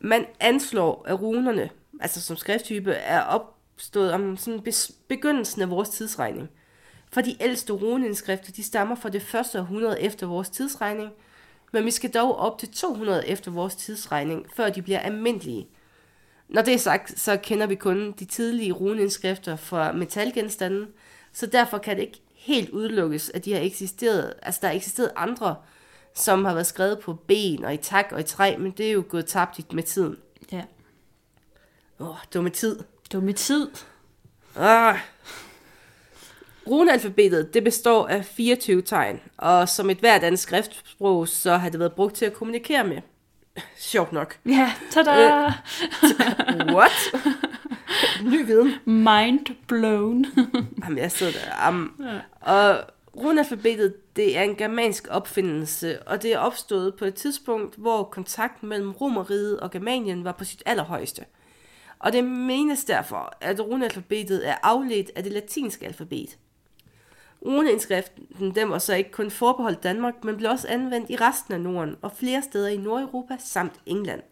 Man 0.00 0.26
anslår, 0.40 1.04
at 1.06 1.22
runerne, 1.22 1.70
altså 2.00 2.20
som 2.20 2.36
skrifttype, 2.36 2.92
er 2.92 3.20
opstået 3.20 4.12
om 4.12 4.36
sådan 4.36 4.72
begyndelsen 5.08 5.62
af 5.62 5.70
vores 5.70 5.88
tidsregning. 5.88 6.50
For 7.12 7.20
de 7.20 7.36
ældste 7.40 7.72
runeindskrifter, 7.72 8.52
de 8.52 8.62
stammer 8.62 8.94
fra 8.94 9.08
det 9.08 9.22
første 9.22 9.60
århundrede 9.60 10.00
efter 10.00 10.26
vores 10.26 10.50
tidsregning, 10.50 11.10
men 11.72 11.84
vi 11.84 11.90
skal 11.90 12.10
dog 12.10 12.36
op 12.36 12.58
til 12.58 12.68
200 12.72 13.26
efter 13.26 13.50
vores 13.50 13.74
tidsregning, 13.74 14.46
før 14.54 14.70
de 14.70 14.82
bliver 14.82 14.98
almindelige. 14.98 15.68
Når 16.48 16.62
det 16.62 16.74
er 16.74 16.78
sagt, 16.78 17.20
så 17.20 17.36
kender 17.36 17.66
vi 17.66 17.74
kun 17.74 18.12
de 18.12 18.24
tidlige 18.24 18.72
runeindskrifter 18.72 19.56
fra 19.56 19.92
metalgenstande, 19.92 20.86
så 21.32 21.46
derfor 21.46 21.78
kan 21.78 21.96
det 21.96 22.02
ikke 22.02 22.22
helt 22.34 22.70
udelukkes, 22.70 23.30
at 23.34 23.44
de 23.44 23.52
har 23.52 23.60
eksisteret, 23.60 24.34
altså 24.42 24.58
der 24.62 24.68
har 24.68 24.74
eksisteret 24.74 25.10
andre, 25.16 25.56
som 26.14 26.44
har 26.44 26.54
været 26.54 26.66
skrevet 26.66 26.98
på 26.98 27.14
ben 27.14 27.64
og 27.64 27.74
i 27.74 27.76
tak 27.76 28.06
og 28.12 28.20
i 28.20 28.22
træ, 28.22 28.56
men 28.58 28.70
det 28.70 28.86
er 28.86 28.92
jo 28.92 29.04
gået 29.08 29.26
tabt 29.26 29.72
med 29.72 29.82
tiden. 29.82 30.16
Ja. 30.52 30.62
Åh, 32.00 32.08
oh, 32.08 32.16
dumme 32.34 32.50
tid. 32.50 32.78
Dumme 33.12 33.32
tid. 33.32 33.70
Ah. 34.56 34.98
Runealfabetet, 36.70 37.54
det 37.54 37.64
består 37.64 38.06
af 38.06 38.24
24 38.24 38.82
tegn, 38.82 39.20
og 39.36 39.68
som 39.68 39.90
et 39.90 39.98
hvert 39.98 40.22
andet 40.22 40.40
skriftsprog, 40.40 41.28
så 41.28 41.56
har 41.56 41.68
det 41.68 41.80
været 41.80 41.92
brugt 41.92 42.14
til 42.14 42.24
at 42.24 42.32
kommunikere 42.32 42.84
med. 42.84 42.96
Sjovt 43.76 44.12
nok. 44.12 44.38
Ja, 44.46 44.72
tada! 44.90 45.44
What? 46.74 47.14
Ny 48.32 48.46
viden. 48.46 48.74
Mind 48.84 49.46
blown. 49.66 50.26
Jamen, 50.84 50.98
jeg 50.98 51.12
sidder 51.12 51.32
der. 51.32 51.68
Um, 51.68 52.04
ja. 52.04 52.52
Og 52.52 52.84
runalfabetet, 53.16 54.16
det 54.16 54.38
er 54.38 54.42
en 54.42 54.56
germansk 54.56 55.06
opfindelse, 55.10 56.02
og 56.02 56.22
det 56.22 56.32
er 56.32 56.38
opstået 56.38 56.94
på 56.94 57.04
et 57.04 57.14
tidspunkt, 57.14 57.76
hvor 57.76 58.02
kontakten 58.02 58.68
mellem 58.68 58.90
Romeriet 58.90 59.60
og 59.60 59.70
Germanien 59.70 60.24
var 60.24 60.32
på 60.32 60.44
sit 60.44 60.62
allerhøjeste. 60.66 61.24
Og 61.98 62.12
det 62.12 62.24
menes 62.24 62.84
derfor, 62.84 63.32
at 63.40 63.60
runalfabetet 63.60 64.48
er 64.48 64.54
afledt 64.62 65.10
af 65.16 65.22
det 65.22 65.32
latinske 65.32 65.86
alfabet. 65.86 66.36
Runeindskriften 67.42 68.54
den 68.54 68.70
var 68.70 68.78
så 68.78 68.94
ikke 68.94 69.10
kun 69.10 69.30
forbeholdt 69.30 69.82
Danmark, 69.82 70.24
men 70.24 70.36
blev 70.36 70.50
også 70.50 70.68
anvendt 70.68 71.10
i 71.10 71.16
resten 71.16 71.54
af 71.54 71.60
Norden 71.60 71.96
og 72.02 72.12
flere 72.12 72.42
steder 72.42 72.68
i 72.68 72.76
Nordeuropa 72.76 73.36
samt 73.38 73.74
England. 73.86 74.22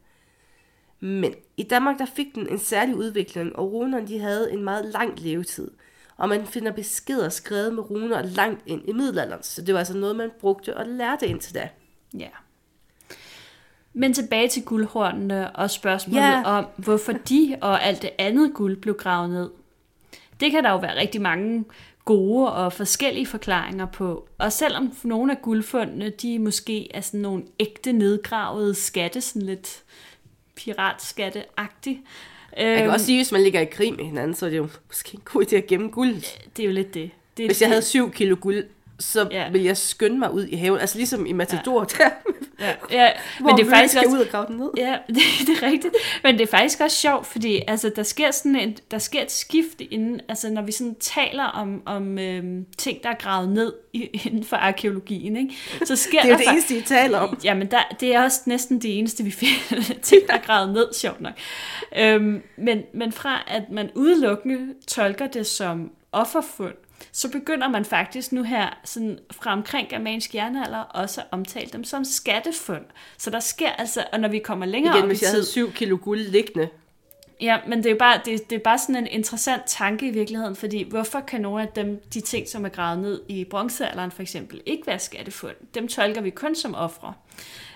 Men 1.00 1.34
i 1.56 1.62
Danmark 1.62 1.98
der 1.98 2.06
fik 2.06 2.34
den 2.34 2.48
en 2.48 2.58
særlig 2.58 2.96
udvikling, 2.96 3.56
og 3.56 3.72
runerne 3.72 4.06
de 4.06 4.18
havde 4.18 4.52
en 4.52 4.64
meget 4.64 4.84
lang 4.84 5.20
levetid. 5.20 5.70
Og 6.16 6.28
man 6.28 6.46
finder 6.46 6.72
beskeder 6.72 7.28
skrevet 7.28 7.74
med 7.74 7.90
runer 7.90 8.22
langt 8.22 8.62
ind 8.66 8.88
i 8.88 8.92
middelalderen, 8.92 9.42
så 9.42 9.62
det 9.62 9.74
var 9.74 9.78
altså 9.78 9.96
noget, 9.96 10.16
man 10.16 10.30
brugte 10.40 10.76
og 10.76 10.86
lærte 10.86 11.26
indtil 11.26 11.54
da. 11.54 11.68
Ja. 12.18 12.28
Men 13.92 14.12
tilbage 14.12 14.48
til 14.48 14.64
guldhornene 14.64 15.56
og 15.56 15.70
spørgsmålet 15.70 16.20
ja. 16.20 16.42
om, 16.44 16.66
hvorfor 16.76 17.12
de 17.12 17.56
og 17.60 17.82
alt 17.82 18.02
det 18.02 18.10
andet 18.18 18.54
guld 18.54 18.76
blev 18.76 18.94
gravet 18.94 19.30
ned. 19.30 19.50
Det 20.40 20.50
kan 20.50 20.64
der 20.64 20.70
jo 20.70 20.78
være 20.78 21.00
rigtig 21.00 21.20
mange 21.20 21.64
gode 22.04 22.52
og 22.52 22.72
forskellige 22.72 23.26
forklaringer 23.26 23.86
på. 23.86 24.28
Og 24.38 24.52
selvom 24.52 24.92
nogle 25.02 25.32
af 25.32 25.42
guldfundene, 25.42 26.10
de 26.10 26.38
måske 26.38 26.96
er 26.96 27.00
sådan 27.00 27.20
nogle 27.20 27.42
ægte 27.58 27.92
nedgravede 27.92 28.74
skatte, 28.74 29.20
sådan 29.20 29.42
lidt 29.42 29.82
piratskatte-agtigt. 30.60 31.98
Jeg 32.56 32.78
kan 32.78 32.90
også 32.90 33.06
sige, 33.06 33.16
at 33.16 33.24
hvis 33.24 33.32
man 33.32 33.42
ligger 33.42 33.60
i 33.60 33.64
krig 33.64 33.94
med 33.94 34.04
hinanden, 34.04 34.34
så 34.34 34.46
er 34.46 34.50
det 34.50 34.56
jo 34.56 34.68
måske 34.86 35.14
en 35.14 35.22
god 35.24 35.44
idé 35.44 35.56
at 35.56 35.66
gemme 35.66 35.88
guld. 35.88 36.14
Det 36.56 36.62
er 36.62 36.66
jo 36.66 36.72
lidt 36.72 36.94
det. 36.94 37.10
det 37.36 37.46
hvis 37.46 37.60
jeg 37.60 37.68
havde 37.68 37.82
7 37.82 38.10
kilo 38.10 38.36
guld, 38.40 38.64
så 38.98 39.28
ja. 39.30 39.50
vil 39.50 39.62
jeg 39.62 39.76
skynde 39.76 40.18
mig 40.18 40.32
ud 40.32 40.46
i 40.46 40.56
haven. 40.56 40.80
Altså 40.80 40.98
ligesom 40.98 41.26
i 41.26 41.32
Matador 41.32 41.80
ja. 41.80 42.04
der. 42.04 42.10
Ja, 42.64 43.02
ja. 43.04 43.10
men 43.40 43.56
det 43.56 43.66
er 43.66 43.70
faktisk 43.70 43.94
skal 43.94 44.06
også, 44.06 44.16
ud 44.16 44.22
og 44.22 44.28
grave 44.28 44.46
den 44.46 44.56
ned. 44.56 44.70
Ja, 44.76 44.96
det, 45.08 45.16
det, 45.46 45.62
er 45.62 45.66
rigtigt. 45.66 45.94
Men 46.22 46.34
det 46.38 46.42
er 46.42 46.50
faktisk 46.50 46.80
også 46.80 46.96
sjovt, 46.96 47.26
fordi 47.26 47.62
altså, 47.68 47.92
der, 47.96 48.02
sker 48.02 48.30
sådan 48.30 48.56
en, 48.56 48.76
der 48.90 48.98
sker 48.98 49.22
et 49.22 49.30
skift 49.30 49.80
inden, 49.80 50.20
altså, 50.28 50.50
når 50.50 50.62
vi 50.62 50.72
sådan 50.72 50.94
taler 50.94 51.44
om, 51.44 51.82
om 51.86 52.18
øhm, 52.18 52.66
ting, 52.78 53.02
der 53.02 53.08
er 53.08 53.14
gravet 53.14 53.48
ned 53.48 53.72
i, 53.92 54.02
inden 54.26 54.44
for 54.44 54.56
arkeologien. 54.56 55.36
Ikke? 55.36 55.54
Så 55.84 55.96
sker 55.96 56.22
det 56.22 56.30
er 56.30 56.34
jo 56.34 56.38
det 56.38 56.52
eneste, 56.52 56.76
I 56.76 56.82
taler 56.82 57.18
om. 57.18 57.38
Jamen, 57.44 57.70
der, 57.70 57.82
det 58.00 58.14
er 58.14 58.22
også 58.22 58.40
næsten 58.46 58.82
det 58.82 58.98
eneste, 58.98 59.24
vi 59.24 59.30
finder 59.40 59.94
ting, 60.02 60.26
der 60.26 60.34
er 60.34 60.40
gravet 60.46 60.72
ned, 60.72 60.94
sjovt 60.94 61.20
nok. 61.20 61.32
Øhm, 61.96 62.42
men, 62.56 62.82
men 62.94 63.12
fra 63.12 63.44
at 63.46 63.62
man 63.70 63.90
udelukkende 63.94 64.74
tolker 64.86 65.26
det 65.26 65.46
som 65.46 65.90
offerfund, 66.12 66.74
så 67.12 67.30
begynder 67.30 67.68
man 67.68 67.84
faktisk 67.84 68.32
nu 68.32 68.42
her, 68.42 68.78
sådan 68.84 69.18
fra 69.30 69.52
omkring 69.52 69.88
germansk 69.88 70.34
jernalder, 70.34 70.78
også 70.78 71.20
at 71.20 71.26
omtale 71.30 71.70
dem 71.72 71.84
som 71.84 72.04
skattefund. 72.04 72.84
Så 73.18 73.30
der 73.30 73.40
sker 73.40 73.70
altså, 73.70 74.04
og 74.12 74.20
når 74.20 74.28
vi 74.28 74.38
kommer 74.38 74.66
længere 74.66 74.94
Igen, 74.94 75.02
op 75.02 75.08
hvis 75.08 75.22
i 75.22 75.24
jeg 75.24 75.30
tid... 75.30 75.36
havde 75.36 75.46
7 75.46 75.72
kilo 75.72 75.98
guld 76.02 76.20
liggende. 76.20 76.68
Ja, 77.40 77.58
men 77.68 77.84
det 77.84 77.90
er, 77.90 77.98
bare, 77.98 78.20
det, 78.24 78.50
det 78.50 78.56
er 78.56 78.60
bare 78.60 78.78
sådan 78.78 78.96
en 78.96 79.06
interessant 79.06 79.62
tanke 79.66 80.08
i 80.08 80.10
virkeligheden, 80.10 80.56
fordi 80.56 80.82
hvorfor 80.90 81.20
kan 81.20 81.40
nogle 81.40 81.62
af 81.62 81.68
dem, 81.68 82.02
de 82.14 82.20
ting, 82.20 82.48
som 82.48 82.64
er 82.64 82.68
gravet 82.68 82.98
ned 82.98 83.22
i 83.28 83.44
bronzealderen 83.44 84.10
for 84.10 84.22
eksempel, 84.22 84.60
ikke 84.66 84.86
være 84.86 84.98
skattefund? 84.98 85.54
Dem 85.74 85.88
tolker 85.88 86.20
vi 86.20 86.30
kun 86.30 86.54
som 86.54 86.74
ofre. 86.74 87.14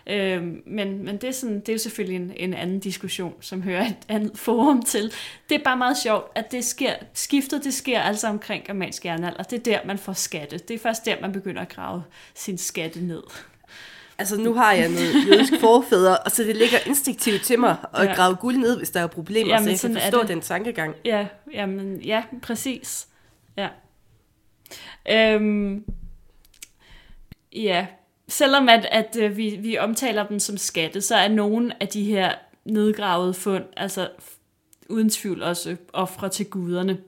Øh, 0.09 0.43
men 0.67 1.05
men 1.05 1.17
det, 1.17 1.25
er 1.25 1.33
sådan, 1.33 1.61
det 1.61 1.69
er 1.69 1.73
jo 1.73 1.79
selvfølgelig 1.79 2.17
en, 2.17 2.33
en 2.37 2.55
anden 2.55 2.81
diskussion, 2.81 3.35
som 3.41 3.63
hører 3.63 3.87
et 3.87 3.97
andet 4.09 4.39
forum 4.39 4.83
til. 4.83 5.13
Det 5.49 5.55
er 5.55 5.65
bare 5.65 5.77
meget 5.77 5.99
sjovt, 5.99 6.27
at 6.35 6.53
det 6.53 6.65
sker, 6.65 6.93
skiftet 7.15 7.65
det 7.65 7.75
sker 7.75 8.01
altså 8.01 8.29
omkring 8.29 8.65
germansk 8.65 9.05
jernalder. 9.05 9.43
Det 9.43 9.59
er 9.59 9.63
der, 9.63 9.87
man 9.87 9.99
får 9.99 10.13
skatte. 10.13 10.59
Det 10.59 10.75
er 10.75 10.79
først 10.79 11.05
der, 11.05 11.21
man 11.21 11.33
begynder 11.33 11.63
at 11.63 11.69
grave 11.69 12.03
sin 12.35 12.59
skatte 12.59 13.01
ned. 13.01 13.23
Altså 14.19 14.37
nu 14.37 14.55
har 14.55 14.73
jeg 14.73 14.89
noget 14.89 15.27
jødisk 15.29 15.61
forfædre, 15.61 16.19
og 16.19 16.31
så 16.31 16.43
det 16.43 16.57
ligger 16.57 16.79
instinktivt 16.87 17.43
til 17.43 17.59
mig 17.59 17.77
at 17.95 18.05
ja. 18.05 18.15
grave 18.15 18.35
guld 18.35 18.57
ned, 18.57 18.77
hvis 18.77 18.91
der 18.91 19.01
er 19.01 19.07
problemer, 19.07 19.55
jamen, 19.55 19.77
så 19.77 19.89
jeg 19.89 19.95
kan 19.95 20.03
forstå 20.03 20.27
den 20.27 20.41
tankegang. 20.41 20.95
Ja, 21.05 21.27
jamen, 21.53 22.01
ja, 22.01 22.23
præcis. 22.43 23.09
Ja. 23.57 23.69
Øhm, 25.11 25.85
ja, 27.53 27.87
selvom 28.29 28.69
at, 28.69 28.87
at 28.91 29.17
øh, 29.21 29.37
vi, 29.37 29.57
vi 29.61 29.79
omtaler 29.79 30.27
dem 30.27 30.39
som 30.39 30.57
skatte, 30.57 31.01
så 31.01 31.17
er 31.17 31.29
nogle 31.29 31.83
af 31.83 31.89
de 31.89 32.05
her 32.05 32.35
nedgravede 32.65 33.35
fund, 33.35 33.65
altså 33.77 34.11
uden 34.89 35.11
tvivl 35.11 35.43
også 35.43 35.77
ofre 35.93 36.29
til 36.29 36.47
guderne. 36.47 36.99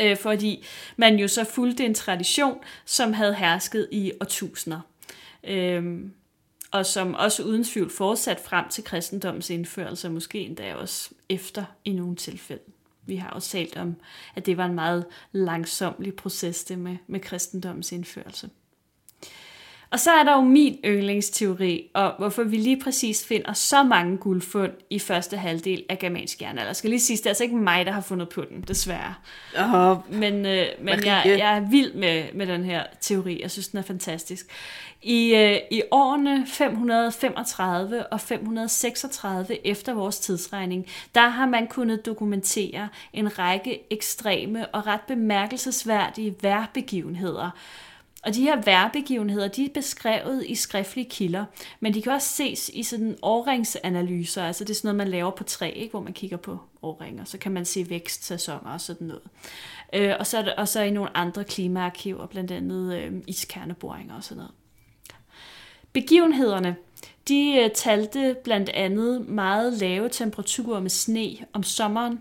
Øh, 0.00 0.16
fordi 0.16 0.64
man 0.96 1.16
jo 1.18 1.28
så 1.28 1.44
fulgte 1.44 1.84
en 1.84 1.94
tradition, 1.94 2.58
som 2.84 3.12
havde 3.12 3.34
hersket 3.34 3.88
i 3.92 4.12
årtusinder. 4.20 4.80
Øh, 5.44 6.00
og 6.70 6.86
som 6.86 7.14
også 7.14 7.42
uden 7.42 7.64
tvivl 7.64 7.90
fortsat 7.90 8.40
frem 8.40 8.68
til 8.68 8.84
kristendommens 8.84 9.50
indførelse, 9.50 10.10
måske 10.10 10.40
endda 10.40 10.74
også 10.74 11.10
efter 11.28 11.64
i 11.84 11.92
nogle 11.92 12.16
tilfælde. 12.16 12.62
Vi 13.06 13.16
har 13.16 13.30
også 13.30 13.50
talt 13.50 13.76
om, 13.76 13.96
at 14.34 14.46
det 14.46 14.56
var 14.56 14.66
en 14.66 14.74
meget 14.74 15.06
langsomlig 15.32 16.14
proces, 16.14 16.64
det 16.64 16.78
med, 16.78 16.96
med 17.06 17.20
kristendommens 17.20 17.92
indførelse. 17.92 18.50
Og 19.92 20.00
så 20.00 20.10
er 20.10 20.22
der 20.22 20.32
jo 20.32 20.40
min 20.40 20.78
yndlingsteori, 20.84 21.90
og 21.94 22.12
hvorfor 22.18 22.44
vi 22.44 22.56
lige 22.56 22.80
præcis 22.80 23.26
finder 23.26 23.52
så 23.52 23.82
mange 23.82 24.16
guldfund 24.16 24.72
i 24.90 24.98
første 24.98 25.36
halvdel 25.36 25.84
af 25.88 25.98
germansk 25.98 26.42
jernalder. 26.42 26.66
Jeg 26.66 26.76
skal 26.76 26.90
lige 26.90 27.00
sige, 27.00 27.16
det 27.16 27.26
er 27.26 27.30
altså 27.30 27.44
ikke 27.44 27.56
mig, 27.56 27.86
der 27.86 27.92
har 27.92 28.00
fundet 28.00 28.28
på 28.28 28.44
den, 28.44 28.64
desværre. 28.68 29.14
Uh, 29.58 30.14
men 30.14 30.46
øh, 30.46 30.66
men 30.80 31.04
jeg, 31.04 31.22
jeg 31.26 31.56
er 31.56 31.60
vild 31.60 31.94
med, 31.94 32.24
med 32.34 32.46
den 32.46 32.64
her 32.64 32.84
teori. 33.00 33.42
Jeg 33.42 33.50
synes, 33.50 33.68
den 33.68 33.78
er 33.78 33.82
fantastisk. 33.82 34.46
I, 35.02 35.34
øh, 35.34 35.58
I 35.70 35.82
årene 35.90 36.46
535 36.46 38.06
og 38.06 38.20
536 38.20 39.66
efter 39.66 39.94
vores 39.94 40.18
tidsregning, 40.18 40.86
der 41.14 41.28
har 41.28 41.46
man 41.46 41.66
kunnet 41.66 42.06
dokumentere 42.06 42.88
en 43.12 43.38
række 43.38 43.80
ekstreme 43.90 44.66
og 44.66 44.86
ret 44.86 45.00
bemærkelsesværdige 45.08 46.34
værbegivenheder, 46.42 47.50
og 48.22 48.34
de 48.34 48.42
her 48.42 48.62
værbegivenheder, 48.62 49.48
de 49.48 49.64
er 49.64 49.68
beskrevet 49.74 50.46
i 50.46 50.54
skriftlige 50.54 51.10
kilder, 51.10 51.44
men 51.80 51.94
de 51.94 52.02
kan 52.02 52.12
også 52.12 52.28
ses 52.28 52.68
i 52.68 52.82
sådan 52.82 53.16
årringsanalyser, 53.22 54.44
altså 54.44 54.64
det 54.64 54.70
er 54.70 54.74
sådan 54.74 54.88
noget, 54.88 54.96
man 54.96 55.08
laver 55.08 55.30
på 55.30 55.44
træ, 55.44 55.72
ikke? 55.76 55.90
hvor 55.90 56.00
man 56.00 56.12
kigger 56.12 56.36
på 56.36 56.58
årringer, 56.82 57.24
så 57.24 57.38
kan 57.38 57.52
man 57.52 57.64
se 57.64 57.90
vækstsæsoner 57.90 58.70
og 58.70 58.80
sådan 58.80 59.06
noget. 59.06 59.22
Øh, 59.92 60.14
og, 60.18 60.26
så 60.26 60.38
er 60.38 60.54
og 60.58 60.68
så 60.68 60.82
i 60.82 60.90
nogle 60.90 61.16
andre 61.16 61.44
klimaarkiver, 61.44 62.26
blandt 62.26 62.50
andet 62.50 62.96
øh, 62.96 63.12
iskerneboringer 63.26 64.14
og 64.14 64.24
sådan 64.24 64.36
noget. 64.36 64.52
Begivenhederne, 65.92 66.76
de 67.28 67.60
øh, 67.64 67.70
talte 67.70 68.36
blandt 68.44 68.68
andet 68.68 69.28
meget 69.28 69.72
lave 69.72 70.08
temperaturer 70.08 70.80
med 70.80 70.90
sne 70.90 71.36
om 71.52 71.62
sommeren, 71.62 72.20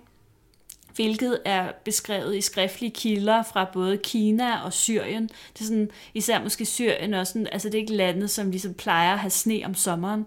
hvilket 1.00 1.39
er 1.45 1.72
beskrevet 1.86 2.36
i 2.36 2.41
skriftlige 2.41 2.91
kilder 2.91 3.43
fra 3.43 3.70
både 3.74 3.97
Kina 3.97 4.64
og 4.64 4.74
Syrien. 4.74 5.28
Det 5.28 5.62
er 5.62 5.66
sådan, 5.66 5.89
især 6.14 6.43
måske 6.43 6.66
Syrien 6.66 7.14
også, 7.14 7.34
sådan, 7.34 7.47
altså 7.52 7.70
det 7.70 7.76
er 7.76 7.80
ikke 7.80 7.93
landet, 7.93 8.30
som 8.30 8.52
ligesom 8.52 8.74
plejer 8.74 9.14
at 9.14 9.20
have 9.20 9.30
sne 9.30 9.62
om 9.66 9.76
sommeren. 9.76 10.26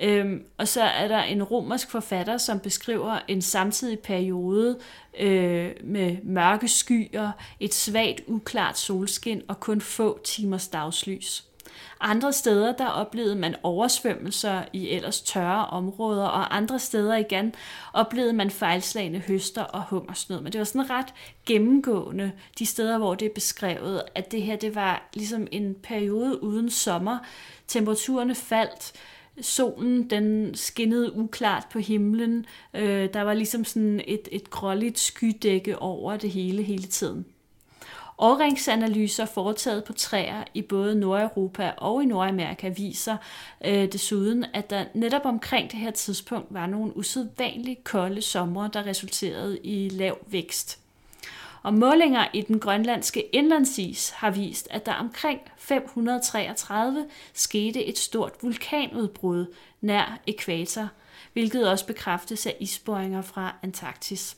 Øhm, 0.00 0.44
og 0.58 0.68
så 0.68 0.82
er 0.82 1.08
der 1.08 1.22
en 1.22 1.42
romersk 1.42 1.90
forfatter, 1.90 2.38
som 2.38 2.60
beskriver 2.60 3.18
en 3.28 3.42
samtidig 3.42 3.98
periode 3.98 4.78
øh, 5.20 5.70
med 5.84 6.16
mørke 6.22 6.68
skyer, 6.68 7.30
et 7.60 7.74
svagt 7.74 8.20
uklart 8.26 8.78
solskin 8.78 9.42
og 9.48 9.60
kun 9.60 9.80
få 9.80 10.20
timers 10.24 10.68
dagslys. 10.68 11.49
Andre 12.00 12.32
steder, 12.32 12.72
der 12.72 12.86
oplevede 12.86 13.36
man 13.36 13.56
oversvømmelser 13.62 14.62
i 14.72 14.88
ellers 14.88 15.20
tørre 15.20 15.66
områder, 15.66 16.24
og 16.24 16.56
andre 16.56 16.78
steder 16.78 17.16
igen 17.16 17.54
oplevede 17.92 18.32
man 18.32 18.50
fejlslagende 18.50 19.18
høster 19.18 19.62
og 19.62 19.84
hungersnød. 19.90 20.40
Men 20.40 20.52
det 20.52 20.58
var 20.58 20.64
sådan 20.64 20.90
ret 20.90 21.14
gennemgående, 21.46 22.32
de 22.58 22.66
steder, 22.66 22.98
hvor 22.98 23.14
det 23.14 23.26
er 23.26 23.34
beskrevet, 23.34 24.02
at 24.14 24.32
det 24.32 24.42
her 24.42 24.56
det 24.56 24.74
var 24.74 25.08
ligesom 25.14 25.46
en 25.52 25.74
periode 25.82 26.42
uden 26.42 26.70
sommer. 26.70 27.18
Temperaturerne 27.68 28.34
faldt, 28.34 28.92
solen 29.40 30.10
den 30.10 30.54
skinnede 30.54 31.16
uklart 31.16 31.66
på 31.72 31.78
himlen. 31.78 32.46
Øh, 32.74 33.08
der 33.12 33.22
var 33.22 33.34
ligesom 33.34 33.64
sådan 33.64 34.00
et, 34.06 34.28
et 34.32 34.50
gråligt 34.50 34.98
skydække 34.98 35.78
over 35.78 36.16
det 36.16 36.30
hele 36.30 36.62
hele 36.62 36.84
tiden. 36.84 37.26
Årringsanalyser 38.22 39.24
foretaget 39.24 39.84
på 39.84 39.92
træer 39.92 40.44
i 40.54 40.62
både 40.62 40.94
Nordeuropa 40.94 41.72
og 41.76 42.02
i 42.02 42.06
Nordamerika 42.06 42.68
viser 42.68 43.16
øh, 43.64 43.92
desuden, 43.92 44.46
at 44.54 44.70
der 44.70 44.84
netop 44.94 45.24
omkring 45.24 45.70
det 45.70 45.78
her 45.78 45.90
tidspunkt 45.90 46.46
var 46.50 46.66
nogle 46.66 46.96
usædvanligt 46.96 47.84
kolde 47.84 48.22
somre, 48.22 48.70
der 48.72 48.86
resulterede 48.86 49.58
i 49.58 49.88
lav 49.88 50.18
vækst. 50.26 50.78
Og 51.62 51.74
målinger 51.74 52.26
i 52.32 52.40
den 52.40 52.60
grønlandske 52.60 53.34
indlandsis 53.34 54.10
har 54.10 54.30
vist, 54.30 54.68
at 54.70 54.86
der 54.86 54.94
omkring 54.94 55.40
533 55.58 57.06
skete 57.32 57.84
et 57.84 57.98
stort 57.98 58.32
vulkanudbrud 58.42 59.46
nær 59.80 60.20
ekvator, 60.26 60.88
hvilket 61.32 61.68
også 61.68 61.86
bekræftes 61.86 62.46
af 62.46 62.56
isboringer 62.60 63.22
fra 63.22 63.54
Antarktis. 63.62 64.36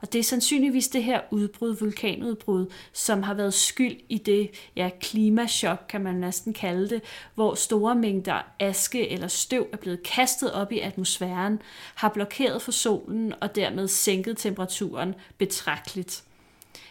Og 0.00 0.12
det 0.12 0.18
er 0.18 0.22
sandsynligvis 0.22 0.88
det 0.88 1.04
her 1.04 1.20
udbrud, 1.30 1.76
vulkanudbrud, 1.76 2.66
som 2.92 3.22
har 3.22 3.34
været 3.34 3.54
skyld 3.54 3.96
i 4.08 4.18
det 4.18 4.50
ja, 4.76 4.90
klimachok, 5.00 5.78
kan 5.88 6.00
man 6.00 6.14
næsten 6.14 6.52
kalde 6.52 6.88
det, 6.88 7.02
hvor 7.34 7.54
store 7.54 7.94
mængder 7.94 8.40
aske 8.60 9.10
eller 9.10 9.28
støv 9.28 9.66
er 9.72 9.76
blevet 9.76 10.02
kastet 10.02 10.52
op 10.52 10.72
i 10.72 10.78
atmosfæren, 10.78 11.62
har 11.94 12.08
blokeret 12.08 12.62
for 12.62 12.72
solen 12.72 13.34
og 13.40 13.54
dermed 13.54 13.88
sænket 13.88 14.38
temperaturen 14.38 15.14
betragteligt. 15.38 16.24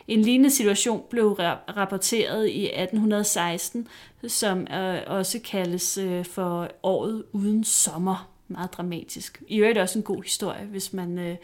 En 0.08 0.22
lignende 0.22 0.50
situation 0.50 1.04
blev 1.10 1.32
rapporteret 1.78 2.50
i 2.50 2.66
1816, 2.66 3.88
som 4.28 4.68
øh, 4.68 5.02
også 5.08 5.40
kaldes 5.40 5.98
øh, 5.98 6.26
for 6.26 6.70
året 6.84 7.24
uden 7.32 7.64
sommer. 7.64 8.30
Meget 8.48 8.74
dramatisk. 8.74 9.44
I 9.48 9.58
øvrigt 9.58 9.78
også 9.78 10.00
en 10.00 10.04
god 10.04 10.24
historie, 10.24 10.66
hvis 10.66 10.94
man 10.94 11.20
øh, 11.20 11.36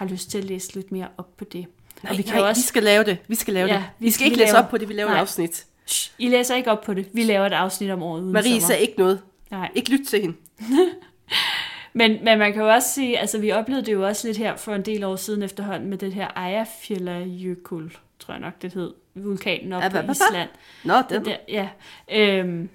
har 0.00 0.06
lyst 0.06 0.30
til 0.30 0.38
at 0.38 0.44
læse 0.44 0.74
lidt 0.74 0.92
mere 0.92 1.08
op 1.18 1.36
på 1.36 1.44
det. 1.44 1.66
Nej, 2.02 2.10
og 2.10 2.18
vi, 2.18 2.22
kan 2.22 2.34
nej, 2.34 2.48
også... 2.48 2.62
vi 2.62 2.66
skal 2.66 2.82
lave 2.82 3.04
det. 3.04 3.18
Vi 3.28 3.34
skal 3.34 3.54
lave 3.54 3.68
ja, 3.68 3.74
det. 3.74 3.84
Vi 3.98 4.10
skal 4.10 4.24
vi 4.24 4.26
ikke 4.26 4.38
læse 4.38 4.52
laver... 4.52 4.64
op 4.64 4.70
på 4.70 4.78
det, 4.78 4.88
vi 4.88 4.94
laver 4.94 5.08
nej. 5.08 5.16
et 5.16 5.20
afsnit. 5.20 5.66
Shh, 5.86 6.12
I 6.18 6.28
læser 6.28 6.54
ikke 6.54 6.70
op 6.70 6.80
på 6.80 6.94
det. 6.94 7.08
Vi 7.12 7.22
laver 7.22 7.46
et 7.46 7.52
afsnit 7.52 7.90
om 7.90 8.02
året 8.02 8.20
uden 8.20 8.32
Marie 8.32 8.60
sagde 8.60 8.82
ikke 8.82 8.94
noget. 8.98 9.22
Nej. 9.50 9.70
Ikke 9.74 9.90
lyt 9.90 10.06
til 10.06 10.20
hende. 10.20 10.36
men, 11.92 12.24
men 12.24 12.38
man 12.38 12.52
kan 12.52 12.62
jo 12.62 12.72
også 12.72 12.88
sige, 12.88 13.18
altså 13.18 13.38
vi 13.38 13.52
oplevede 13.52 13.86
det 13.86 13.92
jo 13.92 14.06
også 14.06 14.28
lidt 14.28 14.38
her 14.38 14.56
for 14.56 14.74
en 14.74 14.82
del 14.82 15.04
år 15.04 15.16
siden 15.16 15.42
efterhånden 15.42 15.90
med 15.90 15.98
det 15.98 16.12
her 16.12 16.28
Eyjafjallajökull, 16.46 17.96
tror 18.18 18.34
jeg 18.34 18.40
nok 18.40 18.62
det 18.62 18.74
hed, 18.74 18.92
vulkanen 19.14 19.72
op 19.72 19.82
ja, 19.82 19.88
på 19.88 20.10
Island. 20.10 20.48
Nå, 20.84 20.94
den. 21.10 21.24
Der, 21.24 21.36
ja, 21.48 21.68
øhm, 22.12 22.68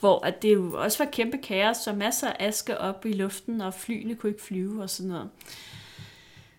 hvor 0.00 0.26
at 0.26 0.42
det 0.42 0.54
jo 0.54 0.72
også 0.74 1.04
var 1.04 1.10
kæmpe 1.10 1.36
kaos, 1.36 1.76
så 1.76 1.92
masser 1.92 2.28
af 2.28 2.48
aske 2.48 2.78
op 2.78 3.06
i 3.06 3.12
luften, 3.12 3.60
og 3.60 3.74
flyene 3.74 4.14
kunne 4.14 4.30
ikke 4.30 4.42
flyve 4.42 4.82
og 4.82 4.90
sådan 4.90 5.08
noget. 5.08 5.28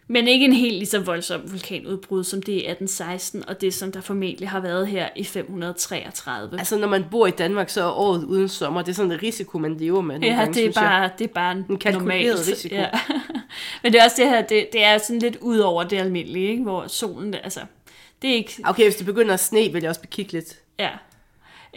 Men 0.10 0.28
ikke 0.28 0.46
en 0.46 0.54
helt 0.54 0.76
lige 0.76 0.86
så 0.86 1.00
voldsom 1.00 1.52
vulkanudbrud 1.52 2.24
som 2.24 2.42
det 2.42 2.52
i 2.52 2.56
1816, 2.56 3.50
og 3.50 3.62
det 3.62 3.74
som 3.74 3.92
der 3.92 4.02
formentlig 4.02 4.50
har 4.50 4.60
været 4.60 4.88
her 4.88 5.10
i 5.16 5.24
533. 5.24 6.60
Altså 6.60 6.78
når 6.78 6.88
man 6.88 7.06
bor 7.12 7.28
i 7.28 7.32
Danmark, 7.32 7.70
så 7.70 7.84
er 7.84 7.92
året 7.92 8.24
uden 8.24 8.50
sommer, 8.50 8.82
det 8.82 8.92
er 8.92 8.96
sådan 8.96 9.12
en 9.12 9.24
risiko, 9.24 9.58
man 9.58 9.78
lever 9.78 10.02
med. 10.02 10.20
Ja, 10.20 10.28
gange, 10.28 10.54
det, 10.54 10.66
er 10.66 10.72
bare, 10.72 11.10
det 11.18 11.24
er 11.30 11.34
bare 11.34 11.52
en, 11.52 11.66
en 11.70 11.78
kalkuleret 11.78 12.48
risiko. 12.48 12.76
Ja. 12.76 12.90
Men 13.84 13.94
det 13.94 14.00
er 14.00 14.06
også 14.06 14.22
det 14.22 14.30
her, 14.30 14.42
det, 14.42 14.68
det 14.74 14.84
er 14.84 14.98
sådan 14.98 15.20
lidt 15.20 15.36
ud 15.42 15.58
over 15.58 15.84
det 15.84 15.98
almindelige, 15.98 16.50
ikke? 16.50 16.64
hvor 16.64 16.88
solen, 16.88 17.34
altså, 17.34 17.60
det 18.22 18.30
er 18.30 18.36
ikke... 18.36 18.54
Okay, 18.66 18.84
hvis 18.84 18.96
det 18.96 19.06
begynder 19.06 19.34
at 19.34 19.40
sne, 19.40 19.70
vil 19.74 19.82
jeg 19.82 19.90
også 19.90 20.02
bekigge 20.02 20.32
lidt. 20.32 20.60
Ja, 20.80 20.90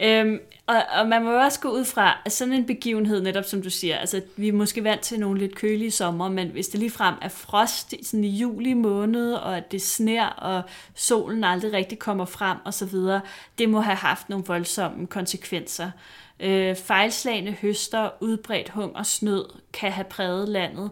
Øhm, 0.03 0.39
og, 0.67 0.75
og 0.99 1.07
man 1.07 1.23
må 1.23 1.31
jo 1.31 1.39
også 1.39 1.59
gå 1.59 1.69
ud 1.69 1.85
fra, 1.85 2.21
at 2.25 2.31
sådan 2.31 2.53
en 2.53 2.65
begivenhed, 2.65 3.21
netop 3.21 3.43
som 3.43 3.61
du 3.61 3.69
siger, 3.69 3.97
altså 3.97 4.21
vi 4.35 4.47
er 4.47 4.53
måske 4.53 4.83
vant 4.83 5.01
til 5.01 5.19
nogle 5.19 5.39
lidt 5.39 5.55
kølige 5.55 5.91
sommer, 5.91 6.29
men 6.29 6.47
hvis 6.47 6.67
det 6.67 6.79
lige 6.79 6.91
frem 6.91 7.15
er 7.21 7.29
frost 7.29 7.93
sådan 8.03 8.23
i 8.23 8.29
juli 8.29 8.73
måned, 8.73 9.33
og 9.33 9.57
at 9.57 9.71
det 9.71 9.81
sner, 9.81 10.25
og 10.25 10.61
solen 10.95 11.43
aldrig 11.43 11.73
rigtig 11.73 11.99
kommer 11.99 12.25
frem 12.25 12.57
og 12.65 12.73
så 12.73 12.85
videre, 12.85 13.21
det 13.57 13.69
må 13.69 13.79
have 13.79 13.95
haft 13.95 14.29
nogle 14.29 14.45
voldsomme 14.47 15.07
konsekvenser. 15.07 15.91
Øh, 16.39 16.75
fejlslagende 16.75 17.51
høster, 17.51 18.09
udbredt 18.19 18.69
hunger 18.69 18.99
og 18.99 19.05
snød 19.05 19.45
kan 19.73 19.91
have 19.91 20.05
præget 20.05 20.49
landet, 20.49 20.89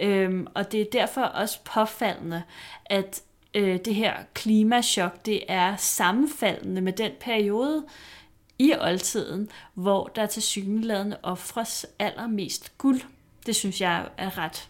øhm, 0.00 0.46
og 0.54 0.72
det 0.72 0.80
er 0.80 0.86
derfor 0.92 1.20
også 1.20 1.58
påfaldende, 1.64 2.42
at 2.86 3.22
øh, 3.54 3.78
det 3.84 3.94
her 3.94 4.14
klimachok, 4.34 5.26
det 5.26 5.42
er 5.48 5.76
sammenfaldende 5.76 6.80
med 6.80 6.92
den 6.92 7.10
periode, 7.20 7.84
i 8.58 8.74
oldtiden, 8.80 9.48
hvor 9.74 10.10
der 10.16 10.26
til 10.26 10.42
syneladende 10.42 11.16
offres 11.22 11.86
allermest 11.98 12.78
guld. 12.78 13.00
Det 13.46 13.56
synes 13.56 13.80
jeg 13.80 14.08
er 14.18 14.38
ret 14.38 14.68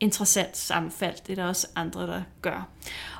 interessant 0.00 0.56
sammenfald. 0.56 1.14
Det 1.26 1.32
er 1.38 1.42
der 1.42 1.48
også 1.48 1.66
andre, 1.76 2.06
der 2.06 2.22
gør. 2.42 2.68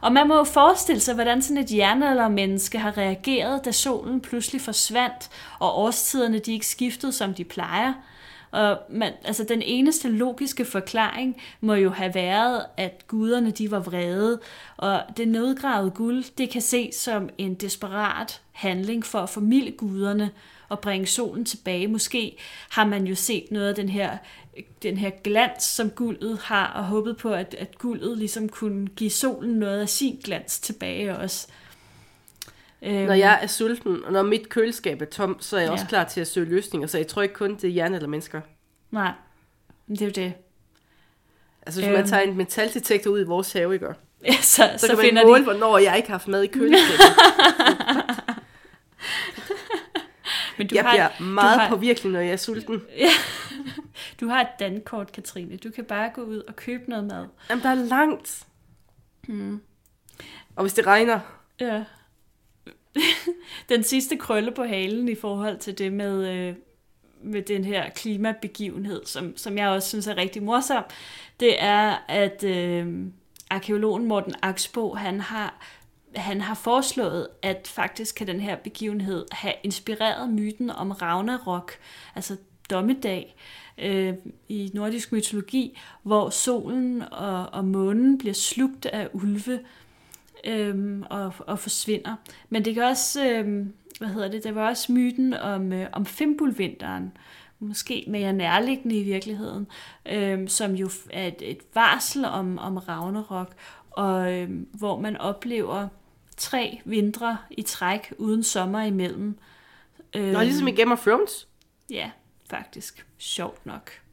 Og 0.02 0.12
man 0.12 0.28
må 0.28 0.36
jo 0.36 0.44
forestille 0.44 1.00
sig, 1.00 1.14
hvordan 1.14 1.42
sådan 1.42 1.62
et 1.62 1.70
jernaldermenneske 1.70 2.78
har 2.78 2.98
reageret, 2.98 3.64
da 3.64 3.72
solen 3.72 4.20
pludselig 4.20 4.60
forsvandt, 4.60 5.30
og 5.58 5.78
årstiderne 5.78 6.38
de 6.38 6.52
ikke 6.52 6.66
skiftede, 6.66 7.12
som 7.12 7.34
de 7.34 7.44
plejer. 7.44 7.92
Og 8.54 8.78
man, 8.90 9.12
altså 9.24 9.44
den 9.44 9.62
eneste 9.62 10.08
logiske 10.08 10.64
forklaring 10.64 11.36
må 11.60 11.74
jo 11.74 11.90
have 11.90 12.14
været, 12.14 12.64
at 12.76 13.04
guderne 13.08 13.50
de 13.50 13.70
var 13.70 13.80
vrede, 13.80 14.40
og 14.76 15.02
det 15.16 15.28
nedgravede 15.28 15.90
guld, 15.90 16.24
det 16.38 16.50
kan 16.50 16.62
ses 16.62 16.94
som 16.94 17.28
en 17.38 17.54
desperat 17.54 18.40
handling 18.52 19.04
for 19.06 19.18
at 19.18 19.30
formilde 19.30 19.70
guderne 19.72 20.30
og 20.68 20.80
bringe 20.80 21.06
solen 21.06 21.44
tilbage. 21.44 21.88
Måske 21.88 22.36
har 22.70 22.86
man 22.86 23.06
jo 23.06 23.14
set 23.14 23.50
noget 23.50 23.68
af 23.68 23.74
den 23.74 23.88
her, 23.88 24.16
den 24.82 24.96
her 24.96 25.10
glans, 25.24 25.62
som 25.64 25.90
guldet 25.90 26.38
har, 26.38 26.66
og 26.66 26.84
håbet 26.84 27.16
på, 27.16 27.32
at, 27.32 27.54
at 27.58 27.78
guldet 27.78 28.18
ligesom 28.18 28.48
kunne 28.48 28.86
give 28.86 29.10
solen 29.10 29.54
noget 29.54 29.80
af 29.80 29.88
sin 29.88 30.20
glans 30.24 30.58
tilbage 30.58 31.16
også. 31.16 31.48
Øhm. 32.84 33.06
Når 33.06 33.14
jeg 33.14 33.38
er 33.42 33.46
sulten, 33.46 34.04
og 34.04 34.12
når 34.12 34.22
mit 34.22 34.48
køleskab 34.48 35.02
er 35.02 35.06
tom, 35.06 35.36
så 35.40 35.56
er 35.56 35.60
jeg 35.60 35.68
ja. 35.68 35.72
også 35.72 35.86
klar 35.86 36.04
til 36.04 36.20
at 36.20 36.26
søge 36.26 36.46
løsninger, 36.46 36.88
så 36.88 36.98
jeg 36.98 37.06
tror 37.06 37.22
ikke 37.22 37.34
kun, 37.34 37.54
det 37.54 37.64
er 37.64 37.68
hjerne 37.68 37.96
eller 37.96 38.08
mennesker. 38.08 38.40
Nej, 38.90 39.12
det 39.88 40.02
er 40.02 40.06
jo 40.06 40.12
det. 40.12 40.32
Altså 41.62 41.80
hvis 41.80 41.88
øhm. 41.88 41.98
man 41.98 42.08
tager 42.08 42.22
en 42.22 42.36
metaldetektor 42.36 43.10
ud 43.10 43.20
i 43.20 43.24
vores 43.24 43.52
have, 43.52 43.74
ikke? 43.74 43.86
Ja, 44.26 44.32
så, 44.32 44.42
så, 44.42 44.78
så 44.78 44.86
kan 44.86 44.96
man 44.96 45.04
finder 45.04 45.26
måle, 45.26 45.38
de... 45.38 45.44
hvornår 45.44 45.78
jeg 45.78 45.96
ikke 45.96 46.08
har 46.08 46.14
haft 46.14 46.28
mad 46.28 46.42
i 46.42 46.46
køleskabet. 46.46 47.00
Men 50.58 50.66
du 50.66 50.74
jeg 50.74 50.84
har, 50.84 50.90
bliver 50.90 51.22
meget 51.22 51.60
har, 51.60 51.68
påvirkelig, 51.68 52.12
når 52.12 52.20
jeg 52.20 52.32
er 52.32 52.36
sulten. 52.36 52.82
Ja. 52.98 53.10
Du 54.20 54.28
har 54.28 54.40
et 54.40 54.48
dankort, 54.58 55.12
Katrine. 55.12 55.56
Du 55.56 55.70
kan 55.70 55.84
bare 55.84 56.10
gå 56.14 56.22
ud 56.22 56.38
og 56.38 56.56
købe 56.56 56.90
noget 56.90 57.04
mad. 57.04 57.26
Jamen, 57.50 57.62
der 57.62 57.70
er 57.70 57.74
langt. 57.74 58.46
Mm. 59.28 59.60
Og 60.56 60.62
hvis 60.62 60.74
det 60.74 60.86
regner. 60.86 61.20
Ja. 61.60 61.84
Den 63.68 63.82
sidste 63.82 64.16
krølle 64.16 64.50
på 64.50 64.64
halen 64.64 65.08
i 65.08 65.14
forhold 65.14 65.58
til 65.58 65.78
det 65.78 65.92
med, 65.92 66.28
øh, 66.28 66.54
med 67.22 67.42
den 67.42 67.64
her 67.64 67.90
klimabegivenhed, 67.90 69.06
som, 69.06 69.36
som 69.36 69.58
jeg 69.58 69.68
også 69.68 69.88
synes 69.88 70.06
er 70.06 70.16
rigtig 70.16 70.42
morsom, 70.42 70.84
det 71.40 71.62
er, 71.62 72.04
at 72.08 72.44
øh, 72.44 73.06
arkeologen 73.50 74.06
Morten 74.06 74.34
Aksbo, 74.42 74.94
han 74.94 75.20
har 75.20 75.74
han 76.16 76.40
har 76.40 76.54
foreslået, 76.54 77.28
at 77.42 77.70
faktisk 77.74 78.14
kan 78.14 78.26
den 78.26 78.40
her 78.40 78.56
begivenhed 78.56 79.26
have 79.32 79.54
inspireret 79.62 80.28
myten 80.28 80.70
om 80.70 80.90
Ragnarok, 80.90 81.72
altså 82.14 82.36
dommedag, 82.70 83.36
øh, 83.78 84.14
i 84.48 84.70
nordisk 84.74 85.12
mytologi, 85.12 85.78
hvor 86.02 86.30
solen 86.30 87.02
og, 87.02 87.46
og 87.52 87.64
månen 87.64 88.18
bliver 88.18 88.34
slugt 88.34 88.86
af 88.86 89.08
ulve 89.12 89.60
øh, 90.46 91.02
og, 91.10 91.34
og 91.38 91.58
forsvinder. 91.58 92.16
Men 92.48 92.64
det 92.64 92.74
kan 92.74 92.82
også, 92.82 93.30
øh, 93.30 93.66
hvad 93.98 94.08
hedder 94.08 94.28
det, 94.28 94.44
der 94.44 94.52
var 94.52 94.68
også 94.68 94.92
myten 94.92 95.34
om, 95.34 95.72
øh, 95.72 95.86
om 95.92 96.06
Fimbulvinteren, 96.06 97.16
måske 97.58 98.04
mere 98.08 98.32
nærliggende 98.32 98.98
i 98.98 99.02
virkeligheden, 99.02 99.66
øh, 100.06 100.48
som 100.48 100.74
jo 100.74 100.90
er 101.10 101.26
et, 101.26 101.50
et 101.50 101.60
varsel 101.74 102.24
om, 102.24 102.58
om 102.58 102.76
Ragnarok, 102.76 103.54
og 103.90 104.32
øh, 104.32 104.50
hvor 104.72 105.00
man 105.00 105.16
oplever 105.16 105.88
tre 106.36 106.80
vintre 106.84 107.38
i 107.50 107.62
træk 107.62 108.12
uden 108.18 108.42
sommer 108.42 108.82
imellem. 108.82 109.38
Øh, 110.16 110.32
Nå, 110.32 110.40
ligesom 110.40 110.68
i 110.68 110.72
Game 110.72 110.92
of 110.92 111.02
Thrones? 111.02 111.48
Ja, 111.90 112.10
faktisk. 112.50 113.06
Sjovt 113.18 113.66
nok. 113.66 114.03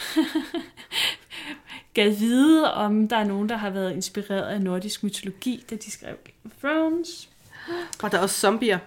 Gad 1.94 2.10
vide, 2.10 2.74
om 2.74 3.08
der 3.08 3.16
er 3.16 3.24
nogen, 3.24 3.48
der 3.48 3.56
har 3.56 3.70
været 3.70 3.92
inspireret 3.92 4.42
af 4.42 4.60
nordisk 4.60 5.02
mytologi, 5.02 5.64
da 5.70 5.76
de 5.76 5.90
skrev 5.90 6.16
Game 6.24 6.36
of 6.44 6.50
Thrones. 6.60 7.28
Var 8.02 8.08
der 8.08 8.18
også 8.18 8.40
zombier? 8.40 8.78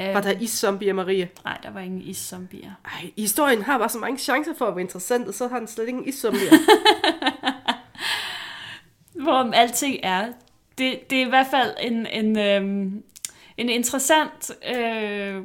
Um, 0.00 0.14
var 0.14 0.20
der 0.20 0.32
is-zombier, 0.40 0.92
Marie? 0.92 1.28
Nej, 1.44 1.58
der 1.62 1.70
var 1.70 1.80
ingen 1.80 2.00
is-zombier. 2.00 2.70
Ej, 2.84 3.10
historien 3.16 3.62
har 3.62 3.78
bare 3.78 3.88
så 3.88 3.98
mange 3.98 4.18
chancer 4.18 4.54
for 4.58 4.66
at 4.66 4.74
være 4.76 4.82
interessant, 4.82 5.28
og 5.28 5.34
så 5.34 5.48
har 5.48 5.58
den 5.58 5.68
slet 5.68 5.88
ingen 5.88 6.08
is-zombier. 6.08 6.56
Hvorom 9.22 9.52
alting 9.54 9.96
er, 10.02 10.32
det, 10.78 11.10
det 11.10 11.22
er 11.22 11.26
i 11.26 11.28
hvert 11.28 11.46
fald 11.50 11.74
en, 11.80 12.06
en, 12.06 12.38
øhm, 12.38 13.02
en 13.56 13.68
interessant 13.68 14.50
øh, 14.76 15.42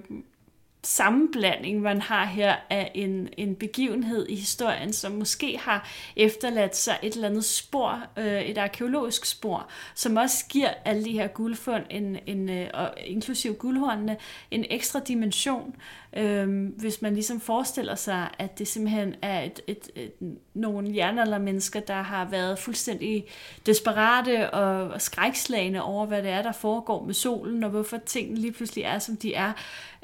sammenblanding, 0.83 1.81
man 1.81 2.01
har 2.01 2.25
her 2.25 2.55
af 2.69 2.91
en, 2.95 3.29
en 3.37 3.55
begivenhed 3.55 4.27
i 4.29 4.35
historien, 4.35 4.93
som 4.93 5.11
måske 5.11 5.57
har 5.57 5.89
efterladt 6.15 6.75
sig 6.75 6.99
et 7.03 7.13
eller 7.13 7.29
andet 7.29 7.45
spor, 7.45 8.03
øh, 8.17 8.41
et 8.41 8.57
arkeologisk 8.57 9.25
spor, 9.25 9.69
som 9.95 10.17
også 10.17 10.45
giver 10.49 10.69
alle 10.85 11.05
de 11.05 11.11
her 11.11 11.27
guldfund, 11.27 11.83
en, 11.89 12.17
en, 12.25 12.49
øh, 12.49 12.69
og 12.73 12.93
inklusiv 13.05 13.53
guldhornene, 13.53 14.17
en 14.51 14.65
ekstra 14.69 14.99
dimension, 14.99 15.75
øh, 16.17 16.67
hvis 16.77 17.01
man 17.01 17.13
ligesom 17.13 17.41
forestiller 17.41 17.95
sig, 17.95 18.29
at 18.39 18.59
det 18.59 18.67
simpelthen 18.67 19.15
er 19.21 19.41
et, 19.41 19.61
et, 19.67 19.89
et, 19.95 20.11
nogle 20.53 20.95
jernaldermennesker, 20.95 21.79
der 21.79 22.01
har 22.01 22.25
været 22.25 22.59
fuldstændig 22.59 23.25
desperate 23.65 24.49
og, 24.49 24.89
og 24.89 25.01
skrækslagende 25.01 25.81
over, 25.81 26.05
hvad 26.05 26.23
det 26.23 26.31
er, 26.31 26.41
der 26.41 26.51
foregår 26.51 27.05
med 27.05 27.13
solen, 27.13 27.63
og 27.63 27.69
hvorfor 27.69 27.97
tingene 27.97 28.39
lige 28.39 28.53
pludselig 28.53 28.83
er, 28.83 28.99
som 28.99 29.17
de 29.17 29.33
er, 29.33 29.51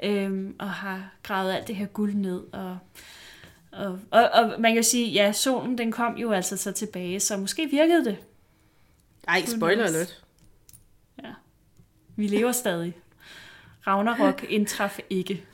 øh, 0.04 0.50
og 0.60 0.70
har 0.70 1.10
gravet 1.24 1.54
alt 1.54 1.68
det 1.68 1.76
her 1.76 1.86
guld 1.86 2.14
ned, 2.14 2.44
og 2.54 2.78
Og, 3.72 4.00
og, 4.12 4.30
og 4.34 4.62
man 4.62 4.74
kan 4.74 4.84
sige, 4.84 5.08
ja, 5.12 5.32
solen 5.32 5.78
den 5.78 5.92
kom 5.92 6.18
jo 6.18 6.32
altså 6.32 6.58
så 6.58 6.72
tilbage, 6.72 7.20
så 7.20 7.38
måske 7.38 7.68
virkede 7.72 8.06
det. 8.06 8.18
Ej, 9.28 9.46
spoiler 9.46 9.86
alert. 9.86 10.24
Ja. 11.24 11.30
Vi 12.16 12.28
lever 12.28 12.52
stadig. 12.52 12.94
Ragnarok 13.88 14.46
indtraf 14.50 15.00
ikke. 15.10 15.46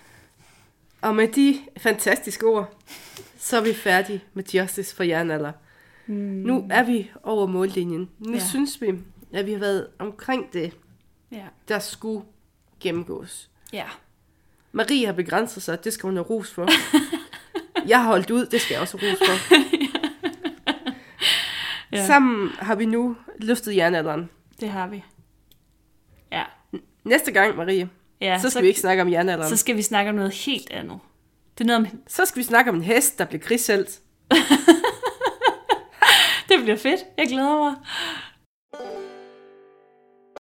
Og 1.01 1.15
med 1.15 1.27
de 1.27 1.59
fantastiske 1.77 2.45
ord, 2.45 2.77
så 3.39 3.57
er 3.57 3.61
vi 3.61 3.73
færdige 3.73 4.23
med 4.33 4.43
Justice 4.53 4.95
for 4.95 5.03
jernalder. 5.03 5.51
Hmm. 6.05 6.15
Nu 6.17 6.67
er 6.71 6.83
vi 6.83 7.11
over 7.23 7.47
mållinjen. 7.47 8.09
Nu 8.19 8.33
ja. 8.33 8.39
synes 8.39 8.81
vi, 8.81 8.93
at 9.33 9.45
vi 9.45 9.51
har 9.51 9.59
været 9.59 9.87
omkring 9.99 10.53
det, 10.53 10.73
Ja. 11.31 11.45
der 11.67 11.79
skulle 11.79 12.25
gennemgås. 12.79 13.49
Ja. 13.73 13.85
Marie 14.75 15.05
har 15.05 15.13
begrænset 15.13 15.63
sig, 15.63 15.83
det 15.83 15.93
skal 15.93 16.07
hun 16.07 16.15
have 16.15 16.25
ros 16.25 16.51
for. 16.51 16.67
jeg 17.91 17.99
har 18.01 18.07
holdt 18.07 18.31
ud, 18.31 18.45
det 18.45 18.61
skal 18.61 18.73
jeg 18.73 18.81
også 18.81 18.97
have 18.97 19.11
ros 19.11 19.19
for. 19.19 19.55
Ja. 21.91 22.05
Sammen 22.07 22.49
har 22.59 22.75
vi 22.75 22.85
nu 22.85 23.15
løftet 23.39 23.75
jernalderen. 23.75 24.29
Det 24.59 24.69
har 24.69 24.87
vi. 24.87 25.03
Ja. 26.31 26.43
Næste 27.03 27.31
gang, 27.31 27.55
Marie, 27.57 27.89
ja 28.21 28.39
så 28.39 28.49
skal 28.49 28.63
vi 28.63 28.67
ikke 28.67 28.79
snakke 28.79 29.01
om 29.01 29.11
jernalderen. 29.11 29.49
så 29.49 29.57
skal 29.57 29.75
vi 29.77 29.81
snakke 29.81 30.09
om 30.09 30.15
noget 30.15 30.33
helt 30.33 30.71
andet. 30.71 30.99
Det 31.57 31.63
er 31.63 31.67
noget 31.67 31.79
om, 31.93 31.99
Så 32.07 32.25
skal 32.25 32.39
vi 32.39 32.43
snakke 32.43 32.71
om 32.71 32.75
en 32.77 32.83
hest, 32.83 33.19
der 33.19 33.25
blev 33.25 33.41
krigshelt. 33.41 33.99
det 36.49 36.59
bliver 36.61 36.77
fedt. 36.77 36.99
Jeg 37.17 37.27
glæder 37.27 37.63
mig. 37.63 37.75